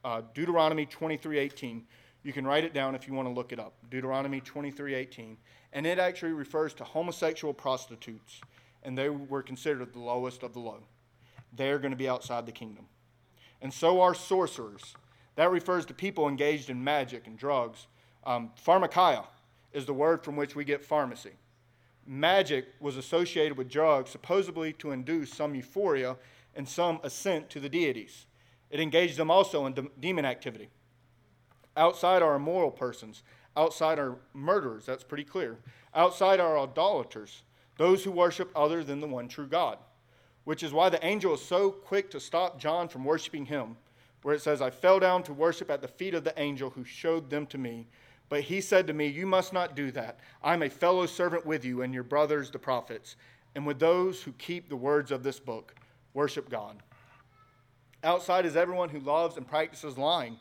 uh, 0.04 0.22
Deuteronomy 0.34 0.84
23:18. 0.84 1.82
You 2.22 2.32
can 2.32 2.46
write 2.46 2.64
it 2.64 2.74
down 2.74 2.94
if 2.94 3.08
you 3.08 3.14
want 3.14 3.26
to 3.28 3.32
look 3.32 3.52
it 3.52 3.58
up. 3.58 3.74
Deuteronomy 3.90 4.40
23:18, 4.40 5.36
and 5.72 5.86
it 5.86 5.98
actually 5.98 6.32
refers 6.32 6.74
to 6.74 6.84
homosexual 6.84 7.54
prostitutes, 7.54 8.40
and 8.82 8.96
they 8.96 9.08
were 9.08 9.42
considered 9.42 9.92
the 9.94 10.00
lowest 10.00 10.42
of 10.42 10.52
the 10.52 10.60
low. 10.60 10.82
They're 11.54 11.78
going 11.78 11.92
to 11.92 11.96
be 11.96 12.08
outside 12.08 12.44
the 12.44 12.52
kingdom. 12.52 12.86
And 13.62 13.72
so 13.72 14.00
are 14.00 14.14
sorcerers. 14.14 14.94
That 15.36 15.50
refers 15.50 15.86
to 15.86 15.94
people 15.94 16.28
engaged 16.28 16.70
in 16.70 16.82
magic 16.82 17.26
and 17.26 17.38
drugs. 17.38 17.86
Um, 18.24 18.50
pharmakeia 18.64 19.26
is 19.72 19.86
the 19.86 19.94
word 19.94 20.22
from 20.22 20.36
which 20.36 20.54
we 20.54 20.64
get 20.64 20.84
pharmacy 20.84 21.32
magic 22.06 22.66
was 22.80 22.96
associated 22.96 23.56
with 23.56 23.68
drugs, 23.68 24.10
supposedly 24.10 24.72
to 24.74 24.90
induce 24.90 25.32
some 25.32 25.54
euphoria 25.54 26.16
and 26.54 26.68
some 26.68 27.00
ascent 27.02 27.48
to 27.50 27.60
the 27.60 27.68
deities. 27.68 28.26
It 28.70 28.80
engaged 28.80 29.16
them 29.16 29.30
also 29.30 29.66
in 29.66 29.74
de- 29.74 29.90
demon 30.00 30.24
activity. 30.24 30.68
Outside 31.76 32.22
are 32.22 32.34
immoral 32.34 32.70
persons. 32.70 33.22
Outside 33.56 33.98
are 33.98 34.16
murderers, 34.34 34.86
that's 34.86 35.04
pretty 35.04 35.24
clear. 35.24 35.58
Outside 35.94 36.40
are 36.40 36.58
idolaters, 36.58 37.42
those 37.76 38.02
who 38.04 38.10
worship 38.10 38.50
other 38.56 38.82
than 38.82 39.00
the 39.00 39.06
one 39.06 39.28
true 39.28 39.46
God. 39.46 39.78
Which 40.44 40.62
is 40.62 40.72
why 40.72 40.88
the 40.88 41.04
angel 41.04 41.34
is 41.34 41.42
so 41.42 41.70
quick 41.70 42.10
to 42.10 42.20
stop 42.20 42.58
John 42.58 42.88
from 42.88 43.04
worshiping 43.04 43.46
him, 43.46 43.76
where 44.22 44.34
it 44.34 44.42
says, 44.42 44.62
I 44.62 44.70
fell 44.70 44.98
down 44.98 45.22
to 45.24 45.32
worship 45.32 45.70
at 45.70 45.82
the 45.82 45.88
feet 45.88 46.14
of 46.14 46.24
the 46.24 46.38
angel 46.40 46.70
who 46.70 46.84
showed 46.84 47.28
them 47.28 47.46
to 47.46 47.58
me. 47.58 47.88
But 48.28 48.42
he 48.42 48.60
said 48.60 48.86
to 48.86 48.94
me, 48.94 49.08
You 49.08 49.26
must 49.26 49.52
not 49.52 49.76
do 49.76 49.90
that. 49.90 50.18
I'm 50.42 50.62
a 50.62 50.70
fellow 50.70 51.06
servant 51.06 51.44
with 51.44 51.64
you 51.64 51.82
and 51.82 51.92
your 51.92 52.04
brothers, 52.04 52.50
the 52.50 52.58
prophets, 52.58 53.16
and 53.54 53.66
with 53.66 53.78
those 53.78 54.22
who 54.22 54.32
keep 54.32 54.68
the 54.68 54.76
words 54.76 55.10
of 55.10 55.22
this 55.22 55.38
book. 55.38 55.74
Worship 56.14 56.48
God. 56.48 56.76
Outside 58.04 58.46
is 58.46 58.56
everyone 58.56 58.88
who 58.88 59.00
loves 59.00 59.36
and 59.36 59.46
practices 59.46 59.98
lying. 59.98 60.38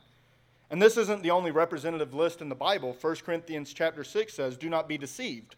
And 0.70 0.82
this 0.82 0.96
isn't 0.96 1.22
the 1.22 1.32
only 1.32 1.52
representative 1.52 2.14
list 2.14 2.42
in 2.42 2.48
the 2.48 2.56
Bible. 2.56 2.96
1 3.00 3.16
Corinthians 3.26 3.74
chapter 3.74 4.06
6 4.06 4.34
says, 4.34 4.58
Do 4.58 4.70
not 4.70 4.88
be 4.88 4.98
deceived. 4.98 5.56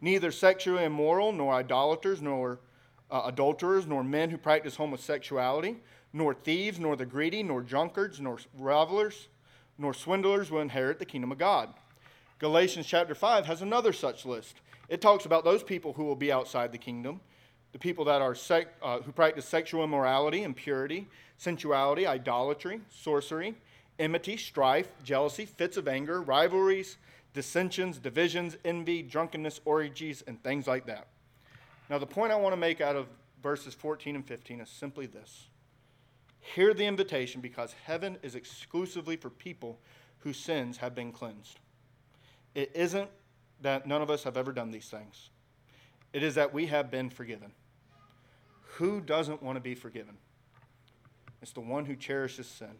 neither 0.00 0.30
sexually 0.30 0.84
immoral, 0.84 1.32
nor 1.32 1.54
idolaters, 1.54 2.20
nor 2.20 2.60
uh, 3.10 3.22
adulterers, 3.26 3.86
nor 3.86 4.04
men 4.04 4.30
who 4.30 4.36
practice 4.36 4.76
homosexuality, 4.76 5.76
nor 6.12 6.34
thieves, 6.34 6.78
nor 6.78 6.96
the 6.96 7.06
greedy, 7.06 7.42
nor 7.42 7.62
drunkards, 7.62 8.20
nor 8.20 8.38
revelers, 8.56 9.28
nor 9.76 9.94
swindlers 9.94 10.50
will 10.50 10.60
inherit 10.60 10.98
the 10.98 11.04
kingdom 11.04 11.32
of 11.32 11.38
God. 11.38 11.72
Galatians 12.38 12.86
chapter 12.86 13.14
5 13.14 13.46
has 13.46 13.62
another 13.62 13.92
such 13.92 14.24
list. 14.24 14.56
It 14.88 15.00
talks 15.00 15.26
about 15.26 15.44
those 15.44 15.62
people 15.62 15.92
who 15.92 16.04
will 16.04 16.16
be 16.16 16.32
outside 16.32 16.72
the 16.72 16.78
kingdom, 16.78 17.20
the 17.72 17.78
people 17.78 18.04
that 18.06 18.22
are 18.22 18.34
sec- 18.34 18.74
uh, 18.82 19.00
who 19.00 19.12
practice 19.12 19.44
sexual 19.44 19.84
immorality, 19.84 20.42
impurity, 20.42 21.06
sensuality, 21.36 22.06
idolatry, 22.06 22.80
sorcery, 22.88 23.54
enmity, 23.98 24.36
strife, 24.36 24.90
jealousy, 25.04 25.44
fits 25.44 25.76
of 25.76 25.88
anger, 25.88 26.22
rivalries, 26.22 26.96
dissensions, 27.34 27.98
divisions, 27.98 28.56
envy, 28.64 29.02
drunkenness, 29.02 29.60
orgies, 29.64 30.22
and 30.26 30.42
things 30.42 30.66
like 30.66 30.86
that. 30.86 31.08
Now, 31.90 31.98
the 31.98 32.06
point 32.06 32.32
I 32.32 32.36
want 32.36 32.52
to 32.52 32.56
make 32.56 32.80
out 32.80 32.96
of 32.96 33.06
verses 33.42 33.74
14 33.74 34.16
and 34.16 34.26
15 34.26 34.60
is 34.60 34.68
simply 34.68 35.06
this 35.06 35.48
Hear 36.54 36.72
the 36.72 36.86
invitation 36.86 37.40
because 37.40 37.74
heaven 37.84 38.16
is 38.22 38.34
exclusively 38.34 39.16
for 39.16 39.30
people 39.30 39.78
whose 40.20 40.38
sins 40.38 40.78
have 40.78 40.94
been 40.94 41.12
cleansed. 41.12 41.58
It 42.54 42.70
isn't 42.74 43.10
that 43.60 43.86
none 43.86 44.02
of 44.02 44.10
us 44.10 44.24
have 44.24 44.36
ever 44.36 44.52
done 44.52 44.70
these 44.70 44.88
things, 44.88 45.30
it 46.12 46.22
is 46.22 46.34
that 46.36 46.54
we 46.54 46.66
have 46.66 46.90
been 46.90 47.10
forgiven. 47.10 47.52
Who 48.76 49.00
doesn't 49.00 49.42
want 49.42 49.56
to 49.56 49.60
be 49.60 49.74
forgiven? 49.74 50.16
It's 51.42 51.52
the 51.52 51.60
one 51.60 51.84
who 51.84 51.96
cherishes 51.96 52.46
sin. 52.46 52.76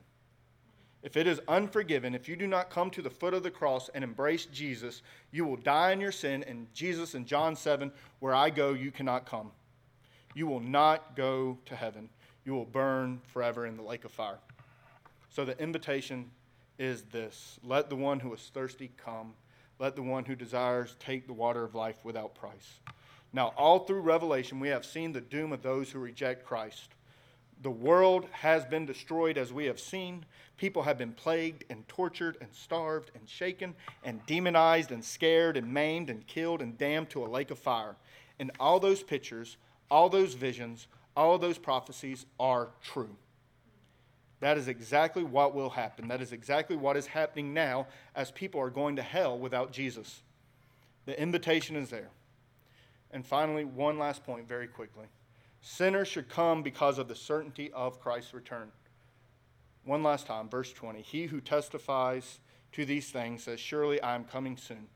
If 1.02 1.16
it 1.16 1.26
is 1.26 1.40
unforgiven, 1.46 2.14
if 2.14 2.28
you 2.28 2.36
do 2.36 2.46
not 2.46 2.70
come 2.70 2.90
to 2.90 3.02
the 3.02 3.10
foot 3.10 3.34
of 3.34 3.42
the 3.42 3.50
cross 3.50 3.88
and 3.94 4.02
embrace 4.02 4.46
Jesus, 4.46 5.02
you 5.30 5.44
will 5.44 5.56
die 5.56 5.92
in 5.92 6.00
your 6.00 6.12
sin. 6.12 6.42
And 6.44 6.72
Jesus 6.74 7.14
in 7.14 7.24
John 7.24 7.54
7, 7.54 7.92
where 8.18 8.34
I 8.34 8.50
go, 8.50 8.72
you 8.72 8.90
cannot 8.90 9.26
come. 9.26 9.52
You 10.34 10.46
will 10.46 10.60
not 10.60 11.14
go 11.14 11.58
to 11.66 11.76
heaven. 11.76 12.08
You 12.44 12.54
will 12.54 12.64
burn 12.64 13.20
forever 13.32 13.66
in 13.66 13.76
the 13.76 13.82
lake 13.82 14.04
of 14.04 14.10
fire. 14.10 14.38
So 15.30 15.44
the 15.44 15.58
invitation 15.60 16.30
is 16.78 17.02
this 17.02 17.58
let 17.62 17.90
the 17.90 17.96
one 17.96 18.20
who 18.20 18.32
is 18.32 18.50
thirsty 18.52 18.90
come. 18.96 19.34
Let 19.78 19.94
the 19.94 20.02
one 20.02 20.24
who 20.24 20.34
desires 20.34 20.96
take 20.98 21.26
the 21.26 21.32
water 21.32 21.62
of 21.62 21.74
life 21.74 21.96
without 22.02 22.34
price. 22.34 22.80
Now, 23.32 23.52
all 23.56 23.80
through 23.80 24.00
Revelation, 24.00 24.58
we 24.58 24.68
have 24.68 24.84
seen 24.84 25.12
the 25.12 25.20
doom 25.20 25.52
of 25.52 25.62
those 25.62 25.90
who 25.90 26.00
reject 26.00 26.44
Christ. 26.44 26.90
The 27.62 27.70
world 27.70 28.26
has 28.30 28.64
been 28.64 28.86
destroyed 28.86 29.36
as 29.36 29.52
we 29.52 29.66
have 29.66 29.78
seen. 29.78 30.24
People 30.56 30.82
have 30.82 30.98
been 30.98 31.12
plagued 31.12 31.64
and 31.70 31.86
tortured 31.88 32.36
and 32.40 32.48
starved 32.52 33.10
and 33.14 33.28
shaken 33.28 33.74
and 34.04 34.24
demonized 34.26 34.90
and 34.90 35.04
scared 35.04 35.56
and 35.56 35.72
maimed 35.72 36.08
and 36.08 36.26
killed 36.26 36.62
and 36.62 36.78
damned 36.78 37.10
to 37.10 37.24
a 37.24 37.28
lake 37.28 37.50
of 37.50 37.58
fire. 37.58 37.96
And 38.38 38.50
all 38.58 38.80
those 38.80 39.02
pictures, 39.02 39.56
all 39.90 40.08
those 40.08 40.34
visions, 40.34 40.86
all 41.18 41.36
those 41.36 41.58
prophecies 41.58 42.26
are 42.38 42.68
true. 42.80 43.10
That 44.38 44.56
is 44.56 44.68
exactly 44.68 45.24
what 45.24 45.52
will 45.52 45.70
happen. 45.70 46.06
That 46.06 46.22
is 46.22 46.32
exactly 46.32 46.76
what 46.76 46.96
is 46.96 47.08
happening 47.08 47.52
now 47.52 47.88
as 48.14 48.30
people 48.30 48.60
are 48.60 48.70
going 48.70 48.94
to 48.96 49.02
hell 49.02 49.36
without 49.36 49.72
Jesus. 49.72 50.22
The 51.06 51.20
invitation 51.20 51.74
is 51.74 51.90
there. 51.90 52.10
And 53.10 53.26
finally, 53.26 53.64
one 53.64 53.98
last 53.98 54.24
point 54.24 54.46
very 54.46 54.68
quickly. 54.68 55.06
Sinners 55.60 56.06
should 56.06 56.28
come 56.28 56.62
because 56.62 56.98
of 56.98 57.08
the 57.08 57.16
certainty 57.16 57.72
of 57.72 58.00
Christ's 58.00 58.32
return. 58.32 58.70
One 59.84 60.04
last 60.04 60.28
time, 60.28 60.48
verse 60.48 60.72
20. 60.72 61.02
He 61.02 61.26
who 61.26 61.40
testifies 61.40 62.38
to 62.72 62.84
these 62.84 63.10
things 63.10 63.42
says, 63.42 63.58
Surely 63.58 64.00
I 64.02 64.14
am 64.14 64.22
coming 64.22 64.56
soon. 64.56 64.86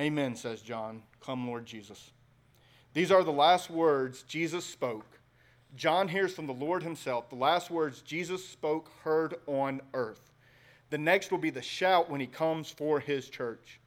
Amen, 0.00 0.36
says 0.36 0.62
John. 0.62 1.02
Come, 1.20 1.46
Lord 1.46 1.66
Jesus. 1.66 2.12
These 2.96 3.12
are 3.12 3.22
the 3.22 3.30
last 3.30 3.68
words 3.68 4.22
Jesus 4.22 4.64
spoke. 4.64 5.20
John 5.76 6.08
hears 6.08 6.32
from 6.32 6.46
the 6.46 6.54
Lord 6.54 6.82
himself, 6.82 7.28
the 7.28 7.36
last 7.36 7.70
words 7.70 8.00
Jesus 8.00 8.42
spoke, 8.42 8.90
heard 9.04 9.34
on 9.46 9.82
earth. 9.92 10.32
The 10.88 10.96
next 10.96 11.30
will 11.30 11.36
be 11.36 11.50
the 11.50 11.60
shout 11.60 12.08
when 12.08 12.22
he 12.22 12.26
comes 12.26 12.70
for 12.70 12.98
his 12.98 13.28
church. 13.28 13.80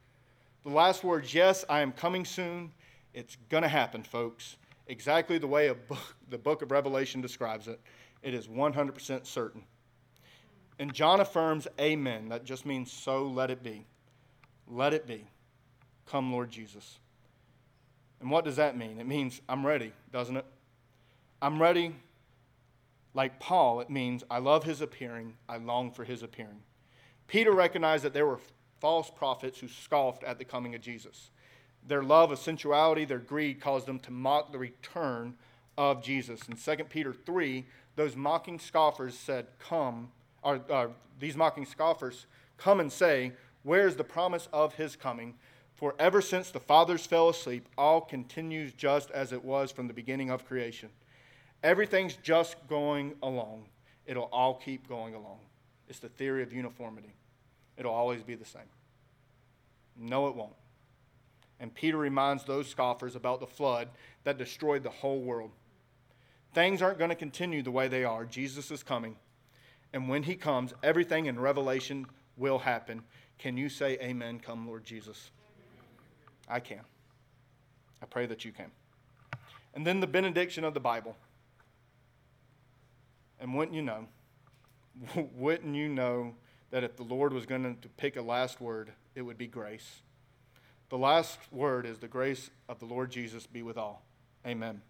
The 0.62 0.70
last 0.70 1.02
words, 1.02 1.34
yes, 1.34 1.64
I 1.68 1.80
am 1.80 1.90
coming 1.90 2.24
soon. 2.24 2.70
It's 3.12 3.36
going 3.48 3.64
to 3.64 3.68
happen, 3.68 4.04
folks 4.04 4.56
exactly 4.86 5.38
the 5.38 5.46
way 5.46 5.72
book, 5.72 6.16
the 6.28 6.38
book 6.38 6.62
of 6.62 6.70
Revelation 6.70 7.20
describes 7.20 7.68
it. 7.68 7.80
It 8.22 8.34
is 8.34 8.48
100% 8.48 9.26
certain. 9.26 9.64
And 10.78 10.92
John 10.92 11.20
affirms, 11.20 11.66
Amen. 11.80 12.28
That 12.28 12.44
just 12.44 12.66
means, 12.66 12.92
so 12.92 13.24
let 13.26 13.50
it 13.50 13.62
be. 13.62 13.86
Let 14.68 14.94
it 14.94 15.06
be. 15.06 15.26
Come, 16.06 16.32
Lord 16.32 16.50
Jesus. 16.50 16.98
And 18.20 18.30
what 18.30 18.44
does 18.44 18.56
that 18.56 18.76
mean? 18.76 19.00
It 19.00 19.06
means, 19.06 19.40
I'm 19.48 19.66
ready, 19.66 19.92
doesn't 20.12 20.36
it? 20.36 20.44
I'm 21.40 21.60
ready. 21.60 21.94
Like 23.14 23.40
Paul, 23.40 23.80
it 23.80 23.90
means, 23.90 24.22
I 24.30 24.38
love 24.38 24.64
his 24.64 24.80
appearing, 24.80 25.34
I 25.48 25.56
long 25.56 25.90
for 25.90 26.04
his 26.04 26.22
appearing. 26.22 26.62
Peter 27.26 27.52
recognized 27.52 28.04
that 28.04 28.12
there 28.12 28.26
were 28.26 28.40
false 28.80 29.10
prophets 29.10 29.58
who 29.58 29.68
scoffed 29.68 30.22
at 30.24 30.38
the 30.38 30.44
coming 30.44 30.74
of 30.74 30.80
Jesus. 30.80 31.30
Their 31.86 32.02
love 32.02 32.30
of 32.30 32.38
sensuality, 32.38 33.04
their 33.04 33.18
greed 33.18 33.60
caused 33.60 33.86
them 33.86 33.98
to 34.00 34.10
mock 34.10 34.52
the 34.52 34.58
return 34.58 35.34
of 35.78 36.02
Jesus. 36.02 36.40
In 36.48 36.56
2 36.56 36.84
Peter 36.84 37.12
3, 37.12 37.64
those 37.96 38.16
mocking 38.16 38.58
scoffers 38.58 39.16
said, 39.16 39.46
Come, 39.58 40.10
or 40.42 40.60
uh, 40.70 40.88
these 41.18 41.36
mocking 41.36 41.66
scoffers 41.66 42.26
come 42.58 42.80
and 42.80 42.92
say, 42.92 43.32
Where 43.62 43.86
is 43.86 43.96
the 43.96 44.04
promise 44.04 44.48
of 44.52 44.74
his 44.74 44.94
coming? 44.94 45.34
For 45.80 45.94
ever 45.98 46.20
since 46.20 46.50
the 46.50 46.60
fathers 46.60 47.06
fell 47.06 47.30
asleep, 47.30 47.66
all 47.78 48.02
continues 48.02 48.74
just 48.74 49.10
as 49.12 49.32
it 49.32 49.42
was 49.42 49.72
from 49.72 49.88
the 49.88 49.94
beginning 49.94 50.28
of 50.28 50.44
creation. 50.44 50.90
Everything's 51.62 52.16
just 52.16 52.56
going 52.68 53.14
along. 53.22 53.64
It'll 54.04 54.28
all 54.30 54.56
keep 54.62 54.86
going 54.86 55.14
along. 55.14 55.38
It's 55.88 55.98
the 55.98 56.10
theory 56.10 56.42
of 56.42 56.52
uniformity. 56.52 57.14
It'll 57.78 57.94
always 57.94 58.22
be 58.22 58.34
the 58.34 58.44
same. 58.44 58.68
No, 59.96 60.28
it 60.28 60.36
won't. 60.36 60.52
And 61.58 61.74
Peter 61.74 61.96
reminds 61.96 62.44
those 62.44 62.68
scoffers 62.68 63.16
about 63.16 63.40
the 63.40 63.46
flood 63.46 63.88
that 64.24 64.36
destroyed 64.36 64.82
the 64.82 64.90
whole 64.90 65.22
world. 65.22 65.50
Things 66.52 66.82
aren't 66.82 66.98
going 66.98 67.08
to 67.08 67.16
continue 67.16 67.62
the 67.62 67.70
way 67.70 67.88
they 67.88 68.04
are. 68.04 68.26
Jesus 68.26 68.70
is 68.70 68.82
coming. 68.82 69.16
And 69.94 70.10
when 70.10 70.24
he 70.24 70.34
comes, 70.34 70.74
everything 70.82 71.24
in 71.24 71.40
Revelation 71.40 72.04
will 72.36 72.58
happen. 72.58 73.00
Can 73.38 73.56
you 73.56 73.70
say, 73.70 73.96
Amen, 74.02 74.40
come, 74.40 74.66
Lord 74.66 74.84
Jesus? 74.84 75.30
I 76.50 76.60
can. 76.60 76.80
I 78.02 78.06
pray 78.06 78.26
that 78.26 78.44
you 78.44 78.52
can. 78.52 78.70
And 79.74 79.86
then 79.86 80.00
the 80.00 80.06
benediction 80.06 80.64
of 80.64 80.74
the 80.74 80.80
Bible. 80.80 81.16
And 83.38 83.54
wouldn't 83.54 83.74
you 83.74 83.82
know, 83.82 84.06
wouldn't 85.34 85.74
you 85.74 85.88
know 85.88 86.34
that 86.70 86.84
if 86.84 86.96
the 86.96 87.04
Lord 87.04 87.32
was 87.32 87.46
going 87.46 87.76
to 87.76 87.88
pick 87.90 88.16
a 88.16 88.22
last 88.22 88.60
word, 88.60 88.92
it 89.14 89.22
would 89.22 89.38
be 89.38 89.46
grace? 89.46 90.02
The 90.88 90.98
last 90.98 91.38
word 91.52 91.86
is 91.86 91.98
the 91.98 92.08
grace 92.08 92.50
of 92.68 92.80
the 92.80 92.84
Lord 92.84 93.10
Jesus 93.10 93.46
be 93.46 93.62
with 93.62 93.78
all. 93.78 94.02
Amen. 94.44 94.82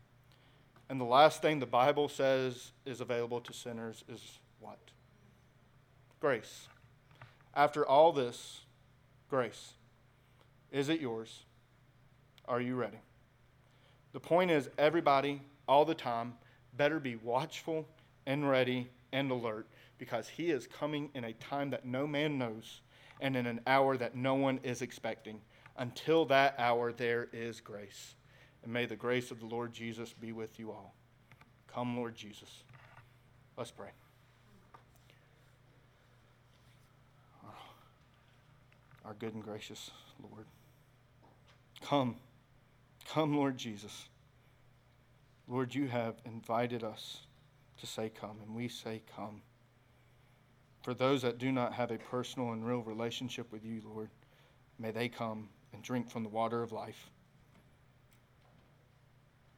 And 0.89 1.01
the 1.01 1.05
last 1.05 1.43
thing 1.43 1.61
the 1.61 1.67
Bible 1.67 2.09
says 2.09 2.73
is 2.87 3.01
available 3.01 3.41
to 3.43 3.53
sinners 3.53 4.03
is 4.09 4.39
what? 4.61 4.79
Grace. 6.19 6.69
After 7.55 7.87
all 7.87 8.13
this, 8.13 8.63
grace. 9.29 9.75
Is 10.73 10.89
it 10.89 11.01
yours? 11.01 11.45
Are 12.51 12.61
you 12.61 12.75
ready? 12.75 12.99
The 14.13 14.19
point 14.19 14.51
is, 14.51 14.69
everybody, 14.77 15.41
all 15.69 15.85
the 15.85 15.95
time, 15.95 16.35
better 16.77 16.99
be 16.99 17.15
watchful 17.15 17.87
and 18.27 18.51
ready 18.51 18.91
and 19.13 19.31
alert 19.31 19.69
because 19.99 20.29
he 20.29 20.51
is 20.51 20.67
coming 20.67 21.11
in 21.15 21.23
a 21.23 21.33
time 21.35 21.71
that 21.71 21.85
no 21.85 22.09
man 22.09 22.39
knows 22.39 22.81
and 23.21 23.37
in 23.37 23.47
an 23.47 23.61
hour 23.69 23.97
that 23.97 24.17
no 24.17 24.35
one 24.35 24.59
is 24.65 24.83
expecting. 24.83 25.41
Until 25.77 26.25
that 26.25 26.57
hour, 26.59 26.93
there 26.93 27.29
is 27.33 27.61
grace. 27.61 28.17
And 28.65 28.73
may 28.73 28.85
the 28.85 28.97
grace 28.97 29.31
of 29.31 29.39
the 29.39 29.47
Lord 29.47 29.73
Jesus 29.73 30.13
be 30.13 30.33
with 30.33 30.59
you 30.59 30.73
all. 30.73 30.97
Come, 31.73 31.97
Lord 31.97 32.17
Jesus. 32.17 32.65
Let's 33.57 33.71
pray. 33.71 33.91
Our 39.05 39.15
good 39.15 39.35
and 39.35 39.45
gracious 39.45 39.93
Lord. 40.21 40.47
Come. 41.83 42.17
Come, 43.09 43.37
Lord 43.37 43.57
Jesus. 43.57 44.09
Lord, 45.49 45.75
you 45.75 45.89
have 45.89 46.15
invited 46.25 46.85
us 46.85 47.27
to 47.79 47.87
say 47.87 48.09
come, 48.09 48.39
and 48.45 48.55
we 48.55 48.69
say 48.69 49.03
come. 49.17 49.43
For 50.83 50.95
those 50.95 51.23
that 51.23 51.39
do 51.39 51.51
not 51.53 51.73
have 51.73 51.91
a 51.91 51.99
personal 51.99 52.53
and 52.53 52.65
real 52.65 52.83
relationship 52.83 53.51
with 53.53 53.65
you, 53.65 53.83
Lord, 53.85 54.11
may 54.79 54.91
they 54.91 55.09
come 55.09 55.49
and 55.73 55.83
drink 55.83 56.11
from 56.11 56.23
the 56.23 56.29
water 56.29 56.63
of 56.63 56.73
life. 56.73 57.11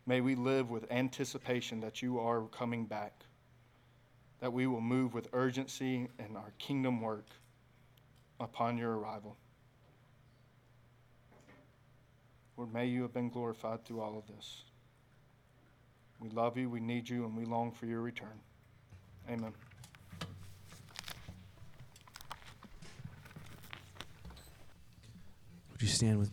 May 0.06 0.20
we 0.20 0.34
live 0.34 0.70
with 0.70 0.90
anticipation 0.90 1.80
that 1.80 2.02
you 2.02 2.18
are 2.18 2.42
coming 2.48 2.86
back, 2.86 3.12
that 4.40 4.52
we 4.52 4.66
will 4.66 4.80
move 4.80 5.14
with 5.14 5.28
urgency 5.32 6.08
in 6.18 6.36
our 6.36 6.52
kingdom 6.58 7.00
work 7.00 7.26
upon 8.40 8.76
your 8.76 8.98
arrival. 8.98 9.36
Lord, 12.56 12.72
may 12.72 12.86
you 12.86 13.02
have 13.02 13.14
been 13.14 13.30
glorified 13.30 13.84
through 13.84 14.00
all 14.00 14.18
of 14.18 14.26
this. 14.26 14.62
We 16.20 16.28
love 16.28 16.56
you, 16.56 16.70
we 16.70 16.80
need 16.80 17.08
you, 17.08 17.24
and 17.24 17.36
we 17.36 17.44
long 17.44 17.72
for 17.72 17.86
your 17.86 18.00
return. 18.00 18.38
Amen. 19.28 19.52
Would 25.72 25.82
you 25.82 25.88
stand 25.88 26.18
with 26.18 26.28
me? 26.28 26.30